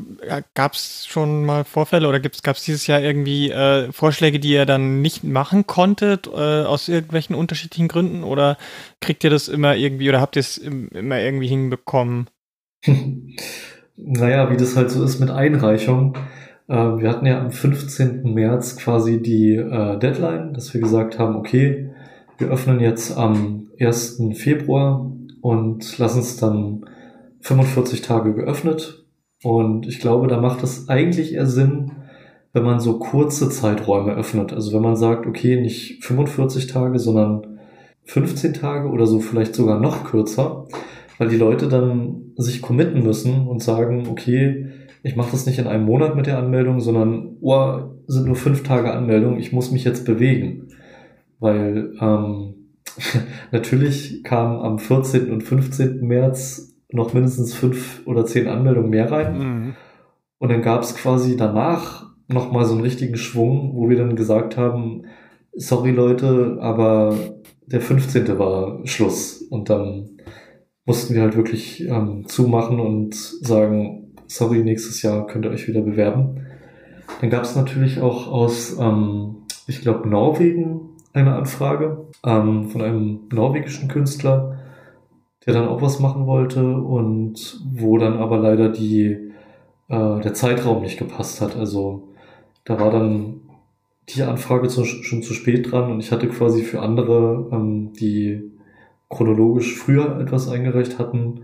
gab 0.54 0.74
es 0.74 1.06
schon 1.06 1.46
mal 1.46 1.64
Vorfälle 1.64 2.06
oder 2.08 2.20
gab 2.20 2.56
es 2.56 2.64
dieses 2.64 2.86
Jahr 2.86 3.00
irgendwie 3.00 3.50
äh, 3.50 3.90
Vorschläge, 3.92 4.38
die 4.38 4.50
ihr 4.50 4.66
dann 4.66 5.00
nicht 5.00 5.24
machen 5.24 5.66
konntet, 5.66 6.26
äh, 6.26 6.64
aus 6.64 6.88
irgendwelchen 6.88 7.34
unterschiedlichen 7.34 7.88
Gründen? 7.88 8.24
Oder 8.24 8.58
kriegt 9.00 9.24
ihr 9.24 9.30
das 9.30 9.48
immer 9.48 9.74
irgendwie 9.76 10.08
oder 10.08 10.20
habt 10.20 10.36
ihr 10.36 10.40
es 10.40 10.58
immer 10.58 11.18
irgendwie 11.20 11.48
hinbekommen? 11.48 12.28
naja, 13.96 14.50
wie 14.50 14.56
das 14.56 14.76
halt 14.76 14.90
so 14.90 15.02
ist 15.02 15.20
mit 15.20 15.30
Einreichung. 15.30 16.18
Äh, 16.72 16.98
wir 16.98 17.10
hatten 17.10 17.26
ja 17.26 17.38
am 17.38 17.50
15. 17.50 18.32
März 18.32 18.76
quasi 18.76 19.20
die 19.20 19.56
äh, 19.56 19.98
Deadline, 19.98 20.54
dass 20.54 20.72
wir 20.72 20.80
gesagt 20.80 21.18
haben, 21.18 21.36
okay, 21.36 21.90
wir 22.38 22.48
öffnen 22.48 22.80
jetzt 22.80 23.16
am 23.18 23.68
1. 23.78 24.22
Februar 24.32 25.12
und 25.42 25.98
lassen 25.98 26.20
es 26.20 26.38
dann 26.38 26.86
45 27.40 28.00
Tage 28.00 28.32
geöffnet. 28.32 29.04
Und 29.42 29.86
ich 29.86 30.00
glaube, 30.00 30.28
da 30.28 30.40
macht 30.40 30.62
es 30.62 30.88
eigentlich 30.88 31.34
eher 31.34 31.46
Sinn, 31.46 31.92
wenn 32.54 32.62
man 32.62 32.80
so 32.80 32.98
kurze 32.98 33.50
Zeiträume 33.50 34.14
öffnet. 34.14 34.54
Also 34.54 34.72
wenn 34.72 34.82
man 34.82 34.96
sagt, 34.96 35.26
okay, 35.26 35.60
nicht 35.60 36.02
45 36.02 36.68
Tage, 36.68 36.98
sondern 36.98 37.58
15 38.04 38.54
Tage 38.54 38.88
oder 38.88 39.06
so 39.06 39.20
vielleicht 39.20 39.54
sogar 39.54 39.78
noch 39.78 40.04
kürzer, 40.04 40.66
weil 41.18 41.28
die 41.28 41.36
Leute 41.36 41.68
dann 41.68 42.32
sich 42.36 42.62
committen 42.62 43.02
müssen 43.02 43.46
und 43.46 43.62
sagen, 43.62 44.06
okay, 44.10 44.68
ich 45.02 45.16
mache 45.16 45.32
das 45.32 45.46
nicht 45.46 45.58
in 45.58 45.66
einem 45.66 45.84
Monat 45.84 46.16
mit 46.16 46.26
der 46.26 46.38
Anmeldung, 46.38 46.80
sondern, 46.80 47.36
oh, 47.40 47.80
sind 48.06 48.26
nur 48.26 48.36
fünf 48.36 48.62
Tage 48.62 48.92
Anmeldung, 48.92 49.38
ich 49.38 49.52
muss 49.52 49.70
mich 49.70 49.84
jetzt 49.84 50.04
bewegen. 50.04 50.68
Weil 51.40 51.92
ähm, 52.00 52.54
natürlich 53.52 54.22
kamen 54.22 54.60
am 54.60 54.78
14. 54.78 55.30
und 55.32 55.42
15. 55.42 56.06
März 56.06 56.74
noch 56.90 57.14
mindestens 57.14 57.54
fünf 57.54 58.02
oder 58.06 58.26
zehn 58.26 58.46
Anmeldungen 58.46 58.90
mehr 58.90 59.10
rein. 59.10 59.38
Mhm. 59.38 59.74
Und 60.38 60.50
dann 60.50 60.62
gab 60.62 60.82
es 60.82 60.94
quasi 60.94 61.36
danach 61.36 62.10
nochmal 62.28 62.64
so 62.64 62.74
einen 62.74 62.82
richtigen 62.82 63.16
Schwung, 63.16 63.72
wo 63.74 63.88
wir 63.88 63.96
dann 63.96 64.16
gesagt 64.16 64.56
haben, 64.56 65.04
sorry 65.54 65.90
Leute, 65.90 66.58
aber 66.60 67.16
der 67.66 67.80
15. 67.80 68.38
war 68.38 68.80
Schluss. 68.86 69.42
Und 69.50 69.70
dann 69.70 70.10
mussten 70.84 71.14
wir 71.14 71.22
halt 71.22 71.36
wirklich 71.36 71.86
ähm, 71.88 72.24
zumachen 72.26 72.80
und 72.80 73.14
sagen, 73.14 74.01
sorry, 74.32 74.62
nächstes 74.62 75.02
Jahr 75.02 75.26
könnt 75.26 75.44
ihr 75.44 75.50
euch 75.50 75.68
wieder 75.68 75.82
bewerben. 75.82 76.46
Dann 77.20 77.30
gab 77.30 77.44
es 77.44 77.54
natürlich 77.54 78.00
auch 78.00 78.26
aus, 78.30 78.78
ähm, 78.78 79.36
ich 79.66 79.80
glaube, 79.80 80.08
Norwegen 80.08 80.80
eine 81.12 81.34
Anfrage 81.34 82.06
ähm, 82.24 82.68
von 82.70 82.82
einem 82.82 83.20
norwegischen 83.30 83.88
Künstler, 83.88 84.58
der 85.44 85.54
dann 85.54 85.68
auch 85.68 85.82
was 85.82 86.00
machen 86.00 86.26
wollte 86.26 86.76
und 86.76 87.60
wo 87.72 87.98
dann 87.98 88.16
aber 88.16 88.38
leider 88.38 88.70
die, 88.70 89.32
äh, 89.88 90.20
der 90.20 90.34
Zeitraum 90.34 90.82
nicht 90.82 90.98
gepasst 90.98 91.40
hat. 91.40 91.56
Also 91.56 92.08
da 92.64 92.80
war 92.80 92.90
dann 92.90 93.40
die 94.08 94.22
Anfrage 94.22 94.68
zu, 94.68 94.84
schon 94.84 95.22
zu 95.22 95.34
spät 95.34 95.70
dran 95.70 95.90
und 95.90 96.00
ich 96.00 96.12
hatte 96.12 96.28
quasi 96.28 96.62
für 96.62 96.80
andere, 96.80 97.48
ähm, 97.52 97.92
die 97.92 98.50
chronologisch 99.10 99.76
früher 99.76 100.18
etwas 100.20 100.48
eingereicht 100.48 100.98
hatten, 100.98 101.42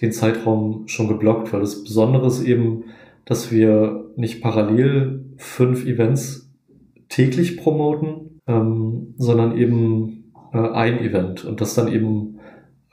den 0.00 0.12
Zeitraum 0.12 0.84
schon 0.86 1.08
geblockt, 1.08 1.52
weil 1.52 1.60
das 1.60 1.82
Besondere 1.82 2.26
ist 2.26 2.42
eben, 2.42 2.84
dass 3.24 3.52
wir 3.52 4.10
nicht 4.16 4.42
parallel 4.42 5.24
fünf 5.36 5.86
Events 5.86 6.50
täglich 7.08 7.56
promoten, 7.56 8.40
ähm, 8.46 9.14
sondern 9.18 9.56
eben 9.56 10.32
äh, 10.52 10.58
ein 10.58 11.00
Event 11.00 11.44
und 11.44 11.60
das 11.60 11.74
dann 11.74 11.88
eben 11.88 12.38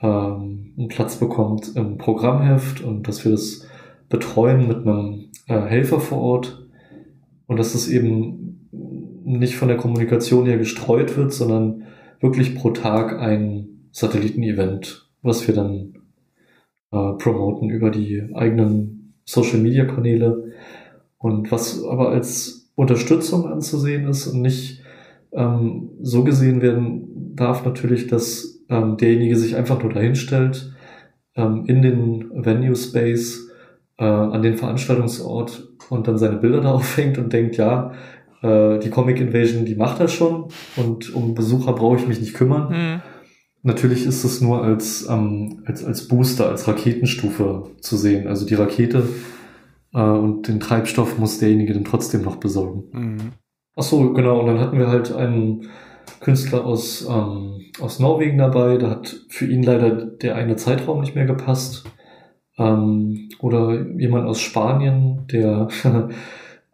ähm, 0.00 0.74
einen 0.78 0.88
Platz 0.88 1.16
bekommt 1.16 1.74
im 1.74 1.98
Programmheft 1.98 2.82
und 2.82 3.08
dass 3.08 3.24
wir 3.24 3.32
das 3.32 3.66
betreuen 4.08 4.68
mit 4.68 4.86
einem 4.86 5.30
äh, 5.48 5.60
Helfer 5.60 6.00
vor 6.00 6.18
Ort 6.18 6.68
und 7.46 7.58
dass 7.58 7.74
es 7.74 7.88
eben 7.88 8.60
nicht 9.24 9.56
von 9.56 9.68
der 9.68 9.76
Kommunikation 9.76 10.46
her 10.46 10.58
gestreut 10.58 11.16
wird, 11.16 11.32
sondern 11.32 11.84
wirklich 12.20 12.54
pro 12.54 12.70
Tag 12.70 13.18
ein 13.18 13.88
Satellitenevent, 13.90 15.08
was 15.22 15.46
wir 15.46 15.54
dann 15.54 15.97
äh, 16.90 17.12
promoten 17.18 17.70
über 17.70 17.90
die 17.90 18.22
eigenen 18.34 19.14
Social-Media-Kanäle 19.24 20.52
und 21.18 21.50
was 21.50 21.84
aber 21.84 22.10
als 22.10 22.70
Unterstützung 22.74 23.46
anzusehen 23.46 24.08
ist 24.08 24.26
und 24.28 24.40
nicht 24.40 24.82
ähm, 25.32 25.90
so 26.00 26.24
gesehen 26.24 26.62
werden 26.62 27.34
darf 27.34 27.64
natürlich, 27.64 28.06
dass 28.06 28.60
ähm, 28.68 28.96
derjenige 28.96 29.36
sich 29.36 29.56
einfach 29.56 29.82
nur 29.82 29.92
dahinstellt, 29.92 30.72
ähm, 31.34 31.64
in 31.66 31.82
den 31.82 32.30
Venue 32.32 32.76
Space, 32.76 33.48
äh, 33.98 34.04
an 34.04 34.42
den 34.42 34.56
Veranstaltungsort 34.56 35.68
und 35.90 36.06
dann 36.08 36.18
seine 36.18 36.36
Bilder 36.36 36.60
da 36.62 36.72
aufhängt 36.72 37.18
und 37.18 37.32
denkt, 37.32 37.56
ja, 37.56 37.92
äh, 38.42 38.78
die 38.78 38.90
Comic 38.90 39.20
Invasion, 39.20 39.64
die 39.64 39.74
macht 39.74 40.00
das 40.00 40.12
schon 40.12 40.46
und 40.76 41.14
um 41.14 41.34
Besucher 41.34 41.72
brauche 41.72 41.96
ich 41.96 42.06
mich 42.06 42.20
nicht 42.20 42.34
kümmern. 42.34 42.70
Mhm. 42.70 43.02
Natürlich 43.62 44.06
ist 44.06 44.24
es 44.24 44.40
nur 44.40 44.62
als, 44.62 45.06
ähm, 45.08 45.62
als, 45.66 45.84
als 45.84 46.06
Booster, 46.06 46.48
als 46.48 46.68
Raketenstufe 46.68 47.70
zu 47.80 47.96
sehen. 47.96 48.28
Also 48.28 48.46
die 48.46 48.54
Rakete 48.54 49.08
äh, 49.92 50.00
und 50.00 50.48
den 50.48 50.60
Treibstoff 50.60 51.18
muss 51.18 51.38
derjenige 51.38 51.74
dann 51.74 51.84
trotzdem 51.84 52.22
noch 52.22 52.36
besorgen. 52.36 52.84
Mhm. 52.92 53.32
Ach 53.76 53.82
so, 53.82 54.12
genau. 54.12 54.40
Und 54.40 54.46
dann 54.46 54.60
hatten 54.60 54.78
wir 54.78 54.88
halt 54.88 55.12
einen 55.12 55.68
Künstler 56.20 56.64
aus, 56.64 57.06
ähm, 57.08 57.60
aus 57.80 57.98
Norwegen 57.98 58.38
dabei. 58.38 58.76
Da 58.76 58.90
hat 58.90 59.24
für 59.28 59.46
ihn 59.46 59.62
leider 59.62 59.90
der 60.06 60.36
eine 60.36 60.56
Zeitraum 60.56 61.00
nicht 61.00 61.14
mehr 61.14 61.26
gepasst. 61.26 61.84
Ähm, 62.58 63.28
oder 63.40 63.86
jemand 63.98 64.26
aus 64.26 64.40
Spanien, 64.40 65.26
der 65.30 65.68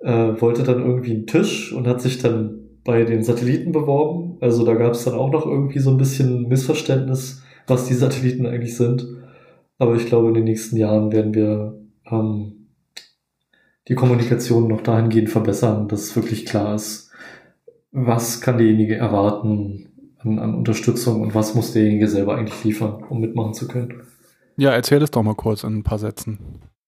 äh, 0.01 0.41
wollte 0.41 0.63
dann 0.63 0.85
irgendwie 0.85 1.13
einen 1.13 1.27
Tisch 1.27 1.73
und 1.73 1.87
hat 1.87 2.01
sich 2.01 2.19
dann 2.19 2.64
bei 2.85 3.05
den 3.05 3.23
Satelliten 3.23 3.73
beworben. 3.73 4.37
Also 4.41 4.65
da 4.65 4.75
gab 4.75 4.93
es 4.93 5.05
dann 5.05 5.15
auch 5.15 5.31
noch 5.31 5.47
irgendwie 5.47 5.79
so 5.79 5.91
ein 5.91 5.97
bisschen 5.97 6.49
Missverständnis, 6.49 7.43
was 7.67 7.87
die 7.87 7.95
Satelliten 7.95 8.47
eigentlich 8.47 8.77
sind. 8.77 9.07
Aber 9.79 9.97
ich 9.97 10.07
glaube, 10.07 10.29
in 10.29 10.35
den 10.35 10.45
nächsten 10.45 10.77
Jahren 10.77 11.13
werden 11.13 11.35
wir 11.35 11.81
ähm, 12.11 12.69
die 13.89 13.95
Kommunikation 13.95 14.69
noch 14.69 14.83
dahingehend 14.83 15.31
verbessern, 15.31 15.89
dass 15.89 16.03
es 16.03 16.17
wirklich 16.17 16.47
klar 16.47 16.75
ist, 16.75 17.11
was 17.91 18.41
kann 18.41 18.59
derjenige 18.59 18.97
erwarten 18.97 20.15
an, 20.19 20.39
an 20.39 20.55
Unterstützung 20.55 21.21
und 21.23 21.35
was 21.35 21.55
muss 21.55 21.73
derjenige 21.73 22.09
selber 22.09 22.37
eigentlich 22.37 22.63
liefern, 22.65 23.05
um 23.09 23.21
mitmachen 23.21 23.55
zu 23.55 23.69
können. 23.69 24.03
Ja, 24.57 24.71
erzähl 24.71 25.01
das 25.01 25.11
doch 25.11 25.23
mal 25.23 25.35
kurz 25.35 25.65
in 25.65 25.79
ein 25.79 25.83
paar 25.83 25.99
Sätzen. 25.99 26.39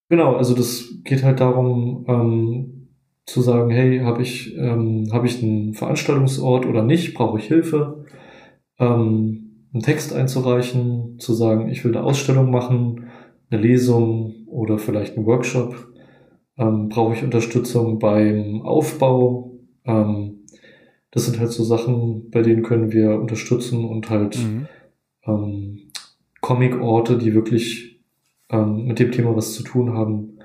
Genau, 0.09 0.37
also 0.37 0.55
das 0.55 0.85
geht 1.05 1.25
halt 1.25 1.41
darum, 1.41 2.05
ähm, 2.09 2.76
zu 3.27 3.43
sagen, 3.43 3.71
hey, 3.71 4.01
habe 4.01 4.23
ich, 4.23 4.57
ähm, 4.57 5.09
hab 5.13 5.25
ich 5.25 5.43
einen 5.43 5.75
Veranstaltungsort 5.75 6.65
oder 6.65 6.83
nicht, 6.83 7.15
brauche 7.15 7.39
ich 7.39 7.47
Hilfe, 7.47 8.05
ähm, 8.79 9.67
einen 9.73 9.83
Text 9.83 10.15
einzureichen, 10.15 11.19
zu 11.19 11.35
sagen, 11.35 11.69
ich 11.69 11.85
will 11.85 11.95
eine 11.95 12.05
Ausstellung 12.05 12.51
machen, 12.51 13.09
eine 13.51 13.61
Lesung 13.61 14.47
oder 14.47 14.79
vielleicht 14.79 15.17
einen 15.17 15.27
Workshop, 15.27 15.93
ähm, 16.57 16.89
brauche 16.89 17.15
ich 17.15 17.25
Unterstützung 17.25 17.99
beim 17.99 18.63
Aufbau, 18.63 19.59
ähm, 19.85 20.45
das 21.11 21.27
sind 21.27 21.41
halt 21.41 21.51
so 21.51 21.65
Sachen, 21.65 22.31
bei 22.31 22.43
denen 22.43 22.63
können 22.63 22.93
wir 22.93 23.19
unterstützen 23.21 23.85
und 23.85 24.11
halt 24.11 24.39
mhm. 24.39 24.69
ähm, 25.27 25.79
Comic-Orte, 26.43 27.19
die 27.19 27.35
wirklich 27.35 28.03
ähm, 28.51 28.87
mit 28.87 28.99
dem 28.99 29.11
Thema 29.13 29.35
was 29.35 29.55
zu 29.55 29.63
tun 29.63 29.95
haben, 29.95 30.36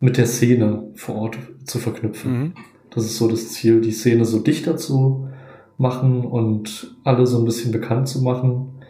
mit 0.00 0.16
der 0.16 0.26
Szene 0.26 0.90
vor 0.94 1.16
Ort 1.16 1.38
zu 1.64 1.78
verknüpfen. 1.78 2.32
Mhm. 2.32 2.52
Das 2.90 3.04
ist 3.04 3.16
so 3.16 3.28
das 3.28 3.52
Ziel, 3.52 3.80
die 3.80 3.92
Szene 3.92 4.24
so 4.24 4.38
dichter 4.38 4.76
zu 4.76 5.28
machen 5.76 6.24
und 6.24 6.96
alle 7.04 7.26
so 7.26 7.38
ein 7.38 7.44
bisschen 7.44 7.72
bekannt 7.72 8.08
zu 8.08 8.22
machen 8.22 8.82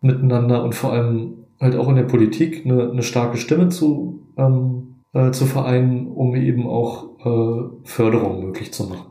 miteinander 0.00 0.64
und 0.64 0.74
vor 0.74 0.92
allem 0.92 1.44
halt 1.60 1.76
auch 1.76 1.88
in 1.88 1.96
der 1.96 2.02
Politik 2.02 2.66
eine, 2.66 2.90
eine 2.90 3.02
starke 3.02 3.38
Stimme 3.38 3.68
zu, 3.68 4.26
ähm, 4.36 4.96
äh, 5.12 5.30
zu 5.30 5.46
vereinen, 5.46 6.08
um 6.08 6.34
eben 6.34 6.66
auch 6.66 7.18
äh, 7.20 7.68
Förderung 7.84 8.44
möglich 8.44 8.72
zu 8.72 8.88
machen. 8.88 9.06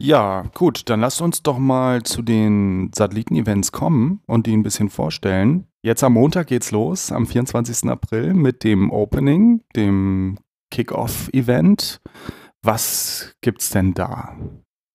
Ja, 0.00 0.44
gut, 0.54 0.88
dann 0.90 1.00
lasst 1.00 1.20
uns 1.20 1.42
doch 1.42 1.58
mal 1.58 2.04
zu 2.04 2.22
den 2.22 2.90
Satelliten-Events 2.94 3.72
kommen 3.72 4.20
und 4.26 4.46
die 4.46 4.56
ein 4.56 4.62
bisschen 4.62 4.90
vorstellen. 4.90 5.64
Jetzt 5.82 6.04
am 6.04 6.12
Montag 6.12 6.46
geht's 6.46 6.70
los, 6.70 7.10
am 7.10 7.26
24. 7.26 7.90
April 7.90 8.34
mit 8.34 8.62
dem 8.62 8.92
Opening, 8.92 9.62
dem 9.74 10.38
Kick-Off-Event. 10.70 12.00
Was 12.62 13.34
gibt's 13.40 13.70
denn 13.70 13.94
da? 13.94 14.36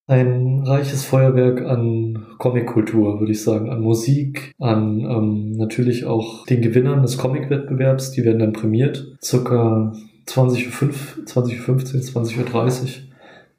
Ein 0.05 0.63
reiches 0.65 1.05
Feuerwerk 1.05 1.61
an 1.61 2.25
Comic-Kultur, 2.37 3.19
würde 3.19 3.31
ich 3.31 3.41
sagen, 3.41 3.69
an 3.69 3.81
Musik, 3.81 4.51
an 4.59 4.99
ähm, 4.99 5.51
natürlich 5.51 6.05
auch 6.05 6.45
den 6.45 6.61
Gewinnern 6.61 7.01
des 7.01 7.17
Comic-Wettbewerbs, 7.17 8.11
die 8.11 8.25
werden 8.25 8.39
dann 8.39 8.53
prämiert. 8.53 9.15
Circa 9.23 9.93
20.05 10.27 10.81
Uhr, 10.81 11.25
20.15 11.25 12.15
Uhr, 12.15 12.25
20.30 12.25 12.81
Uhr 12.83 12.87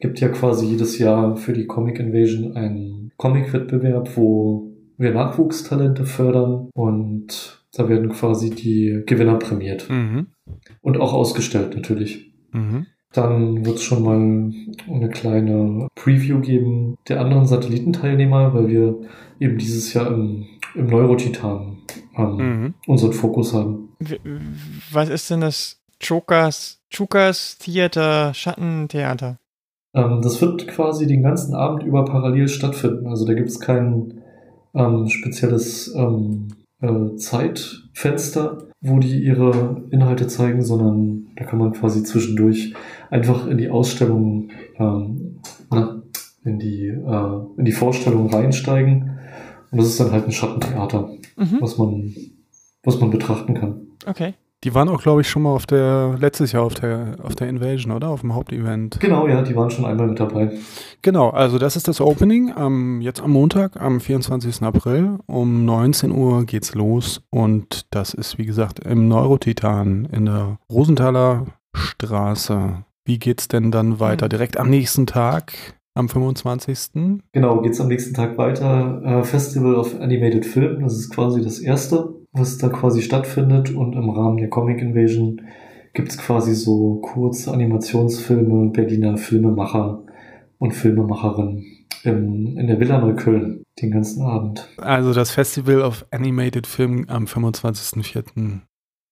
gibt 0.00 0.20
ja 0.20 0.28
quasi 0.28 0.66
jedes 0.66 0.98
Jahr 0.98 1.36
für 1.36 1.54
die 1.54 1.66
Comic 1.66 1.98
Invasion 1.98 2.56
einen 2.56 3.10
Comic-Wettbewerb, 3.16 4.16
wo 4.16 4.70
wir 4.98 5.12
Nachwuchstalente 5.12 6.04
fördern 6.04 6.68
und 6.74 7.64
da 7.72 7.88
werden 7.88 8.10
quasi 8.10 8.50
die 8.50 9.02
Gewinner 9.06 9.38
prämiert. 9.38 9.88
Mhm. 9.88 10.26
Und 10.82 11.00
auch 11.00 11.12
ausgestellt 11.12 11.74
natürlich. 11.74 12.32
Mhm. 12.52 12.86
Dann 13.12 13.64
wird 13.64 13.76
es 13.76 13.82
schon 13.84 14.02
mal 14.02 14.52
eine 14.92 15.08
kleine 15.08 15.88
Preview 15.94 16.40
geben 16.40 16.96
der 17.08 17.20
anderen 17.20 17.46
Satellitenteilnehmer, 17.46 18.52
weil 18.54 18.68
wir 18.68 18.98
eben 19.38 19.56
dieses 19.56 19.94
Jahr 19.94 20.08
im, 20.08 20.46
im 20.74 20.86
Neurotitan 20.86 21.78
ähm, 22.16 22.36
mhm. 22.36 22.74
unseren 22.86 23.12
Fokus 23.12 23.54
haben. 23.54 23.90
Was 24.90 25.08
ist 25.08 25.30
denn 25.30 25.40
das 25.40 25.80
Chukas, 26.00 26.80
Chukas 26.90 27.56
Theater, 27.58 28.34
Schattentheater? 28.34 29.38
Ähm, 29.94 30.20
das 30.22 30.40
wird 30.42 30.66
quasi 30.66 31.06
den 31.06 31.22
ganzen 31.22 31.54
Abend 31.54 31.84
über 31.84 32.04
parallel 32.04 32.48
stattfinden. 32.48 33.06
Also 33.06 33.24
da 33.24 33.34
gibt 33.34 33.48
es 33.48 33.60
kein 33.60 34.22
ähm, 34.74 35.08
spezielles 35.08 35.94
ähm, 35.94 36.48
äh, 36.80 37.16
Zeitfenster, 37.16 38.68
wo 38.84 38.98
die 38.98 39.24
ihre 39.24 39.82
Inhalte 39.90 40.26
zeigen, 40.28 40.62
sondern 40.62 41.28
da 41.36 41.44
kann 41.44 41.58
man 41.58 41.72
quasi 41.72 42.02
zwischendurch 42.04 42.74
einfach 43.10 43.46
in 43.46 43.56
die 43.56 43.70
Ausstellung, 43.70 44.50
ähm, 44.78 45.40
in 46.44 46.58
die, 46.58 46.88
äh, 46.88 47.40
in 47.56 47.64
die 47.64 47.72
Vorstellung 47.72 48.28
reinsteigen. 48.28 49.18
Und 49.70 49.78
das 49.78 49.88
ist 49.88 49.98
dann 49.98 50.12
halt 50.12 50.26
ein 50.26 50.32
Schattentheater, 50.32 51.08
mhm. 51.36 51.56
was 51.60 51.78
man, 51.78 52.14
was 52.82 53.00
man 53.00 53.10
betrachten 53.10 53.54
kann. 53.54 53.86
Okay. 54.06 54.34
Die 54.64 54.74
waren 54.74 54.88
auch, 54.88 55.02
glaube 55.02 55.20
ich, 55.20 55.28
schon 55.28 55.42
mal 55.42 55.50
auf 55.50 55.66
der, 55.66 56.16
letztes 56.18 56.52
Jahr 56.52 56.62
auf 56.62 56.72
der, 56.72 57.16
auf 57.22 57.34
der 57.34 57.48
Invasion, 57.48 57.92
oder? 57.92 58.08
Auf 58.08 58.22
dem 58.22 58.34
Hauptevent. 58.34 58.98
Genau, 58.98 59.28
ja, 59.28 59.42
die 59.42 59.54
waren 59.54 59.70
schon 59.70 59.84
einmal 59.84 60.06
mit 60.06 60.18
dabei. 60.18 60.52
Genau, 61.02 61.28
also 61.28 61.58
das 61.58 61.76
ist 61.76 61.86
das 61.86 62.00
Opening. 62.00 62.50
Ähm, 62.56 63.02
jetzt 63.02 63.20
am 63.20 63.32
Montag, 63.32 63.78
am 63.78 64.00
24. 64.00 64.62
April. 64.62 65.18
Um 65.26 65.66
19 65.66 66.12
Uhr 66.12 66.46
geht's 66.46 66.74
los. 66.74 67.20
Und 67.28 67.86
das 67.90 68.14
ist, 68.14 68.38
wie 68.38 68.46
gesagt, 68.46 68.80
im 68.80 69.06
Neurotitan 69.06 70.08
in 70.10 70.24
der 70.24 70.58
Rosenthaler 70.72 71.46
Straße. 71.74 72.84
Wie 73.04 73.18
geht's 73.18 73.48
denn 73.48 73.70
dann 73.70 74.00
weiter? 74.00 74.30
Direkt 74.30 74.56
am 74.56 74.70
nächsten 74.70 75.06
Tag, 75.06 75.52
am 75.92 76.08
25. 76.08 77.20
Genau, 77.32 77.60
geht's 77.60 77.82
am 77.82 77.88
nächsten 77.88 78.14
Tag 78.14 78.38
weiter. 78.38 79.02
Äh, 79.04 79.24
Festival 79.24 79.74
of 79.74 80.00
Animated 80.00 80.46
Film, 80.46 80.82
das 80.82 80.94
ist 80.94 81.10
quasi 81.10 81.42
das 81.42 81.58
erste 81.58 82.23
was 82.34 82.58
da 82.58 82.68
quasi 82.68 83.00
stattfindet. 83.00 83.70
Und 83.70 83.94
im 83.94 84.10
Rahmen 84.10 84.36
der 84.36 84.50
Comic 84.50 84.82
Invasion 84.82 85.40
gibt's 85.94 86.18
quasi 86.18 86.54
so 86.54 86.96
kurze 86.96 87.52
Animationsfilme 87.52 88.70
Berliner 88.70 89.16
Filmemacher 89.16 90.02
und 90.58 90.72
Filmemacherinnen 90.72 91.64
im, 92.02 92.58
in 92.58 92.66
der 92.66 92.78
Villa 92.78 92.98
Neukölln 92.98 93.62
den 93.80 93.90
ganzen 93.90 94.22
Abend. 94.22 94.68
Also 94.76 95.12
das 95.12 95.30
Festival 95.30 95.80
of 95.80 96.04
Animated 96.10 96.66
Film 96.66 97.06
am 97.08 97.24
25.04. 97.24 98.60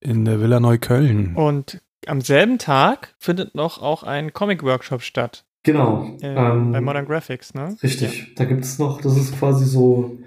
in 0.01 0.25
der 0.25 0.41
Villa 0.41 0.61
Neukölln. 0.61 1.35
Und 1.37 1.81
am 2.07 2.21
selben 2.21 2.59
Tag 2.59 3.15
findet 3.19 3.55
noch 3.55 3.81
auch 3.81 4.03
ein 4.03 4.33
Comic-Workshop 4.33 5.03
statt. 5.03 5.45
Genau. 5.63 6.17
Äh, 6.21 6.35
ähm, 6.35 6.73
bei 6.73 6.81
Modern 6.81 7.07
Graphics, 7.07 7.55
ne? 7.55 7.77
Richtig. 7.83 8.19
Ja. 8.19 8.27
Da 8.37 8.45
gibt's 8.45 8.79
noch, 8.79 9.01
das 9.01 9.17
ist 9.17 9.39
quasi 9.39 9.65
so 9.65 10.19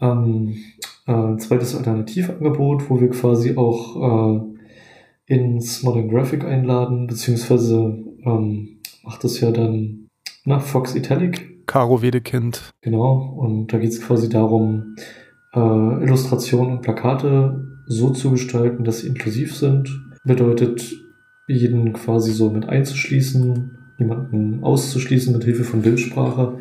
ähm, 0.00 0.56
äh, 1.06 1.36
zweites 1.36 1.74
Alternativangebot, 1.74 2.88
wo 2.88 3.00
wir 3.00 3.10
quasi 3.10 3.56
auch 3.56 3.96
äh, 3.96 5.34
ins 5.34 5.82
Modern 5.82 6.08
Graphic 6.08 6.44
einladen, 6.44 7.06
beziehungsweise 7.06 8.04
ähm, 8.24 8.80
macht 9.04 9.24
das 9.24 9.40
ja 9.40 9.50
dann 9.50 10.08
nach 10.44 10.62
Fox 10.62 10.94
Italic. 10.94 11.66
Caro 11.66 12.02
Wedekind. 12.02 12.70
Genau, 12.80 13.34
und 13.38 13.72
da 13.72 13.78
geht 13.78 13.90
es 13.90 14.00
quasi 14.00 14.28
darum, 14.28 14.96
äh, 15.54 15.58
Illustrationen 15.58 16.72
und 16.72 16.82
Plakate 16.82 17.64
so 17.86 18.10
zu 18.10 18.30
gestalten, 18.30 18.84
dass 18.84 19.00
sie 19.00 19.08
inklusiv 19.08 19.56
sind. 19.56 19.88
Bedeutet, 20.24 20.92
jeden 21.48 21.92
quasi 21.92 22.32
so 22.32 22.50
mit 22.50 22.68
einzuschließen, 22.68 23.78
jemanden 23.98 24.62
auszuschließen 24.62 25.32
mit 25.32 25.44
Hilfe 25.44 25.64
von 25.64 25.82
Bildsprache. 25.82 26.58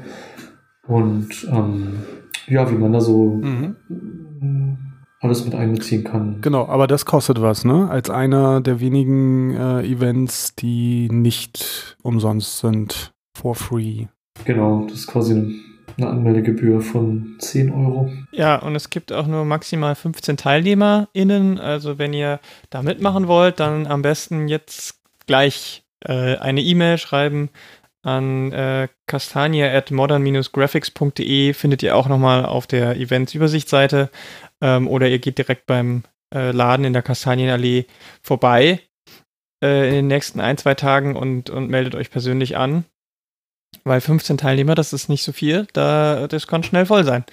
Und 0.88 1.48
ähm, 1.50 2.00
ja, 2.48 2.70
wie 2.72 2.76
man 2.76 2.92
da 2.92 3.02
so 3.02 3.36
mhm. 3.36 3.76
Alles 5.20 5.46
mit 5.46 5.54
einbeziehen 5.54 6.04
kann. 6.04 6.42
Genau, 6.42 6.68
aber 6.68 6.88
das 6.88 7.06
kostet 7.06 7.42
was, 7.42 7.64
ne? 7.64 7.90
Als 7.90 8.10
einer 8.10 8.60
der 8.62 8.80
wenigen 8.80 9.56
äh, 9.56 9.82
Events, 9.84 10.56
die 10.56 11.10
nicht 11.12 11.96
umsonst 12.02 12.58
sind, 12.58 13.14
for 13.36 13.56
free. 13.56 14.08
Genau, 14.46 14.86
das 14.90 15.00
ist 15.00 15.08
quasi 15.08 15.62
eine 15.98 16.08
Anmeldegebühr 16.08 16.82
von 16.82 17.36
10 17.40 17.72
Euro. 17.72 18.12
Ja, 18.32 18.56
und 18.58 18.76
es 18.76 18.90
gibt 18.90 19.12
auch 19.12 19.28
nur 19.28 19.46
maximal 19.46 19.94
15 19.94 20.38
TeilnehmerInnen. 20.38 21.60
Also 21.60 22.00
wenn 22.00 22.14
ihr 22.14 22.40
da 22.70 22.82
mitmachen 22.82 23.28
wollt, 23.28 23.60
dann 23.60 23.86
am 23.86 24.02
besten 24.02 24.48
jetzt 24.48 25.00
gleich 25.28 25.84
äh, 26.04 26.38
eine 26.38 26.62
E-Mail 26.62 26.98
schreiben 26.98 27.50
an 28.04 28.52
äh, 28.52 28.88
castania 29.08 29.72
at 29.72 29.92
modern-graphics.de 29.92 31.54
findet 31.54 31.84
ihr 31.84 31.96
auch 31.96 32.08
nochmal 32.08 32.46
auf 32.46 32.68
der 32.68 32.98
Events-Übersichtsseite 32.98 34.10
ähm, 34.62 34.88
oder 34.88 35.08
ihr 35.08 35.20
geht 35.20 35.38
direkt 35.38 35.66
beim 35.68 36.04
äh, 36.34 36.52
Laden 36.52 36.86
in 36.86 36.94
der 36.94 37.04
Kastanienallee 37.04 37.86
vorbei 38.22 38.80
äh, 39.64 39.88
in 39.90 39.94
den 39.94 40.08
nächsten 40.08 40.40
ein, 40.40 40.58
zwei 40.58 40.74
Tagen 40.74 41.16
und, 41.16 41.50
und 41.50 41.70
meldet 41.70 41.96
euch 41.96 42.10
persönlich 42.10 42.58
an. 42.58 42.86
Weil 43.84 44.02
15 44.02 44.38
Teilnehmer, 44.38 44.76
das 44.76 44.94
ist 44.94 45.08
nicht 45.08 45.24
so 45.24 45.32
viel, 45.32 45.68
da, 45.74 46.28
das 46.28 46.48
kann 46.48 46.64
schnell 46.64 46.86
voll 46.86 47.04
sein. 47.04 47.24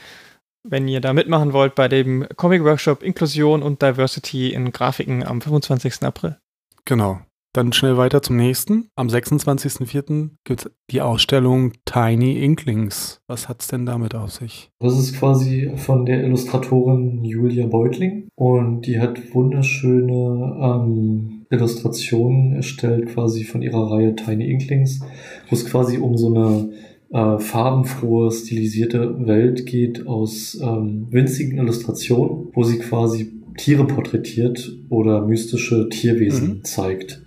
Wenn 0.62 0.86
ihr 0.88 1.00
da 1.00 1.12
mitmachen 1.12 1.52
wollt 1.52 1.74
bei 1.74 1.88
dem 1.88 2.26
Comic 2.36 2.62
Workshop 2.62 3.02
Inklusion 3.02 3.62
und 3.62 3.82
Diversity 3.82 4.52
in 4.52 4.70
Grafiken 4.70 5.24
am 5.24 5.40
25. 5.40 6.02
April. 6.02 6.36
Genau. 6.84 7.20
Dann 7.54 7.72
schnell 7.72 7.96
weiter 7.96 8.20
zum 8.20 8.36
nächsten. 8.36 8.88
Am 8.94 9.08
26.04. 9.08 10.30
gibt 10.44 10.66
es 10.66 10.70
die 10.90 11.00
Ausstellung 11.00 11.72
Tiny 11.86 12.42
Inklings. 12.44 13.20
Was 13.26 13.48
hat 13.48 13.62
es 13.62 13.68
denn 13.68 13.86
damit 13.86 14.14
auf 14.14 14.32
sich? 14.32 14.70
Das 14.80 14.98
ist 14.98 15.18
quasi 15.18 15.72
von 15.76 16.04
der 16.04 16.22
Illustratorin 16.24 17.24
Julia 17.24 17.66
Beutling 17.66 18.28
und 18.34 18.82
die 18.82 19.00
hat 19.00 19.34
wunderschöne 19.34 20.58
ähm, 20.60 21.46
Illustrationen 21.50 22.56
erstellt, 22.56 23.08
quasi 23.08 23.44
von 23.44 23.62
ihrer 23.62 23.90
Reihe 23.92 24.14
Tiny 24.14 24.50
Inklings, 24.50 25.00
wo 25.48 25.56
es 25.56 25.64
quasi 25.64 25.96
um 25.96 26.18
so 26.18 26.34
eine 26.34 26.70
äh, 27.10 27.38
farbenfrohe, 27.38 28.30
stilisierte 28.30 29.26
Welt 29.26 29.64
geht 29.64 30.06
aus 30.06 30.58
ähm, 30.62 31.06
winzigen 31.10 31.58
Illustrationen, 31.58 32.48
wo 32.52 32.62
sie 32.62 32.78
quasi 32.78 33.32
Tiere 33.56 33.86
porträtiert 33.86 34.78
oder 34.90 35.26
mystische 35.26 35.88
Tierwesen 35.88 36.48
mhm. 36.48 36.64
zeigt 36.64 37.22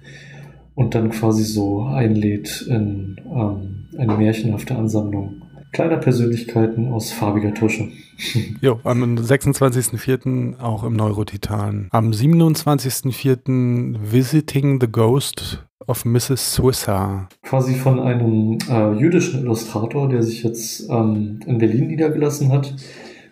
und 0.76 0.96
dann 0.96 1.10
quasi 1.12 1.44
so 1.44 1.84
einlädt 1.84 2.66
in 2.68 3.18
ähm, 3.26 3.86
eine 3.98 4.18
märchenhafte 4.18 4.76
Ansammlung 4.76 5.42
kleiner 5.72 5.98
Persönlichkeiten 5.98 6.92
aus 6.92 7.12
farbiger 7.12 7.54
Tusche. 7.54 7.90
jo, 8.62 8.80
am 8.84 9.04
26.04. 9.16 10.60
auch 10.60 10.84
im 10.84 10.94
Neurotitan. 10.94 11.88
Am 11.92 12.12
27.04. 12.12 13.96
Visiting 14.02 14.80
the 14.80 14.92
Ghost 14.92 15.66
of 15.88 16.06
Mrs. 16.06 16.54
Swissa. 16.54 17.28
Quasi 17.44 17.74
von 17.74 18.00
einem 18.00 18.58
äh, 18.70 18.94
jüdischen 18.94 19.42
Illustrator, 19.42 20.10
der 20.10 20.24
sich 20.24 20.44
jetzt 20.44 20.90
ähm, 20.90 21.40
in 21.46 21.58
Berlin 21.58 21.88
niedergelassen 21.88 22.52
hat. 22.52 22.76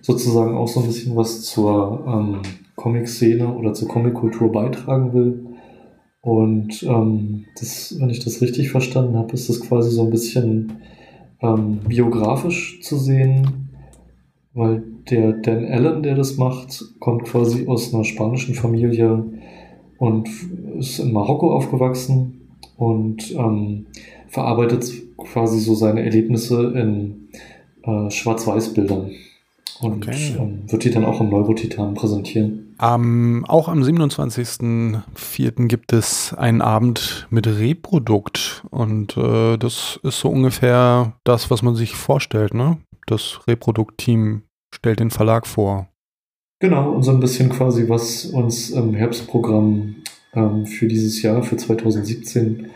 Sozusagen 0.01 0.55
auch 0.55 0.67
so 0.67 0.79
ein 0.79 0.87
bisschen 0.87 1.15
was 1.15 1.41
zur 1.43 2.05
ähm, 2.07 2.41
Comic-Szene 2.75 3.53
oder 3.53 3.73
zur 3.73 3.89
Comic-Kultur 3.89 4.51
beitragen 4.51 5.13
will. 5.13 5.48
Und 6.21 6.83
ähm, 6.83 7.45
das, 7.59 7.95
wenn 7.99 8.09
ich 8.09 8.19
das 8.19 8.41
richtig 8.41 8.71
verstanden 8.71 9.15
habe, 9.15 9.33
ist 9.33 9.49
das 9.49 9.61
quasi 9.61 9.89
so 9.89 10.03
ein 10.03 10.09
bisschen 10.09 10.73
ähm, 11.41 11.79
biografisch 11.87 12.81
zu 12.81 12.97
sehen, 12.97 13.69
weil 14.53 14.83
der 15.09 15.33
Dan 15.33 15.65
Allen, 15.65 16.03
der 16.03 16.15
das 16.15 16.37
macht, 16.37 16.83
kommt 16.99 17.23
quasi 17.23 17.67
aus 17.67 17.93
einer 17.93 18.03
spanischen 18.03 18.53
Familie 18.53 19.23
und 19.97 20.29
ist 20.77 20.99
in 20.99 21.13
Marokko 21.13 21.53
aufgewachsen 21.53 22.41
und 22.77 23.31
ähm, 23.31 23.85
verarbeitet 24.27 24.91
quasi 25.17 25.59
so 25.59 25.73
seine 25.73 26.03
Erlebnisse 26.03 26.73
in 26.75 27.29
äh, 27.83 28.09
Schwarz-Weiß-Bildern 28.09 29.11
und 29.81 30.07
okay. 30.07 30.35
ähm, 30.37 30.63
wird 30.67 30.83
die 30.83 30.91
dann 30.91 31.05
auch 31.05 31.21
im 31.21 31.29
Neurotitan 31.29 31.93
präsentieren. 31.93 32.68
Ähm, 32.81 33.45
auch 33.47 33.67
am 33.67 33.81
27.04. 33.81 35.67
gibt 35.67 35.91
es 35.91 36.33
einen 36.33 36.61
Abend 36.61 37.27
mit 37.29 37.45
Reprodukt 37.45 38.63
und 38.69 39.17
äh, 39.17 39.57
das 39.57 39.99
ist 40.03 40.19
so 40.19 40.29
ungefähr 40.29 41.13
das, 41.25 41.51
was 41.51 41.61
man 41.61 41.75
sich 41.75 41.93
vorstellt. 41.95 42.53
Ne? 42.53 42.77
Das 43.05 43.41
Reprodukt-Team 43.47 44.43
stellt 44.73 45.01
den 45.01 45.09
Verlag 45.09 45.45
vor. 45.45 45.89
Genau, 46.61 46.91
und 46.91 47.03
so 47.03 47.11
ein 47.11 47.19
bisschen 47.19 47.49
quasi, 47.49 47.87
was 47.89 48.25
uns 48.25 48.69
im 48.69 48.93
Herbstprogramm 48.93 49.95
ähm, 50.33 50.65
für 50.65 50.87
dieses 50.87 51.21
Jahr, 51.21 51.43
für 51.43 51.57
2017, 51.57 52.69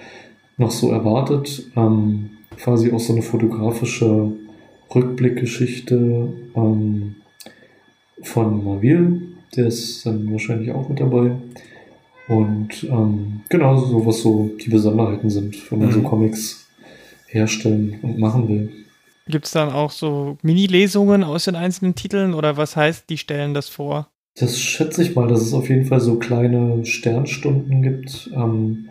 noch 0.57 0.71
so 0.71 0.91
erwartet. 0.91 1.71
Ähm, 1.75 2.31
quasi 2.57 2.91
auch 2.91 2.99
so 2.99 3.13
eine 3.13 3.21
fotografische 3.21 4.31
Rückblickgeschichte 4.93 6.33
ähm, 6.55 7.15
von 8.21 8.63
Mavil. 8.63 9.32
Der 9.55 9.67
ist 9.67 10.05
dann 10.05 10.31
wahrscheinlich 10.31 10.71
auch 10.71 10.89
mit 10.89 10.99
dabei. 10.99 11.31
Und 12.27 12.83
ähm, 12.83 13.41
genau 13.49 13.77
so, 13.77 14.05
was 14.05 14.21
so 14.21 14.49
die 14.63 14.69
Besonderheiten 14.69 15.29
sind, 15.29 15.71
wenn 15.71 15.79
man 15.79 15.89
mhm. 15.89 15.93
so 15.93 16.01
Comics 16.01 16.67
herstellen 17.27 17.99
und 18.01 18.17
machen 18.17 18.47
will. 18.47 18.71
Gibt 19.27 19.45
es 19.45 19.51
dann 19.51 19.71
auch 19.71 19.91
so 19.91 20.37
Mini-Lesungen 20.41 21.23
aus 21.23 21.45
den 21.45 21.55
einzelnen 21.55 21.95
Titeln 21.95 22.33
oder 22.33 22.57
was 22.57 22.75
heißt, 22.75 23.09
die 23.09 23.17
stellen 23.17 23.53
das 23.53 23.69
vor? 23.69 24.09
Das 24.35 24.59
schätze 24.59 25.03
ich 25.03 25.15
mal, 25.15 25.27
dass 25.27 25.41
es 25.41 25.53
auf 25.53 25.69
jeden 25.69 25.85
Fall 25.85 25.99
so 25.99 26.15
kleine 26.15 26.85
Sternstunden 26.85 27.81
gibt 27.81 28.31
ähm, 28.33 28.89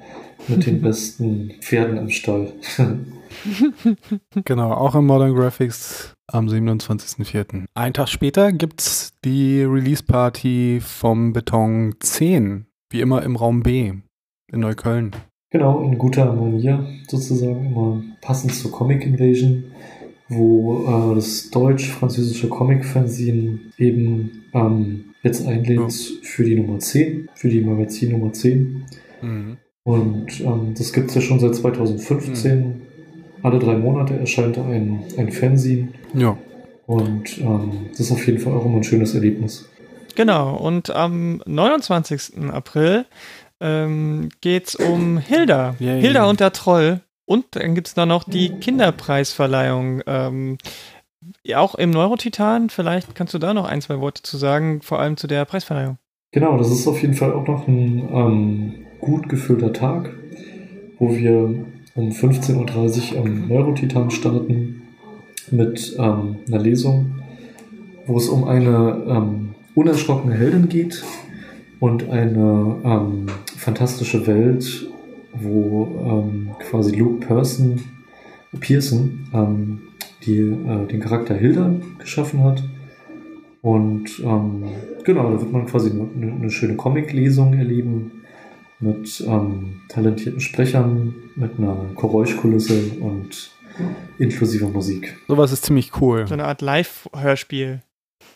mit 0.49 0.67
den 0.67 0.81
besten 0.83 1.53
Pferden 1.61 1.97
im 1.97 2.11
Stall. 2.11 2.53
genau, 4.45 4.73
auch 4.73 4.95
im 4.95 5.07
Modern 5.07 5.35
Graphics 5.35 6.15
am 6.27 6.47
27.04. 6.47 7.65
Ein 7.75 7.95
Tag 7.95 8.09
später 8.09 8.53
gibt 8.53 8.81
es 8.81 9.13
die 9.25 9.63
Release-Party 9.63 10.81
vom 10.81 11.33
Beton 11.33 11.95
10, 12.01 12.67
wie 12.91 13.01
immer 13.01 13.23
im 13.23 13.37
Raum 13.37 13.63
B 13.63 13.93
in 14.53 14.61
Neukölln. 14.61 15.13
Genau, 15.51 15.83
in 15.83 15.99
guter 15.99 16.33
Manier 16.33 16.87
sozusagen, 17.09 17.67
immer 17.67 18.03
passend 18.23 18.55
zur 18.55 18.71
Comic 18.71 19.05
Invasion, 19.05 19.65
wo 20.29 20.85
äh, 20.87 21.15
das 21.15 21.51
deutsch-französische 21.51 22.49
Comic-Fanzine 22.49 23.59
eben 23.77 24.45
ähm, 24.55 25.05
jetzt 25.23 25.47
einlädt 25.47 25.79
ja. 25.79 25.89
für 26.23 26.45
die 26.45 26.57
Nummer 26.57 26.79
10, 26.79 27.29
für 27.35 27.49
die 27.49 27.61
Magazin 27.61 28.13
Nummer 28.13 28.33
10. 28.33 28.85
Mhm. 29.21 29.57
Und 29.85 30.41
ähm, 30.41 30.75
das 30.77 30.93
gibt 30.93 31.09
es 31.09 31.17
ja 31.17 31.21
schon 31.21 31.41
seit 31.41 31.55
2015. 31.55 32.59
Mhm. 32.59 32.82
Alle 33.43 33.59
drei 33.59 33.77
Monate 33.77 34.19
erscheint 34.19 34.59
ein, 34.59 35.05
ein 35.17 35.33
Fanzine. 35.33 35.89
Ja. 36.15 36.37
Und 36.87 37.39
ähm, 37.39 37.87
das 37.91 38.01
ist 38.01 38.13
auf 38.13 38.27
jeden 38.27 38.39
Fall 38.39 38.53
auch 38.53 38.65
immer 38.65 38.77
ein 38.77 38.85
schönes 38.85 39.15
Erlebnis. 39.15 39.69
Genau, 40.15 40.57
und 40.57 40.91
am 40.95 41.43
29. 41.47 42.51
April 42.53 43.07
ähm, 43.61 44.29
geht 44.41 44.69
es 44.69 44.75
um 44.75 45.19
Hilda. 45.19 45.75
Yay. 45.79 46.01
Hilda 46.01 46.25
und 46.29 46.41
der 46.41 46.53
Troll. 46.53 47.01
Und 47.25 47.47
dann 47.53 47.75
gibt 47.75 47.89
es 47.89 47.95
da 47.95 48.05
noch 48.05 48.25
die 48.25 48.51
Kinderpreisverleihung. 48.51 50.03
Ähm, 50.07 50.59
auch 51.55 51.77
im 51.77 51.91
Neurotitan, 51.91 52.69
vielleicht 52.69 53.15
kannst 53.15 53.33
du 53.33 53.39
da 53.39 53.55
noch 53.55 53.65
ein, 53.65 53.81
zwei 53.81 54.01
Worte 54.01 54.23
zu 54.23 54.37
sagen, 54.37 54.83
vor 54.83 54.99
allem 54.99 55.17
zu 55.17 55.29
der 55.29 55.45
Preisverleihung. 55.45 55.99
Genau, 56.33 56.57
das 56.57 56.71
ist 56.71 56.87
auf 56.87 57.01
jeden 57.01 57.15
Fall 57.15 57.33
auch 57.33 57.47
noch 57.47 57.69
ein 57.69 58.09
ähm, 58.13 58.75
gut 59.01 59.29
gefüllter 59.29 59.73
Tag, 59.73 60.11
wo 60.99 61.15
wir 61.15 61.67
um 61.95 62.11
15.30 62.11 63.15
Uhr 63.15 63.25
am 63.25 63.49
Neurotitan 63.49 64.11
starten 64.11 64.83
mit 65.51 65.97
ähm, 65.99 66.37
einer 66.47 66.59
Lesung, 66.59 67.17
wo 68.07 68.17
es 68.17 68.29
um 68.29 68.45
eine 68.45 69.05
ähm, 69.09 69.51
unerschrockene 69.75 70.35
Heldin 70.35 70.69
geht 70.69 71.05
und 71.81 72.09
eine 72.09 72.77
ähm, 72.85 73.27
fantastische 73.57 74.27
Welt, 74.27 74.87
wo 75.35 75.99
ähm, 76.05 76.51
quasi 76.59 76.97
Luke 76.97 77.27
Person, 77.27 77.81
Pearson 78.61 79.27
ähm, 79.35 79.81
die 80.25 80.39
äh, 80.39 80.87
den 80.87 81.01
Charakter 81.01 81.35
Hilda 81.35 81.75
geschaffen 81.99 82.45
hat. 82.45 82.63
Und 83.61 84.21
ähm, 84.25 84.65
genau, 85.05 85.31
da 85.31 85.41
wird 85.41 85.53
man 85.53 85.67
quasi 85.67 85.91
eine, 85.91 86.33
eine 86.33 86.51
schöne 86.51 86.77
Comic-Lesung 86.77 87.55
erleben 87.55 88.22
mit 88.83 89.23
ähm, 89.27 89.81
talentierten 89.89 90.41
Sprechern, 90.41 91.15
mit 91.37 91.59
einer 91.59 91.77
Geräuschkulisse 91.97 92.93
und 93.01 93.51
inklusiver 94.19 94.69
Musik. 94.69 95.17
Sowas 95.29 95.53
ist 95.53 95.65
ziemlich 95.65 96.01
cool. 96.01 96.27
So 96.27 96.35
eine 96.35 96.45
Art 96.45 96.61
Live-Hörspiel. 96.61 97.81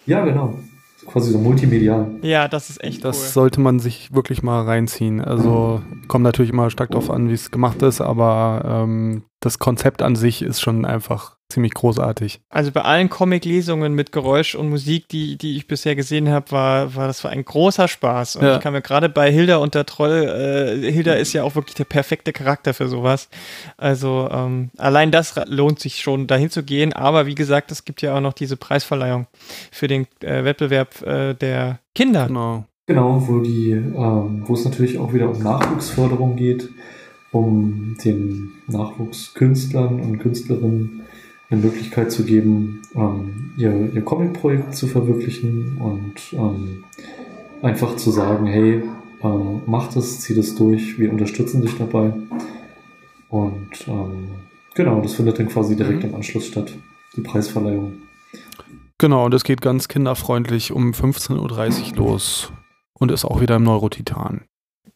Ja, 0.07 0.25
genau 0.25 0.59
quasi 1.07 1.31
so 1.31 1.39
multimedial. 1.39 2.11
Ja, 2.23 2.49
das 2.49 2.69
ist 2.71 2.83
echt 2.83 3.05
Das 3.05 3.19
cool. 3.19 3.27
sollte 3.29 3.61
man 3.61 3.79
sich 3.79 4.13
wirklich 4.15 4.43
mal 4.43 4.63
reinziehen. 4.65 5.21
Also 5.21 5.83
kommt 6.09 6.25
natürlich 6.25 6.51
immer 6.53 6.71
stark 6.71 6.91
darauf 6.91 7.11
an, 7.11 7.29
wie 7.29 7.35
es 7.35 7.51
gemacht 7.51 7.83
ist, 7.83 8.01
aber 8.01 8.63
ähm, 8.67 9.25
das 9.41 9.59
Konzept 9.59 10.03
an 10.03 10.17
sich 10.17 10.43
ist 10.43 10.61
schon 10.61 10.85
einfach 10.85 11.36
ziemlich 11.49 11.75
großartig. 11.75 12.41
Also 12.49 12.73
bei 12.73 12.83
allen 12.83 13.09
Comic-Lesungen 13.09 13.95
mit 13.95 14.13
Geräusch 14.13 14.55
und 14.55 14.69
Musik, 14.69 15.09
die, 15.09 15.37
die 15.37 15.57
ich 15.57 15.67
bisher 15.67 15.95
gesehen 15.95 16.29
habe, 16.29 16.51
war, 16.51 16.95
war 16.95 17.07
das 17.07 17.23
war 17.25 17.31
ein 17.31 17.45
großer 17.45 17.89
Spaß. 17.89 18.37
Und 18.37 18.45
ja. 18.45 18.57
ich 18.57 18.63
kann 18.63 18.73
mir 18.73 18.83
gerade 18.83 19.09
bei 19.09 19.31
Hilda 19.31 19.59
und 19.59 19.75
der 19.75 19.87
Troll, 19.87 20.81
äh, 20.83 20.93
Hilda 20.93 21.15
ist 21.15 21.33
ja 21.33 21.45
auch 21.45 21.55
wirklich 21.55 21.75
der 21.75 21.85
perfekte 21.85 22.33
Charakter 22.33 22.75
für 22.75 22.89
sowas. 22.89 23.29
Also 23.77 24.29
ähm, 24.33 24.71
allein 24.77 25.11
das 25.11 25.35
lohnt 25.47 25.79
sich 25.79 26.01
schon, 26.01 26.27
dahin 26.27 26.51
zu 26.51 26.63
gehen. 26.63 26.93
Aber 26.93 27.27
wie 27.27 27.35
gesagt, 27.35 27.71
es 27.71 27.85
gibt 27.85 28.03
ja 28.03 28.17
auch 28.17 28.21
noch 28.21 28.33
diese 28.33 28.57
Preisverleihung 28.57 29.27
für 29.71 29.87
den 29.89 30.07
äh, 30.21 30.45
Wettbewerb 30.45 31.03
äh, 31.03 31.35
der 31.35 31.79
Kinder. 31.95 32.27
Genau. 32.27 32.65
Genau, 32.89 33.27
wo 33.27 33.41
die, 33.41 33.73
ähm, 33.73 34.45
wo 34.47 34.55
es 34.55 34.65
natürlich 34.65 34.99
auch 34.99 35.13
wieder 35.13 35.29
um 35.29 35.43
Nachwuchsförderung 35.43 36.37
geht 36.37 36.69
um 37.33 37.97
den 38.05 38.53
Nachwuchskünstlern 38.67 40.01
und 40.01 40.19
Künstlerinnen 40.19 41.03
eine 41.49 41.61
Möglichkeit 41.61 42.11
zu 42.11 42.25
geben, 42.25 42.83
ähm, 42.95 43.53
ihr, 43.57 43.93
ihr 43.93 44.03
Comic-Projekt 44.03 44.75
zu 44.75 44.87
verwirklichen 44.87 45.79
und 45.79 46.33
ähm, 46.33 46.85
einfach 47.63 47.97
zu 47.97 48.11
sagen, 48.11 48.47
hey, 48.47 48.83
ähm, 49.23 49.63
mach 49.67 49.93
das, 49.93 50.21
zieh 50.21 50.35
das 50.35 50.55
durch, 50.55 50.99
wir 50.99 51.13
unterstützen 51.13 51.63
dich 51.63 51.77
dabei. 51.79 52.13
Und 53.29 53.71
ähm, 53.87 54.29
genau, 54.75 55.01
das 55.01 55.15
findet 55.15 55.39
dann 55.39 55.49
quasi 55.49 55.77
direkt 55.77 56.03
mhm. 56.03 56.11
im 56.11 56.15
Anschluss 56.17 56.47
statt, 56.47 56.73
die 57.17 57.21
Preisverleihung. 57.21 58.03
Genau, 58.99 59.27
und 59.27 59.35
es 59.35 59.45
geht 59.45 59.61
ganz 59.61 59.89
kinderfreundlich 59.89 60.73
um 60.73 60.93
15.30 60.93 61.93
Uhr 61.93 61.97
los 61.97 62.53
und 62.95 63.13
ist 63.13 63.25
auch 63.25 63.41
wieder 63.41 63.57
im 63.57 63.63
Neurotitan. 63.65 64.45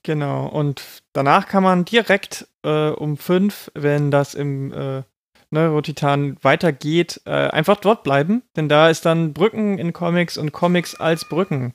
Genau, 0.03 0.47
und 0.47 1.03
danach 1.13 1.47
kann 1.47 1.63
man 1.63 1.85
direkt 1.85 2.49
äh, 2.63 2.89
um 2.89 3.19
fünf, 3.19 3.71
wenn 3.75 4.11
das 4.11 4.35
im 4.35 4.73
äh, 4.73 5.03
Neurotitan 5.51 6.37
weitergeht, 6.43 7.21
äh, 7.25 7.31
einfach 7.31 7.77
dort 7.77 8.03
bleiben, 8.03 8.43
denn 8.57 8.69
da 8.69 8.89
ist 8.89 9.05
dann 9.05 9.33
Brücken 9.33 9.79
in 9.79 9.93
Comics 9.93 10.39
und 10.39 10.53
Comics 10.53 10.95
als 10.95 11.25
Brücken. 11.25 11.75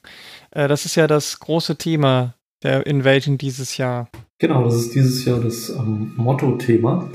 Äh, 0.52 0.68
das 0.68 0.86
ist 0.86 0.96
ja 0.96 1.08
das 1.08 1.40
große 1.40 1.78
Thema 1.78 2.36
der 2.64 2.86
Invasion 2.88 3.38
dieses 3.38 3.78
Jahr. 3.78 4.10
Genau, 4.40 4.64
das 4.64 4.76
ist 4.76 4.96
dieses 4.96 5.24
Jahr 5.26 5.40
das 5.40 5.70
ähm, 5.70 6.14
Motto-Thema, 6.16 7.10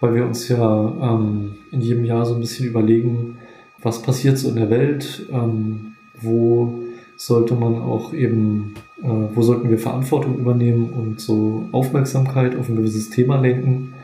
weil 0.00 0.14
wir 0.14 0.24
uns 0.24 0.48
ja 0.48 0.58
ähm, 0.58 1.58
in 1.72 1.80
jedem 1.80 2.04
Jahr 2.04 2.26
so 2.26 2.34
ein 2.34 2.40
bisschen 2.40 2.66
überlegen, 2.66 3.38
was 3.82 4.02
passiert 4.02 4.38
so 4.38 4.48
in 4.48 4.56
der 4.56 4.70
Welt, 4.70 5.26
ähm, 5.32 5.94
wo 6.20 6.80
sollte 7.16 7.54
man 7.54 7.80
auch 7.80 8.12
eben 8.12 8.74
äh, 9.02 9.08
wo 9.34 9.42
sollten 9.42 9.70
wir 9.70 9.78
Verantwortung 9.78 10.38
übernehmen 10.38 10.90
und 10.90 11.20
so 11.20 11.68
Aufmerksamkeit 11.72 12.56
auf 12.56 12.68
ein 12.68 12.76
gewisses 12.76 13.10
Thema 13.10 13.40
lenken. 13.40 13.94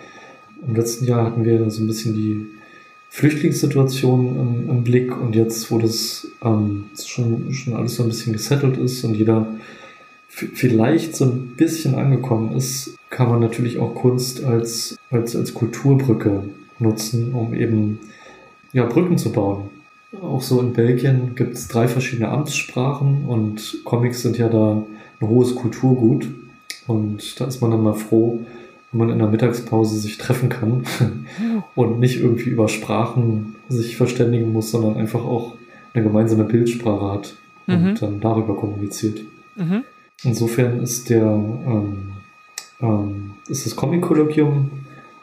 Im 0.66 0.74
letzten 0.74 1.04
Jahr 1.06 1.26
hatten 1.26 1.44
wir 1.44 1.68
so 1.70 1.82
ein 1.82 1.86
bisschen 1.86 2.14
die 2.14 2.46
Flüchtlingssituation 3.10 4.36
im, 4.36 4.70
im 4.70 4.84
Blick 4.84 5.18
und 5.20 5.34
jetzt, 5.34 5.70
wo 5.70 5.78
das 5.78 6.28
ähm, 6.44 6.84
schon, 7.02 7.52
schon 7.52 7.74
alles 7.74 7.96
so 7.96 8.02
ein 8.02 8.08
bisschen 8.08 8.32
gesettelt 8.32 8.76
ist 8.76 9.04
und 9.04 9.14
jeder 9.14 9.46
vielleicht 10.28 11.16
so 11.16 11.24
ein 11.24 11.54
bisschen 11.56 11.94
angekommen 11.94 12.54
ist, 12.56 12.96
kann 13.08 13.30
man 13.30 13.40
natürlich 13.40 13.78
auch 13.78 13.94
Kunst 13.94 14.44
als, 14.44 14.98
als, 15.10 15.34
als 15.34 15.54
Kulturbrücke 15.54 16.42
nutzen, 16.78 17.32
um 17.32 17.54
eben 17.54 18.00
ja, 18.72 18.84
Brücken 18.84 19.16
zu 19.16 19.32
bauen. 19.32 19.70
Auch 20.20 20.42
so 20.42 20.60
in 20.60 20.72
Belgien 20.72 21.34
gibt 21.34 21.54
es 21.54 21.68
drei 21.68 21.88
verschiedene 21.88 22.28
Amtssprachen 22.28 23.24
und 23.26 23.80
Comics 23.84 24.22
sind 24.22 24.36
ja 24.36 24.48
da 24.48 24.84
ein 25.20 25.28
hohes 25.28 25.54
Kulturgut. 25.54 26.28
Und 26.86 27.40
da 27.40 27.46
ist 27.46 27.60
man 27.60 27.70
dann 27.70 27.82
mal 27.82 27.94
froh, 27.94 28.40
man 28.96 29.10
in 29.10 29.18
der 29.18 29.28
Mittagspause 29.28 29.98
sich 29.98 30.18
treffen 30.18 30.48
kann 30.48 30.84
und 31.74 32.00
nicht 32.00 32.20
irgendwie 32.20 32.50
über 32.50 32.68
Sprachen 32.68 33.56
sich 33.68 33.96
verständigen 33.96 34.52
muss, 34.52 34.70
sondern 34.70 34.96
einfach 34.96 35.24
auch 35.24 35.54
eine 35.94 36.04
gemeinsame 36.04 36.44
Bildsprache 36.44 37.12
hat 37.12 37.34
und 37.66 37.82
mhm. 37.82 37.94
dann 37.96 38.20
darüber 38.20 38.56
kommuniziert. 38.56 39.20
Mhm. 39.56 39.84
Insofern 40.22 40.80
ist 40.80 41.10
der 41.10 41.26
ähm, 41.26 42.12
ähm, 42.80 43.34
ist 43.48 43.66
das 43.66 43.76
Comic-Kolloquium 43.76 44.70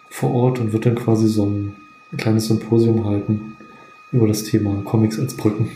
vor 0.10 0.34
Ort 0.34 0.60
und 0.60 0.74
wird 0.74 0.86
dann 0.86 0.96
quasi 0.96 1.28
so 1.28 1.46
ein, 1.46 1.76
ein 2.12 2.18
kleines 2.18 2.48
Symposium 2.48 3.06
halten 3.06 3.58
über 4.12 4.28
das 4.28 4.44
Thema 4.44 4.82
Comics 4.84 5.20
als 5.20 5.36
Brücken. 5.36 5.70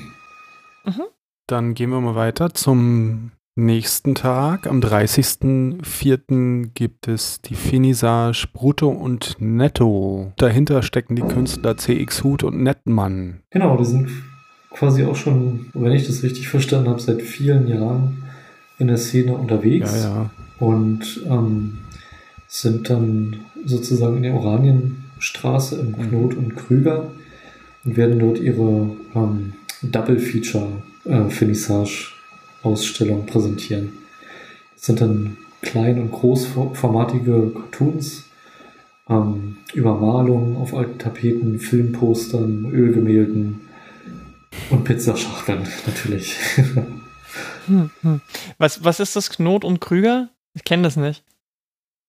Mhm. 0.86 1.04
Dann 1.48 1.74
gehen 1.74 1.90
wir 1.90 2.02
mal 2.02 2.16
weiter 2.16 2.54
zum 2.54 3.32
nächsten 3.58 4.16
Tag. 4.16 4.68
Am 4.68 4.80
30.04. 4.80 6.70
gibt 6.74 7.08
es 7.08 7.42
die 7.42 7.56
Finissage 7.56 8.48
Brutto 8.54 8.90
und 8.90 9.36
Netto. 9.40 10.32
Dahinter 10.38 10.84
stecken 10.84 11.16
die 11.16 11.24
Künstler 11.24 11.76
CX 11.76 12.24
Hut 12.24 12.44
und 12.44 12.62
Nettmann. 12.62 13.42
Genau, 13.50 13.76
die 13.78 13.86
sind 13.86 14.10
quasi 14.70 15.04
auch 15.04 15.16
schon, 15.16 15.68
wenn 15.74 15.92
ich 15.92 16.08
das 16.08 16.24
richtig 16.24 16.48
verstanden 16.48 16.90
habe, 16.90 17.02
seit 17.02 17.22
vielen 17.22 17.68
Jahren 17.68 18.24
in 18.78 18.88
der 18.88 18.98
Szene 18.98 19.34
unterwegs. 19.36 20.04
Ja, 20.04 20.10
ja. 20.10 20.30
Und 20.60 21.22
ähm, 21.26 21.80
sind 22.48 22.90
dann 22.90 23.38
sozusagen 23.66 24.18
in 24.18 24.24
den 24.24 24.34
Oranien 24.34 25.04
Straße 25.20 25.80
im 25.80 25.92
mhm. 25.92 26.10
Knot 26.10 26.36
und 26.36 26.56
Krüger 26.56 27.12
und 27.84 27.98
werden 27.98 28.20
dort 28.20 28.40
ihre 28.40 28.92
ähm, 29.16 29.54
Double 29.82 30.20
Feature 30.20 30.68
äh, 31.06 31.30
Finissage 31.30 32.17
Ausstellung 32.68 33.26
präsentieren. 33.26 33.94
Das 34.76 34.86
sind 34.86 35.02
dann 35.02 35.38
klein- 35.62 36.00
und 36.00 36.12
großformatige 36.12 37.52
Cartoons, 37.54 38.26
ähm, 39.10 39.58
Übermalungen 39.74 40.58
auf 40.58 40.74
alten 40.74 41.00
Tapeten, 41.00 41.60
Filmpostern, 41.60 42.66
Ölgemälden 42.72 43.62
und 44.70 44.84
Pizzaschachteln 44.84 45.68
natürlich. 45.86 46.36
hm, 47.68 47.90
hm. 48.02 48.22
Was, 48.58 48.84
was 48.84 49.00
ist 49.00 49.16
das 49.16 49.30
Knot 49.30 49.64
und 49.64 49.80
Krüger? 49.80 50.30
Ich 50.54 50.64
kenne 50.64 50.84
das 50.84 50.98
nicht. 50.98 51.24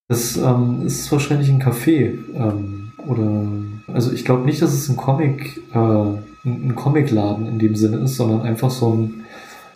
Das 0.08 0.36
ähm, 0.36 0.86
ist 0.86 1.10
wahrscheinlich 1.12 1.50
ein 1.50 1.62
Café. 1.62 2.18
Ähm, 2.34 2.92
oder 3.06 3.46
also 3.92 4.12
ich 4.12 4.24
glaube 4.24 4.44
nicht, 4.44 4.62
dass 4.62 4.72
es 4.72 4.88
ein 4.88 4.96
Comic, 4.96 5.60
äh, 5.72 5.78
ein 5.78 6.74
Comicladen 6.74 7.46
in 7.46 7.58
dem 7.58 7.76
Sinne 7.76 7.98
ist, 7.98 8.16
sondern 8.16 8.42
einfach 8.42 8.70
so 8.70 8.94
ein 8.94 9.24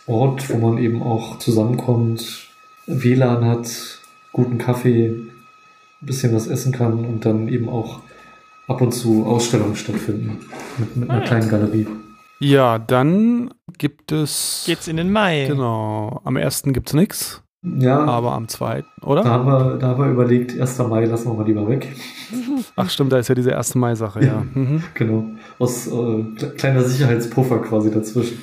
Ort, 0.05 0.49
wo 0.49 0.57
man 0.57 0.77
eben 0.77 1.01
auch 1.01 1.39
zusammenkommt, 1.39 2.47
WLAN 2.87 3.45
hat, 3.45 3.99
guten 4.31 4.57
Kaffee, 4.57 5.09
ein 5.09 6.05
bisschen 6.05 6.33
was 6.35 6.47
essen 6.47 6.73
kann 6.73 7.05
und 7.05 7.25
dann 7.25 7.47
eben 7.47 7.69
auch 7.69 8.01
ab 8.67 8.81
und 8.81 8.93
zu 8.93 9.25
Ausstellungen 9.25 9.75
stattfinden 9.75 10.39
mit, 10.77 10.97
mit 10.97 11.09
einer 11.09 11.21
ah, 11.21 11.25
kleinen 11.25 11.49
Galerie. 11.49 11.87
Ja, 12.39 12.77
dann 12.79 13.53
gibt 13.77 14.11
es. 14.11 14.63
Geht's 14.65 14.87
in 14.87 14.97
den 14.97 15.11
Mai. 15.11 15.45
Genau. 15.47 16.21
Am 16.25 16.35
1. 16.35 16.63
gibt 16.67 16.89
es 16.89 16.93
nichts. 16.93 17.43
Ja. 17.63 18.03
Aber 18.03 18.33
am 18.33 18.49
2., 18.49 18.83
oder? 19.03 19.23
Da 19.23 19.29
haben, 19.29 19.45
wir, 19.45 19.77
da 19.77 19.87
haben 19.87 20.03
wir 20.03 20.11
überlegt, 20.11 20.59
1. 20.59 20.79
Mai 20.79 21.05
lassen 21.05 21.29
wir 21.29 21.33
mal 21.33 21.45
lieber 21.45 21.65
weg. 21.69 21.95
Ach 22.75 22.89
stimmt, 22.89 23.13
da 23.13 23.19
ist 23.19 23.29
ja 23.29 23.35
diese 23.35 23.55
1. 23.55 23.75
Mai-Sache, 23.75 24.25
ja. 24.25 24.43
Mhm. 24.53 24.83
Genau. 24.93 25.25
Aus 25.59 25.87
äh, 25.87 26.23
kleiner 26.57 26.83
Sicherheitspuffer 26.83 27.59
quasi 27.59 27.89
dazwischen. 27.89 28.37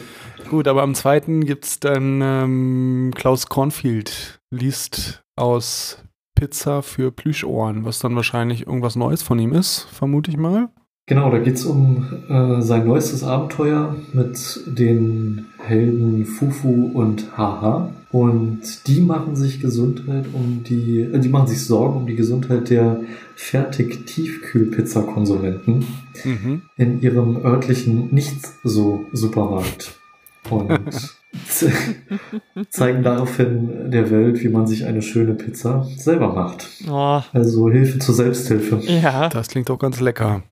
Gut, 0.50 0.66
aber 0.66 0.82
am 0.82 0.94
2. 0.96 1.20
gibt 1.44 1.64
es 1.64 1.78
dann 1.78 2.20
ähm, 2.20 3.12
Klaus 3.14 3.46
Kornfield 3.46 4.40
liest 4.50 5.22
aus 5.36 6.02
Pizza 6.34 6.82
für 6.82 7.12
Plüschohren, 7.12 7.84
was 7.84 8.00
dann 8.00 8.16
wahrscheinlich 8.16 8.66
irgendwas 8.66 8.96
Neues 8.96 9.22
von 9.22 9.38
ihm 9.38 9.52
ist, 9.52 9.86
vermute 9.92 10.28
ich 10.28 10.36
mal. 10.36 10.70
Genau, 11.06 11.30
da 11.30 11.38
geht 11.38 11.54
es 11.54 11.64
um 11.64 12.04
äh, 12.28 12.60
sein 12.62 12.84
neuestes 12.84 13.22
Abenteuer 13.22 13.94
mit 14.12 14.60
den 14.66 15.46
Helden 15.58 16.24
Fufu 16.24 16.90
und 16.94 17.38
Haha. 17.38 17.92
Und 18.10 18.88
die 18.88 19.02
machen 19.02 19.36
sich 19.36 19.60
Gesundheit 19.60 20.26
um 20.32 20.64
die, 20.64 21.02
äh, 21.02 21.20
die 21.20 21.28
machen 21.28 21.46
sich 21.46 21.64
Sorgen 21.64 21.96
um 21.96 22.08
die 22.08 22.16
Gesundheit 22.16 22.70
der 22.70 23.02
Fertig-Tiefkühl-Pizza-Konsumenten 23.36 25.86
mhm. 26.24 26.62
in 26.76 27.00
ihrem 27.00 27.36
örtlichen 27.36 28.12
Nicht-so-Supermarkt. 28.12 29.99
Und 30.48 31.18
zeigen 32.70 33.02
daraufhin 33.02 33.90
der 33.90 34.10
Welt, 34.10 34.42
wie 34.42 34.48
man 34.48 34.66
sich 34.66 34.84
eine 34.84 35.02
schöne 35.02 35.34
Pizza 35.34 35.86
selber 35.96 36.32
macht. 36.32 36.68
Oh. 36.88 37.22
Also 37.32 37.70
Hilfe 37.70 37.98
zur 37.98 38.14
Selbsthilfe. 38.14 38.80
Ja. 38.86 39.28
Das 39.28 39.48
klingt 39.48 39.70
auch 39.70 39.78
ganz 39.78 40.00
lecker. 40.00 40.42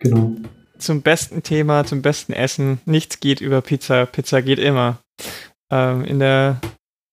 Genau. 0.00 0.36
Zum 0.78 1.02
besten 1.02 1.42
Thema, 1.42 1.84
zum 1.84 2.02
besten 2.02 2.32
Essen. 2.32 2.80
Nichts 2.84 3.20
geht 3.20 3.40
über 3.40 3.62
Pizza. 3.62 4.06
Pizza 4.06 4.42
geht 4.42 4.58
immer. 4.58 4.98
Ähm, 5.70 6.04
in 6.04 6.20
der 6.20 6.60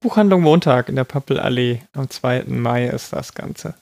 Buchhandlung 0.02 0.42
Montag 0.42 0.90
in 0.90 0.96
der 0.96 1.04
Pappelallee 1.04 1.82
am 1.94 2.10
2. 2.10 2.44
Mai 2.48 2.88
ist 2.88 3.12
das 3.12 3.34
Ganze. 3.34 3.74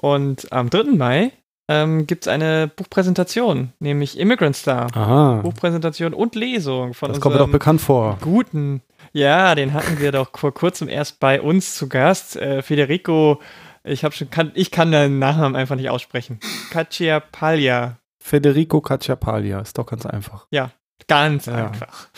Und 0.00 0.50
am 0.50 0.70
3. 0.70 0.84
Mai 0.96 1.32
ähm, 1.70 2.06
gibt 2.06 2.26
es 2.26 2.28
eine 2.28 2.68
Buchpräsentation, 2.74 3.72
nämlich 3.78 4.18
Immigrant 4.18 4.56
Star. 4.56 4.88
Aha. 4.94 5.40
Buchpräsentation 5.42 6.14
und 6.14 6.34
Lesung 6.34 6.94
von 6.94 7.10
Das 7.10 7.20
kommt 7.20 7.34
mir 7.34 7.38
doch 7.38 7.50
bekannt 7.50 7.80
vor. 7.80 8.18
Guten. 8.20 8.82
Ja, 9.12 9.54
den 9.54 9.72
hatten 9.72 9.98
wir 9.98 10.12
doch 10.12 10.30
vor 10.36 10.52
kurzem 10.52 10.88
erst 10.88 11.20
bei 11.20 11.40
uns 11.40 11.74
zu 11.74 11.88
Gast. 11.88 12.36
Äh, 12.36 12.62
Federico 12.62 13.40
ich 13.84 14.04
habe 14.04 14.14
schon, 14.14 14.30
kann, 14.30 14.52
ich 14.54 14.70
kann 14.70 14.92
den 14.92 15.18
Nachnamen 15.18 15.56
einfach 15.56 15.76
nicht 15.76 15.90
aussprechen. 15.90 16.38
Cacciapaglia. 16.70 17.98
Federico 18.18 18.80
Cacciapaglia, 18.80 19.60
ist 19.60 19.78
doch 19.78 19.86
ganz 19.86 20.04
einfach. 20.04 20.46
Ja, 20.50 20.70
ganz 21.08 21.46
ja. 21.46 21.68
einfach. 21.68 22.08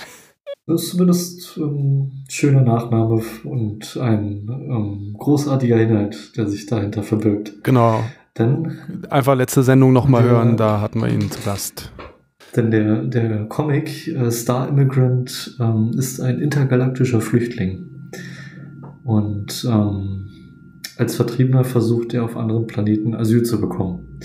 Das 0.66 0.82
ist 0.82 0.90
zumindest 0.90 1.57
ein 1.57 1.62
ähm, 1.62 2.24
schöner 2.28 2.62
Nachname 2.62 3.22
und 3.44 3.96
ein 3.96 4.48
ähm, 4.48 5.16
großartiger 5.18 5.80
Inhalt, 5.80 6.36
der 6.36 6.48
sich 6.48 6.66
dahinter 6.66 7.03
verbirgt. 7.03 7.62
Genau. 7.62 8.05
Denn 8.39 9.05
einfach 9.11 9.37
letzte 9.37 9.62
Sendung 9.62 9.93
nochmal 9.93 10.24
hören, 10.24 10.57
da 10.57 10.80
hatten 10.80 11.01
wir 11.01 11.09
ihn 11.09 11.30
zu 11.30 11.41
Gast. 11.45 11.93
Denn 12.57 12.70
der, 12.70 13.03
der 13.05 13.47
Comic 13.47 14.09
äh, 14.09 14.30
Star 14.30 14.68
Immigrant 14.68 15.57
ähm, 15.61 15.93
ist 15.97 16.20
ein 16.20 16.39
intergalaktischer 16.39 17.20
Flüchtling. 17.20 18.11
Und 19.05 19.66
ähm, 19.68 20.28
als 20.99 21.16
Vertriebener 21.16 21.64
versucht 21.64 22.14
er 22.14 22.24
auf 22.24 22.37
anderen 22.37 22.66
Planeten 22.66 23.14
Asyl 23.14 23.43
zu 23.43 23.61
bekommen 23.61 24.20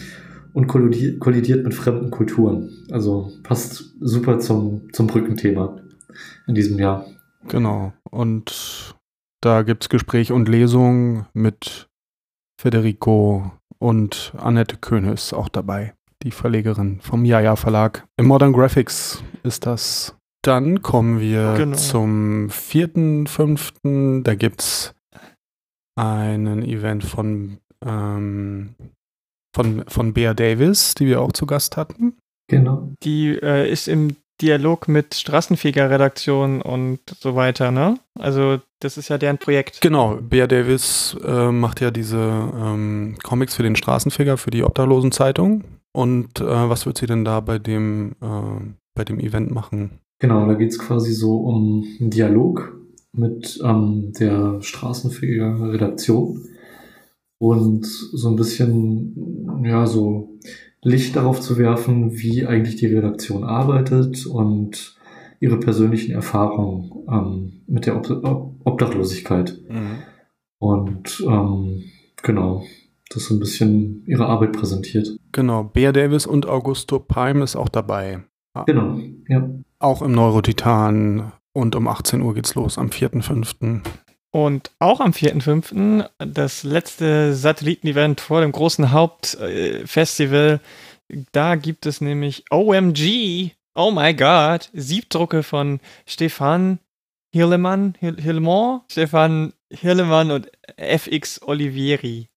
und 0.53 0.67
kollidiert 0.67 1.63
mit 1.63 1.73
fremden 1.73 2.11
Kulturen. 2.11 2.69
Also 2.91 3.31
passt 3.43 3.93
super 3.99 4.39
zum, 4.39 4.91
zum 4.91 5.07
Brückenthema 5.07 5.77
in 6.47 6.55
diesem 6.55 6.79
Jahr. 6.79 7.05
Genau. 7.47 7.93
Und 8.09 8.95
da 9.41 9.61
gibt 9.61 9.83
es 9.83 9.89
Gespräch 9.89 10.31
und 10.31 10.49
Lesung 10.49 11.27
mit 11.33 11.89
Federico 12.59 13.51
und 13.79 14.33
Annette 14.37 14.77
Köhnes 14.77 15.33
auch 15.33 15.49
dabei, 15.49 15.93
die 16.23 16.31
Verlegerin 16.31 16.99
vom 17.01 17.25
Jaja 17.25 17.55
Verlag. 17.55 18.07
Im 18.17 18.27
Modern 18.27 18.53
Graphics 18.53 19.23
ist 19.43 19.65
das. 19.65 20.15
Dann 20.43 20.81
kommen 20.81 21.19
wir 21.19 21.55
genau. 21.57 21.75
zum 21.75 22.47
4.5. 22.49 24.23
Da 24.23 24.35
gibt 24.35 24.61
es 24.61 24.93
einen 25.97 26.63
Event 26.63 27.03
von, 27.03 27.57
ähm, 27.85 28.75
von, 29.55 29.83
von 29.87 30.13
Bea 30.13 30.33
Davis, 30.33 30.93
die 30.95 31.07
wir 31.07 31.21
auch 31.21 31.33
zu 31.33 31.45
Gast 31.45 31.75
hatten. 31.75 32.17
Genau. 32.49 32.93
Die 33.03 33.37
äh, 33.41 33.69
ist 33.69 33.87
im 33.87 34.15
Dialog 34.41 34.87
mit 34.87 35.15
Straßenfeger-Redaktion 35.15 36.61
und 36.61 36.99
so 37.19 37.35
weiter, 37.35 37.71
ne? 37.71 37.99
Also 38.17 38.59
das 38.79 38.97
ist 38.97 39.09
ja 39.09 39.17
deren 39.17 39.37
Projekt. 39.37 39.81
Genau, 39.81 40.17
Bea 40.21 40.47
Davis 40.47 41.15
äh, 41.25 41.51
macht 41.51 41.81
ja 41.81 41.91
diese 41.91 42.17
ähm, 42.17 43.15
Comics 43.23 43.55
für 43.55 43.63
den 43.63 43.75
Straßenfeger, 43.75 44.37
für 44.37 44.51
die 44.51 44.63
Obdachlosenzeitung. 44.63 45.63
Und 45.91 46.39
äh, 46.41 46.45
was 46.45 46.85
wird 46.85 46.97
sie 46.97 47.07
denn 47.07 47.25
da 47.25 47.39
bei 47.39 47.57
dem, 47.57 48.11
äh, 48.21 48.73
bei 48.93 49.03
dem 49.03 49.19
Event 49.19 49.51
machen? 49.51 49.99
Genau, 50.19 50.45
da 50.45 50.53
geht 50.53 50.69
es 50.69 50.79
quasi 50.79 51.13
so 51.13 51.37
um 51.37 51.85
einen 51.99 52.09
Dialog 52.09 52.75
mit 53.13 53.59
ähm, 53.63 54.13
der 54.19 54.61
straßenfähiger 54.61 55.71
Redaktion 55.71 56.43
und 57.39 57.85
so 57.85 58.29
ein 58.29 58.35
bisschen, 58.35 59.63
ja, 59.63 59.85
so 59.85 60.37
Licht 60.81 61.15
darauf 61.15 61.41
zu 61.41 61.57
werfen, 61.57 62.17
wie 62.17 62.45
eigentlich 62.45 62.75
die 62.75 62.87
Redaktion 62.87 63.43
arbeitet 63.43 64.25
und 64.25 64.96
ihre 65.39 65.59
persönlichen 65.59 66.11
Erfahrungen 66.13 66.91
ähm, 67.09 67.61
mit 67.67 67.85
der 67.85 67.95
Ob 67.97 68.55
Obdachlosigkeit. 68.63 69.57
Mhm. 69.69 70.03
Und 70.59 71.23
ähm, 71.27 71.83
genau, 72.23 72.63
das 73.09 73.25
so 73.25 73.35
ein 73.35 73.39
bisschen 73.39 74.03
ihre 74.05 74.25
Arbeit 74.25 74.53
präsentiert. 74.53 75.09
Genau, 75.31 75.63
Bea 75.63 75.91
Davis 75.91 76.25
und 76.25 76.47
Augusto 76.47 76.99
Palm 76.99 77.41
ist 77.41 77.55
auch 77.55 77.69
dabei. 77.69 78.23
Genau, 78.65 78.99
ja. 79.27 79.49
Auch 79.79 80.01
im 80.01 80.13
Neurotitan 80.13 81.31
und 81.53 81.75
um 81.75 81.87
18 81.87 82.21
Uhr 82.21 82.33
geht's 82.33 82.55
los 82.55 82.77
am 82.77 82.87
4.5. 82.87 83.81
Und 84.31 84.71
auch 84.79 84.99
am 84.99 85.11
4.5. 85.11 86.09
das 86.19 86.63
letzte 86.63 87.33
Satellitenevent 87.33 88.21
vor 88.21 88.41
dem 88.41 88.51
großen 88.51 88.91
Hauptfestival. 88.91 90.59
Da 91.31 91.55
gibt 91.55 91.85
es 91.85 92.01
nämlich 92.01 92.45
OMG, 92.51 93.51
oh 93.77 93.91
my 93.91 94.13
god, 94.13 94.69
Siebdrucke 94.73 95.43
von 95.43 95.79
Stefan 96.05 96.79
Hirlemann, 97.31 97.93
Hirlemann, 97.99 98.81
Stefan 98.89 99.53
Hirlemann 99.69 100.31
und 100.31 100.51
FX 100.77 101.41
Olivieri. 101.43 102.27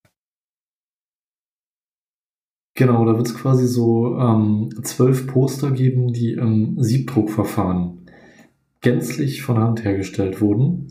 Genau, 2.74 3.04
da 3.04 3.16
wird 3.16 3.26
es 3.26 3.34
quasi 3.34 3.66
so 3.66 4.16
ähm, 4.18 4.70
zwölf 4.82 5.26
Poster 5.26 5.70
geben, 5.70 6.12
die 6.12 6.32
im 6.32 6.76
Siebdruckverfahren 6.82 8.06
gänzlich 8.80 9.42
von 9.42 9.58
Hand 9.58 9.84
hergestellt 9.84 10.40
wurden. 10.40 10.88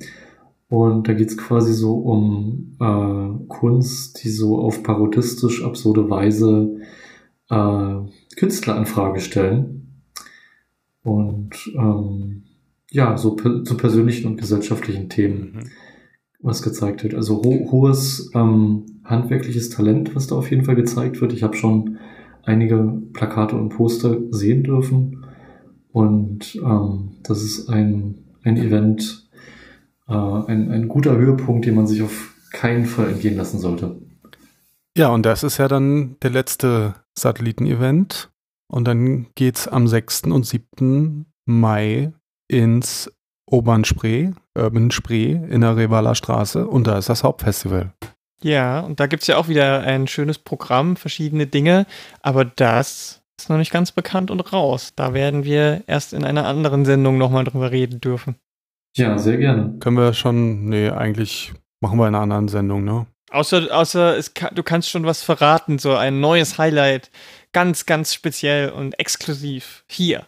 Und 0.67 1.07
da 1.07 1.13
geht's 1.13 1.37
quasi 1.37 1.73
so 1.73 1.93
um 1.93 2.77
äh, 2.79 3.47
Kunst, 3.47 4.23
die 4.23 4.29
so 4.29 4.59
auf 4.59 4.83
parodistisch 4.83 5.63
absurde 5.63 6.09
Weise 6.09 6.79
äh, 7.49 7.95
Künstleranfrage 8.35 9.19
stellen. 9.19 9.78
Und 11.03 11.51
ähm, 11.75 12.43
ja, 12.91 13.17
so 13.17 13.35
per 13.35 13.63
zu 13.63 13.77
persönlichen 13.77 14.27
und 14.27 14.37
gesellschaftlichen 14.37 15.09
Themen, 15.09 15.53
mhm. 15.53 15.69
was 16.41 16.61
gezeigt 16.61 17.03
wird. 17.03 17.13
Also 17.13 17.43
ho 17.43 17.71
hohes 17.71 18.31
ähm, 18.35 19.01
handwerkliches 19.03 19.69
Talent, 19.69 20.15
was 20.15 20.27
da 20.27 20.35
auf 20.35 20.49
jeden 20.49 20.65
Fall 20.65 20.75
gezeigt 20.75 21.21
wird. 21.21 21.33
Ich 21.33 21.43
habe 21.43 21.55
schon 21.55 21.97
einige 22.43 23.01
Plakate 23.13 23.55
und 23.55 23.69
Poster 23.69 24.17
sehen 24.31 24.63
dürfen. 24.63 25.25
Und 25.91 26.55
ähm, 26.55 27.17
das 27.23 27.43
ist 27.43 27.69
ein, 27.69 28.25
ein 28.43 28.57
Event, 28.57 29.29
äh, 30.07 30.13
ein, 30.13 30.71
ein 30.71 30.87
guter 30.87 31.17
Höhepunkt, 31.17 31.65
den 31.65 31.75
man 31.75 31.87
sich 31.87 32.01
auf 32.01 32.35
keinen 32.51 32.85
Fall 32.85 33.09
entgehen 33.09 33.35
lassen 33.35 33.59
sollte. 33.59 34.01
Ja, 34.97 35.09
und 35.09 35.25
das 35.25 35.43
ist 35.43 35.57
ja 35.57 35.67
dann 35.67 36.17
der 36.21 36.31
letzte 36.31 36.95
Satelliten-Event. 37.17 38.29
Und 38.71 38.87
dann 38.87 39.27
geht 39.35 39.57
es 39.57 39.67
am 39.67 39.87
6. 39.87 40.23
und 40.23 40.45
7. 40.45 41.25
Mai 41.45 42.13
ins 42.47 43.11
Obern 43.49 43.83
Spree, 43.83 44.31
Urban 44.55 44.91
Spree 44.91 45.31
in 45.31 45.61
der 45.61 45.75
Revaler 45.75 46.15
Straße 46.15 46.67
und 46.67 46.85
da 46.85 46.97
ist 46.97 47.09
das 47.09 47.23
Hauptfestival. 47.23 47.93
Ja, 48.41 48.79
und 48.81 48.99
da 48.99 49.07
gibt 49.07 49.23
es 49.23 49.27
ja 49.27 49.37
auch 49.37 49.47
wieder 49.47 49.81
ein 49.81 50.07
schönes 50.07 50.37
Programm, 50.37 50.95
verschiedene 50.95 51.47
Dinge, 51.47 51.85
aber 52.21 52.45
das 52.45 53.21
ist 53.39 53.49
noch 53.49 53.57
nicht 53.57 53.71
ganz 53.71 53.91
bekannt 53.91 54.31
und 54.31 54.53
raus. 54.53 54.93
Da 54.95 55.13
werden 55.13 55.43
wir 55.43 55.83
erst 55.87 56.13
in 56.13 56.23
einer 56.23 56.45
anderen 56.45 56.85
Sendung 56.85 57.17
nochmal 57.17 57.43
drüber 57.43 57.71
reden 57.71 57.99
dürfen. 57.99 58.35
Ja, 58.95 59.17
sehr 59.17 59.37
gerne. 59.37 59.77
Können 59.79 59.97
wir 59.97 60.13
schon, 60.13 60.65
nee, 60.65 60.89
eigentlich 60.89 61.53
machen 61.81 61.97
wir 61.99 62.07
in 62.07 62.15
einer 62.15 62.23
anderen 62.23 62.47
Sendung, 62.47 62.83
ne? 62.83 63.07
Außer, 63.31 63.67
außer 63.71 64.17
es, 64.17 64.33
du 64.33 64.63
kannst 64.63 64.89
schon 64.89 65.05
was 65.05 65.21
verraten, 65.21 65.77
so 65.77 65.95
ein 65.95 66.19
neues 66.19 66.57
Highlight, 66.57 67.11
ganz, 67.53 67.85
ganz 67.85 68.13
speziell 68.13 68.69
und 68.69 68.99
exklusiv 68.99 69.83
hier. 69.87 70.25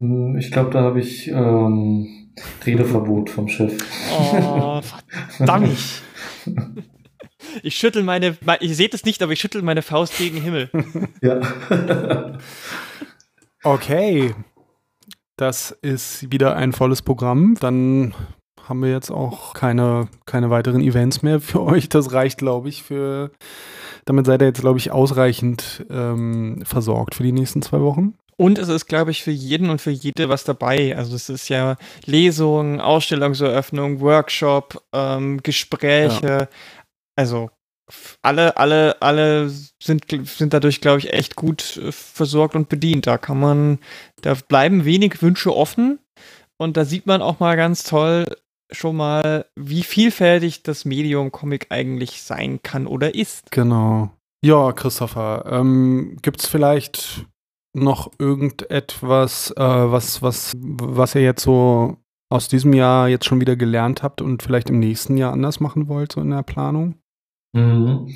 Hm, 0.00 0.36
ich 0.38 0.50
glaube, 0.50 0.70
da 0.70 0.82
habe 0.82 1.00
ich 1.00 1.28
ähm, 1.28 2.32
Redeverbot 2.64 3.30
vom 3.30 3.48
Chef. 3.48 3.76
Oh, 4.10 4.80
verdammt. 5.28 5.78
Ich 7.62 7.76
schüttel 7.76 8.02
meine, 8.02 8.36
ihr 8.60 8.74
seht 8.74 8.94
es 8.94 9.04
nicht, 9.04 9.22
aber 9.22 9.32
ich 9.32 9.40
schüttel 9.40 9.62
meine 9.62 9.82
Faust 9.82 10.16
gegen 10.18 10.36
den 10.36 10.44
Himmel. 10.44 10.70
Ja. 11.22 12.38
okay. 13.62 14.34
Das 15.36 15.70
ist 15.70 16.30
wieder 16.30 16.54
ein 16.54 16.72
volles 16.72 17.00
Programm. 17.00 17.56
Dann 17.60 18.14
haben 18.70 18.82
wir 18.82 18.90
jetzt 18.90 19.10
auch 19.10 19.52
keine, 19.52 20.08
keine 20.24 20.48
weiteren 20.48 20.80
Events 20.80 21.22
mehr 21.22 21.40
für 21.40 21.60
euch. 21.66 21.90
Das 21.90 22.12
reicht, 22.12 22.38
glaube 22.38 22.70
ich, 22.70 22.82
für. 22.82 23.30
Damit 24.06 24.24
seid 24.24 24.40
ihr 24.40 24.46
jetzt, 24.46 24.62
glaube 24.62 24.78
ich, 24.78 24.92
ausreichend 24.92 25.84
ähm, 25.90 26.62
versorgt 26.64 27.14
für 27.16 27.22
die 27.22 27.32
nächsten 27.32 27.60
zwei 27.60 27.80
Wochen. 27.80 28.14
Und 28.38 28.58
es 28.58 28.68
ist, 28.68 28.86
glaube 28.86 29.10
ich, 29.10 29.22
für 29.22 29.30
jeden 29.30 29.68
und 29.68 29.82
für 29.82 29.90
jede 29.90 30.30
was 30.30 30.44
dabei. 30.44 30.96
Also 30.96 31.14
es 31.14 31.28
ist 31.28 31.50
ja 31.50 31.76
Lesung, 32.06 32.80
Ausstellungseröffnung, 32.80 34.00
Workshop, 34.00 34.82
ähm, 34.94 35.42
Gespräche. 35.42 36.26
Ja. 36.26 36.48
Also 37.16 37.50
alle, 38.22 38.56
alle, 38.56 39.02
alle 39.02 39.50
sind, 39.82 40.06
sind 40.24 40.54
dadurch, 40.54 40.80
glaube 40.80 41.00
ich, 41.00 41.12
echt 41.12 41.36
gut 41.36 41.76
äh, 41.76 41.92
versorgt 41.92 42.54
und 42.54 42.70
bedient. 42.70 43.06
Da 43.06 43.18
kann 43.18 43.38
man, 43.38 43.78
da 44.22 44.34
bleiben 44.34 44.86
wenig 44.86 45.20
Wünsche 45.20 45.54
offen. 45.54 45.98
Und 46.56 46.76
da 46.76 46.84
sieht 46.84 47.06
man 47.06 47.22
auch 47.22 47.40
mal 47.40 47.56
ganz 47.56 47.84
toll 47.84 48.24
schon 48.72 48.96
mal, 48.96 49.46
wie 49.56 49.82
vielfältig 49.82 50.62
das 50.62 50.84
Medium 50.84 51.32
Comic 51.32 51.66
eigentlich 51.70 52.22
sein 52.22 52.60
kann 52.62 52.86
oder 52.86 53.14
ist. 53.14 53.50
Genau. 53.50 54.10
Ja, 54.44 54.72
Christopher, 54.72 55.44
ähm, 55.50 56.16
gibt 56.22 56.40
es 56.40 56.46
vielleicht 56.46 57.26
noch 57.74 58.10
irgendetwas, 58.18 59.52
äh, 59.56 59.60
was, 59.60 60.22
was, 60.22 60.52
was 60.58 61.14
ihr 61.14 61.22
jetzt 61.22 61.42
so 61.42 61.96
aus 62.30 62.48
diesem 62.48 62.72
Jahr 62.72 63.08
jetzt 63.08 63.26
schon 63.26 63.40
wieder 63.40 63.56
gelernt 63.56 64.02
habt 64.02 64.22
und 64.22 64.42
vielleicht 64.42 64.70
im 64.70 64.78
nächsten 64.78 65.16
Jahr 65.16 65.32
anders 65.32 65.60
machen 65.60 65.88
wollt, 65.88 66.12
so 66.12 66.20
in 66.20 66.30
der 66.30 66.42
Planung? 66.42 66.94
Mhm. 67.52 68.08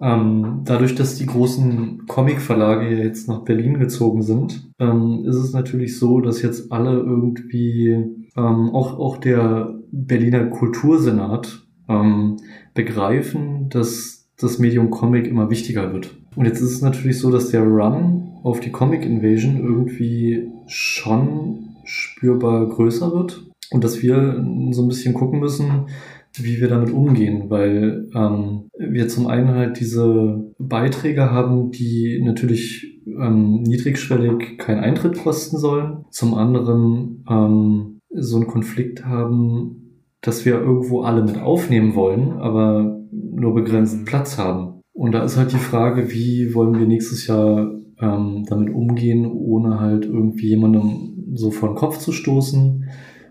Ähm, 0.00 0.60
dadurch, 0.64 0.94
dass 0.94 1.16
die 1.16 1.26
großen 1.26 2.06
Comic-Verlage 2.06 3.02
jetzt 3.02 3.28
nach 3.28 3.40
Berlin 3.44 3.78
gezogen 3.78 4.22
sind, 4.22 4.70
ähm, 4.78 5.24
ist 5.24 5.36
es 5.36 5.52
natürlich 5.52 5.98
so, 5.98 6.20
dass 6.20 6.42
jetzt 6.42 6.70
alle 6.72 6.98
irgendwie, 6.98 8.21
ähm, 8.36 8.70
auch, 8.70 8.98
auch 8.98 9.16
der 9.18 9.74
Berliner 9.90 10.46
Kultursenat, 10.46 11.62
ähm, 11.88 12.36
begreifen, 12.74 13.68
dass 13.68 14.28
das 14.38 14.58
Medium 14.58 14.90
Comic 14.90 15.26
immer 15.26 15.50
wichtiger 15.50 15.92
wird. 15.92 16.16
Und 16.34 16.46
jetzt 16.46 16.60
ist 16.60 16.72
es 16.72 16.82
natürlich 16.82 17.18
so, 17.18 17.30
dass 17.30 17.50
der 17.50 17.62
Run 17.62 18.30
auf 18.42 18.60
die 18.60 18.72
Comic 18.72 19.04
Invasion 19.04 19.58
irgendwie 19.58 20.48
schon 20.66 21.76
spürbar 21.84 22.68
größer 22.68 23.12
wird 23.12 23.44
und 23.70 23.84
dass 23.84 24.02
wir 24.02 24.44
so 24.70 24.82
ein 24.82 24.88
bisschen 24.88 25.14
gucken 25.14 25.40
müssen, 25.40 25.86
wie 26.34 26.60
wir 26.60 26.68
damit 26.68 26.90
umgehen, 26.90 27.50
weil 27.50 28.08
ähm, 28.14 28.68
wir 28.78 29.08
zum 29.08 29.26
einen 29.26 29.48
halt 29.48 29.78
diese 29.78 30.52
Beiträge 30.58 31.30
haben, 31.30 31.70
die 31.70 32.22
natürlich 32.24 33.00
ähm, 33.06 33.62
niedrigschwellig 33.62 34.56
keinen 34.58 34.80
Eintritt 34.80 35.18
kosten 35.18 35.58
sollen, 35.58 36.04
zum 36.10 36.34
anderen 36.34 37.24
ähm, 37.28 37.98
so 38.14 38.36
einen 38.36 38.46
Konflikt 38.46 39.04
haben, 39.04 40.00
dass 40.20 40.44
wir 40.44 40.60
irgendwo 40.60 41.02
alle 41.02 41.22
mit 41.22 41.38
aufnehmen 41.38 41.94
wollen, 41.94 42.32
aber 42.32 43.00
nur 43.10 43.54
begrenzt 43.54 44.04
Platz 44.04 44.38
haben. 44.38 44.80
Und 44.92 45.12
da 45.12 45.24
ist 45.24 45.36
halt 45.36 45.52
die 45.52 45.56
Frage, 45.56 46.12
wie 46.12 46.54
wollen 46.54 46.78
wir 46.78 46.86
nächstes 46.86 47.26
Jahr 47.26 47.72
ähm, 47.98 48.44
damit 48.48 48.72
umgehen, 48.72 49.26
ohne 49.26 49.80
halt 49.80 50.04
irgendwie 50.04 50.48
jemandem 50.48 51.32
so 51.34 51.50
vor 51.50 51.70
den 51.70 51.76
Kopf 51.76 51.98
zu 51.98 52.12
stoßen 52.12 52.84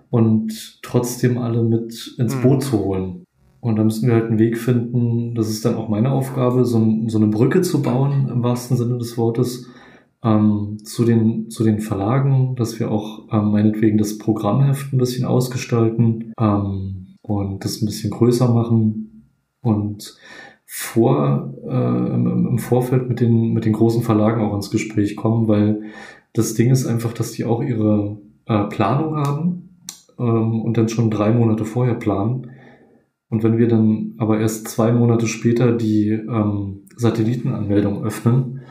und 0.10 0.80
trotzdem 0.82 1.38
alle 1.38 1.64
mit 1.64 2.16
ins 2.18 2.36
mhm. 2.36 2.42
Boot 2.42 2.64
zu 2.64 2.80
holen. 2.80 3.24
Und 3.60 3.76
da 3.76 3.84
müssen 3.84 4.08
wir 4.08 4.16
halt 4.16 4.26
einen 4.26 4.40
Weg 4.40 4.58
finden, 4.58 5.36
das 5.36 5.50
ist 5.50 5.64
dann 5.64 5.76
auch 5.76 5.88
meine 5.88 6.12
Aufgabe, 6.12 6.66
so, 6.66 6.84
so 7.08 7.18
eine 7.20 7.28
Brücke 7.28 7.62
zu 7.62 7.84
bauen, 7.84 8.28
im 8.32 8.44
wahrsten 8.44 8.76
Sinne 8.76 8.98
des 8.98 9.18
Wortes, 9.20 9.68
ähm, 10.24 10.78
zu, 10.84 11.04
den, 11.04 11.50
zu 11.50 11.64
den 11.64 11.80
Verlagen, 11.80 12.56
dass 12.56 12.80
wir 12.80 12.92
auch 12.92 13.28
ähm, 13.32 13.52
meinetwegen 13.52 13.98
das 13.98 14.18
Programmheft 14.18 14.94
ein 14.94 14.98
bisschen 14.98 15.26
ausgestalten 15.26 16.34
ähm, 16.40 17.18
und 17.22 17.66
das 17.66 17.82
ein 17.82 17.86
bisschen 17.86 18.12
größer 18.12 18.52
machen 18.52 19.28
und 19.62 20.18
vor, 20.66 21.54
äh, 21.68 22.14
im, 22.14 22.58
Vorfeld 22.58 23.10
mit 23.10 23.20
den, 23.20 23.54
mit 23.54 23.66
den 23.66 23.74
großen 23.74 24.04
Verlagen 24.04 24.42
auch 24.42 24.56
ins 24.56 24.72
Gespräch 24.72 25.18
kommen, 25.18 25.48
weil 25.48 25.82
das 26.34 26.54
Ding 26.54 26.72
ist 26.72 26.86
einfach, 26.86 27.12
dass 27.12 27.34
die 27.34 27.44
auch 27.44 27.62
ihre 27.62 28.18
äh, 28.46 28.64
Planung 28.66 29.18
haben 29.18 29.70
ähm, 30.18 30.62
und 30.62 30.78
dann 30.78 30.88
schon 30.88 31.12
drei 31.12 31.32
Monate 31.34 31.66
vorher 31.66 31.96
planen. 31.96 32.52
Und 33.30 33.44
wenn 33.44 33.58
wir 33.58 33.68
dann 33.68 34.14
aber 34.18 34.40
erst 34.40 34.68
zwei 34.68 34.94
Monate 34.94 35.28
später 35.28 35.74
die 35.74 36.10
ähm, 36.10 36.84
Satellitenanmeldung 36.96 38.04
öffnen, 38.06 38.62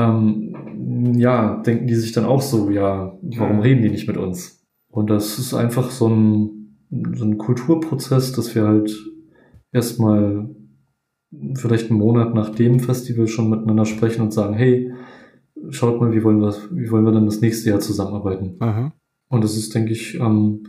ähm, 0.00 1.18
ja, 1.18 1.62
denken 1.62 1.86
die 1.86 1.94
sich 1.94 2.12
dann 2.12 2.24
auch 2.24 2.42
so, 2.42 2.70
ja, 2.70 3.18
warum 3.22 3.60
reden 3.60 3.82
die 3.82 3.90
nicht 3.90 4.08
mit 4.08 4.16
uns? 4.16 4.66
Und 4.88 5.10
das 5.10 5.38
ist 5.38 5.54
einfach 5.54 5.90
so 5.90 6.08
ein, 6.08 6.76
so 7.14 7.24
ein 7.24 7.38
Kulturprozess, 7.38 8.32
dass 8.32 8.54
wir 8.54 8.66
halt 8.66 8.96
erstmal 9.72 10.50
vielleicht 11.54 11.90
einen 11.90 12.00
Monat 12.00 12.34
nach 12.34 12.50
dem 12.50 12.80
Festival 12.80 13.28
schon 13.28 13.50
miteinander 13.50 13.84
sprechen 13.84 14.22
und 14.22 14.32
sagen, 14.32 14.54
hey, 14.54 14.92
schaut 15.70 16.00
mal, 16.00 16.12
wie 16.12 16.24
wollen 16.24 16.40
wir, 16.40 16.54
wie 16.72 16.90
wollen 16.90 17.04
wir 17.04 17.12
dann 17.12 17.26
das 17.26 17.40
nächste 17.40 17.70
Jahr 17.70 17.80
zusammenarbeiten? 17.80 18.56
Aha. 18.58 18.92
Und 19.28 19.44
das 19.44 19.56
ist, 19.56 19.74
denke 19.74 19.92
ich, 19.92 20.18
ähm, 20.18 20.64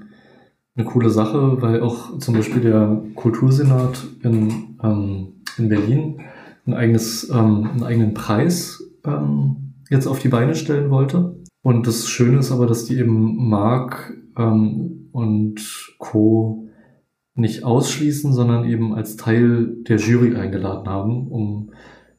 eine 0.76 0.86
coole 0.86 1.10
Sache, 1.10 1.62
weil 1.62 1.82
auch 1.82 2.18
zum 2.20 2.36
Beispiel 2.36 2.62
der 2.62 3.04
Kultursenat 3.16 4.06
in, 4.24 4.78
ähm, 4.84 5.34
in 5.58 5.70
Berlin 5.70 6.22
ein 6.66 6.74
eigenes, 6.74 7.30
ähm, 7.30 7.70
einen 7.72 7.84
eigenen 7.84 8.14
Preis 8.14 8.91
ähm, 9.06 9.74
jetzt 9.89 10.08
auf 10.08 10.20
die 10.20 10.30
Beine 10.30 10.56
stellen 10.56 10.89
wollte. 10.89 11.41
Und 11.62 11.86
das 11.86 12.08
Schöne 12.08 12.39
ist 12.39 12.52
aber, 12.52 12.66
dass 12.66 12.86
die 12.86 12.97
eben 12.97 13.49
Mark 13.49 14.14
ähm, 14.38 15.10
und 15.12 15.95
Co. 15.99 16.70
nicht 17.36 17.64
ausschließen, 17.64 18.34
sondern 18.34 18.66
eben 18.66 18.93
als 18.93 19.16
Teil 19.16 19.76
der 19.88 19.97
Jury 19.97 20.36
eingeladen 20.36 20.88
haben, 20.88 21.28
um 21.28 21.72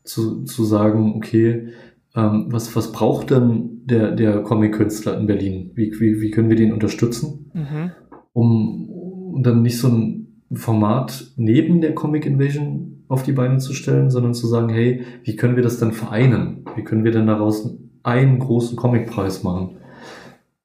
zu, 0.05 0.45
zu 0.45 0.65
sagen, 0.65 1.15
okay, 1.17 1.69
ähm, 2.15 2.47
was, 2.51 2.75
was 2.77 2.93
braucht 2.93 3.31
denn 3.31 3.83
der, 3.85 4.13
der 4.13 4.43
Comic-Künstler 4.43 5.19
in 5.19 5.27
Berlin? 5.27 5.73
Wie, 5.75 5.93
wie, 5.99 6.21
wie 6.21 6.31
können 6.31 6.49
wir 6.49 6.57
den 6.57 6.73
unterstützen? 6.73 7.51
Mhm. 7.55 7.93
Um, 8.33 8.89
um 8.91 9.43
dann 9.43 9.63
nicht 9.63 9.79
so 9.79 9.89
ein 9.89 10.45
Format 10.53 11.33
neben 11.37 11.81
der 11.81 11.95
Comic 11.95 12.27
Invasion 12.27 13.05
auf 13.09 13.23
die 13.23 13.33
Beine 13.33 13.59
zu 13.59 13.75
stellen, 13.75 14.11
sondern 14.11 14.35
zu 14.35 14.47
sagen, 14.47 14.69
hey, 14.69 15.03
wie 15.25 15.37
können 15.37 15.57
wir 15.57 15.63
das 15.63 15.79
dann 15.79 15.93
vereinen? 15.93 16.62
Wie 16.77 16.85
können 16.85 17.05
wir 17.05 17.13
denn 17.13 17.27
daraus 17.27 17.69
einen 18.03 18.39
großen 18.39 18.77
Comicpreis 18.77 19.43
machen? 19.43 19.77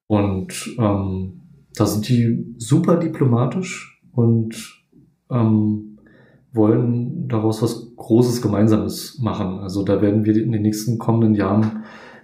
Und 0.08 0.76
ähm, 0.80 1.42
da 1.76 1.86
sind 1.86 2.08
die 2.10 2.56
super 2.58 2.98
diplomatisch 2.98 4.02
und 4.14 4.84
ähm, 5.30 6.00
wollen 6.54 7.28
daraus 7.28 7.62
was 7.62 7.96
Großes 7.96 8.42
Gemeinsames 8.42 9.20
machen. 9.20 9.60
Also 9.60 9.84
da 9.84 10.02
werden 10.02 10.26
wir 10.26 10.36
in 10.42 10.52
den 10.52 10.62
nächsten 10.62 10.98
kommenden 10.98 11.36
Jahren 11.36 11.84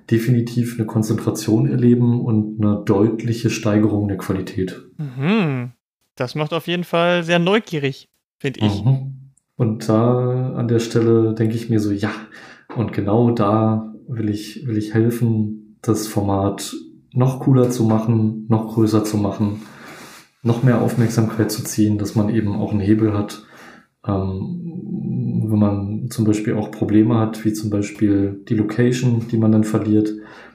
definitiv 0.09 0.77
eine 0.77 0.85
Konzentration 0.85 1.67
erleben 1.67 2.21
und 2.21 2.61
eine 2.61 2.83
deutliche 2.83 3.49
Steigerung 3.49 4.07
der 4.07 4.17
Qualität. 4.17 4.81
Mhm. 4.97 5.71
Das 6.15 6.35
macht 6.35 6.53
auf 6.53 6.67
jeden 6.67 6.83
Fall 6.83 7.23
sehr 7.23 7.39
neugierig, 7.39 8.09
finde 8.39 8.65
ich. 8.65 8.83
Mhm. 8.83 9.31
Und 9.55 9.87
da 9.87 10.53
an 10.55 10.67
der 10.67 10.79
Stelle 10.79 11.33
denke 11.33 11.55
ich 11.55 11.69
mir 11.69 11.79
so, 11.79 11.91
ja, 11.91 12.11
und 12.75 12.93
genau 12.93 13.31
da 13.31 13.93
will 14.07 14.29
ich, 14.29 14.65
will 14.67 14.77
ich 14.77 14.93
helfen, 14.93 15.77
das 15.81 16.07
Format 16.07 16.75
noch 17.13 17.39
cooler 17.41 17.69
zu 17.69 17.83
machen, 17.83 18.45
noch 18.49 18.73
größer 18.73 19.03
zu 19.03 19.17
machen, 19.17 19.61
noch 20.41 20.63
mehr 20.63 20.81
Aufmerksamkeit 20.81 21.51
zu 21.51 21.63
ziehen, 21.63 21.97
dass 21.97 22.15
man 22.15 22.29
eben 22.29 22.55
auch 22.55 22.71
einen 22.71 22.81
Hebel 22.81 23.13
hat, 23.13 23.43
ähm, 24.05 25.43
wenn 25.45 25.59
man 25.59 26.07
zum 26.09 26.25
Beispiel 26.25 26.55
auch 26.55 26.71
Probleme 26.71 27.17
hat, 27.17 27.45
wie 27.45 27.53
zum 27.53 27.69
Beispiel 27.69 28.43
die 28.49 28.55
Location, 28.55 29.27
die 29.31 29.37
man 29.37 29.51
dann 29.51 29.63
verliert, 29.63 30.13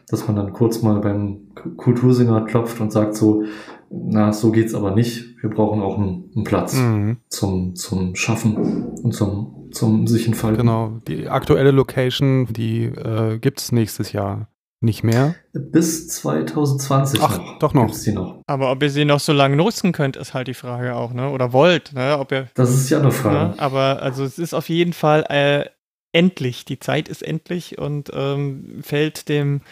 dass 0.08 0.26
man 0.26 0.36
dann 0.36 0.52
kurz 0.52 0.82
mal 0.82 1.00
beim 1.00 1.48
Kultursinger 1.76 2.44
klopft 2.44 2.80
und 2.80 2.92
sagt 2.92 3.14
so, 3.14 3.44
na, 3.90 4.32
so 4.32 4.50
geht's 4.50 4.74
aber 4.74 4.94
nicht. 4.94 5.36
Wir 5.40 5.50
brauchen 5.50 5.80
auch 5.80 5.98
einen, 5.98 6.30
einen 6.34 6.44
Platz 6.44 6.76
mhm. 6.76 7.18
zum, 7.28 7.74
zum 7.74 8.14
Schaffen 8.14 8.56
und 9.02 9.14
zum, 9.14 9.57
zum 9.70 10.06
sich 10.06 10.26
entfalten. 10.26 10.58
Genau. 10.58 10.98
Die 11.06 11.28
aktuelle 11.28 11.70
Location, 11.70 12.46
die 12.52 12.84
äh, 12.84 13.38
gibt's 13.38 13.72
nächstes 13.72 14.12
Jahr 14.12 14.48
nicht 14.80 15.02
mehr. 15.02 15.34
Bis 15.52 16.08
2020 16.08 17.20
Ach, 17.20 17.38
noch. 17.38 17.58
doch 17.58 17.74
noch. 17.74 17.92
Sie 17.92 18.12
noch. 18.12 18.42
Aber 18.46 18.70
ob 18.70 18.82
ihr 18.82 18.90
sie 18.90 19.04
noch 19.04 19.20
so 19.20 19.32
lange 19.32 19.56
nutzen 19.56 19.92
könnt, 19.92 20.16
ist 20.16 20.34
halt 20.34 20.46
die 20.46 20.54
Frage 20.54 20.94
auch, 20.94 21.12
ne? 21.12 21.30
Oder 21.30 21.52
wollt, 21.52 21.92
ne? 21.92 22.16
Ob 22.18 22.30
ihr, 22.32 22.48
das 22.54 22.70
ist 22.70 22.88
ja 22.90 22.98
eine 22.98 23.10
Frage. 23.10 23.56
Ne? 23.56 23.58
Aber 23.58 24.02
also 24.02 24.22
es 24.24 24.38
ist 24.38 24.54
auf 24.54 24.68
jeden 24.68 24.92
Fall 24.92 25.24
äh, 25.28 25.68
endlich. 26.12 26.64
Die 26.64 26.78
Zeit 26.78 27.08
ist 27.08 27.22
endlich 27.22 27.78
und 27.78 28.10
ähm, 28.14 28.80
fällt 28.82 29.28
dem 29.28 29.62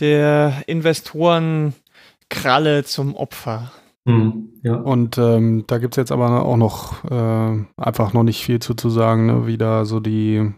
der 0.00 0.62
Investoren 0.66 1.74
Kralle 2.30 2.84
zum 2.84 3.16
Opfer. 3.16 3.72
Mhm, 4.08 4.48
ja. 4.62 4.74
Und 4.74 5.18
ähm, 5.18 5.64
da 5.66 5.78
gibt 5.78 5.94
es 5.94 5.96
jetzt 5.96 6.12
aber 6.12 6.44
auch 6.44 6.56
noch 6.56 7.04
äh, 7.04 7.64
einfach 7.76 8.12
noch 8.14 8.22
nicht 8.22 8.42
viel 8.42 8.58
zu, 8.58 8.74
zu 8.74 8.88
sagen, 8.88 9.26
ne? 9.26 9.46
wie 9.46 9.58
da 9.58 9.84
so 9.84 10.00
die. 10.00 10.50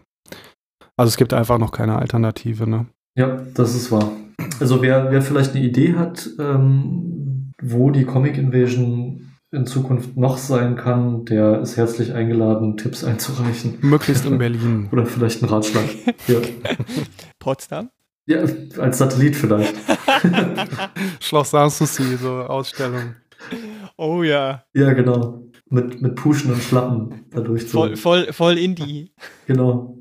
Also 0.95 1.09
es 1.09 1.17
gibt 1.17 1.33
einfach 1.33 1.57
noch 1.57 1.71
keine 1.71 1.97
Alternative, 1.97 2.69
ne? 2.69 2.87
Ja, 3.17 3.41
das 3.53 3.75
ist 3.75 3.91
wahr. 3.91 4.11
Also 4.59 4.81
wer, 4.81 5.11
wer 5.11 5.21
vielleicht 5.21 5.55
eine 5.55 5.65
Idee 5.65 5.95
hat, 5.95 6.29
ähm, 6.39 7.51
wo 7.61 7.91
die 7.91 8.05
Comic 8.05 8.37
Invasion 8.37 9.31
in 9.51 9.65
Zukunft 9.65 10.15
noch 10.15 10.37
sein 10.37 10.77
kann, 10.77 11.25
der 11.25 11.59
ist 11.61 11.75
herzlich 11.75 12.13
eingeladen, 12.13 12.77
Tipps 12.77 13.03
einzureichen. 13.03 13.79
Möglichst 13.81 14.25
in 14.25 14.37
Berlin. 14.37 14.87
Oder 14.91 15.05
vielleicht 15.05 15.43
einen 15.43 15.51
Ratschlag. 15.51 15.83
Ja. 16.27 16.39
Potsdam? 17.39 17.89
Ja, 18.27 18.45
als 18.77 18.99
Satellit 18.99 19.35
vielleicht. 19.35 19.75
Schloss 21.19 21.51
Sanssouci, 21.51 22.15
so 22.15 22.29
Ausstellung. 22.29 23.15
Oh 23.97 24.23
ja. 24.23 24.63
Ja, 24.73 24.93
genau. 24.93 25.43
Mit, 25.69 26.01
mit 26.01 26.15
Puschen 26.15 26.51
und 26.51 26.61
Schlappen 26.61 27.25
dadurch 27.31 27.69
so. 27.69 27.79
Voll, 27.79 27.95
voll, 27.95 28.33
voll 28.33 28.57
Indie. 28.57 29.11
Genau. 29.47 29.97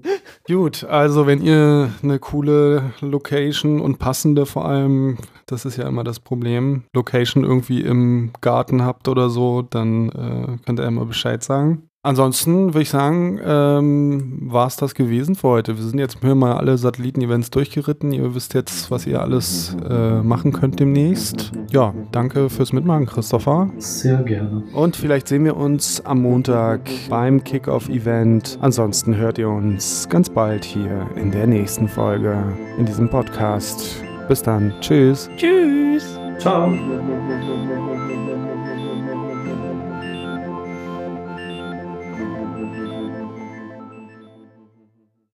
Gut, 0.47 0.84
also 0.84 1.26
wenn 1.26 1.43
ihr 1.43 1.93
eine 2.03 2.18
coole 2.18 2.93
Location 3.01 3.80
und 3.80 3.99
passende 3.99 4.47
vor 4.47 4.64
allem, 4.64 5.18
das 5.47 5.64
ist 5.64 5.76
ja 5.76 5.86
immer 5.86 6.03
das 6.03 6.18
Problem, 6.18 6.84
Location 6.93 7.45
irgendwie 7.45 7.82
im 7.82 8.32
Garten 8.41 8.82
habt 8.82 9.07
oder 9.07 9.30
so, 9.30 9.62
dann 9.62 10.09
äh, 10.09 10.57
könnt 10.64 10.80
ihr 10.80 10.86
immer 10.86 11.05
Bescheid 11.05 11.43
sagen. 11.45 11.89
Ansonsten 12.03 12.68
würde 12.68 12.80
ich 12.80 12.88
sagen, 12.88 13.38
ähm, 13.44 14.38
war 14.51 14.66
es 14.66 14.76
das 14.76 14.94
gewesen 14.94 15.34
für 15.34 15.48
heute. 15.48 15.76
Wir 15.76 15.84
sind 15.84 15.98
jetzt 15.98 16.18
hier 16.22 16.34
mal 16.34 16.55
alle 16.57 16.78
Satelliten-Events 16.78 17.51
durchgeritten. 17.51 18.12
Ihr 18.12 18.34
wisst 18.34 18.55
jetzt, 18.55 18.90
was 18.90 19.07
ihr 19.07 19.20
alles 19.20 19.76
äh, 19.86 20.22
machen 20.22 20.53
könnt 20.53 20.80
demnächst. 20.80 21.53
Ja, 21.70 21.92
danke 22.11 22.48
fürs 22.48 22.72
Mitmachen, 22.72 23.05
Christopher. 23.05 23.70
Sehr 23.76 24.22
gerne. 24.22 24.62
Und 24.72 24.96
vielleicht 24.96 25.28
sehen 25.28 25.44
wir 25.44 25.59
uns 25.59 26.01
am 26.07 26.22
Montag 26.22 26.88
beim 27.11 27.44
Kickoff-Event. 27.44 28.57
Ansonsten 28.62 29.16
hört 29.16 29.36
ihr 29.36 29.51
uns 29.51 30.09
ganz 30.09 30.30
bald 30.30 30.64
hier 30.64 31.07
in 31.16 31.30
der 31.30 31.46
nächsten 31.46 31.86
Folge 31.86 32.42
in 32.78 32.86
diesem 32.86 33.11
Podcast. 33.11 34.03
Bis 34.26 34.42
dann. 34.42 34.72
Tschüss. 34.80 35.28
Tschüss. 35.36 36.18
Ciao. 36.38 36.72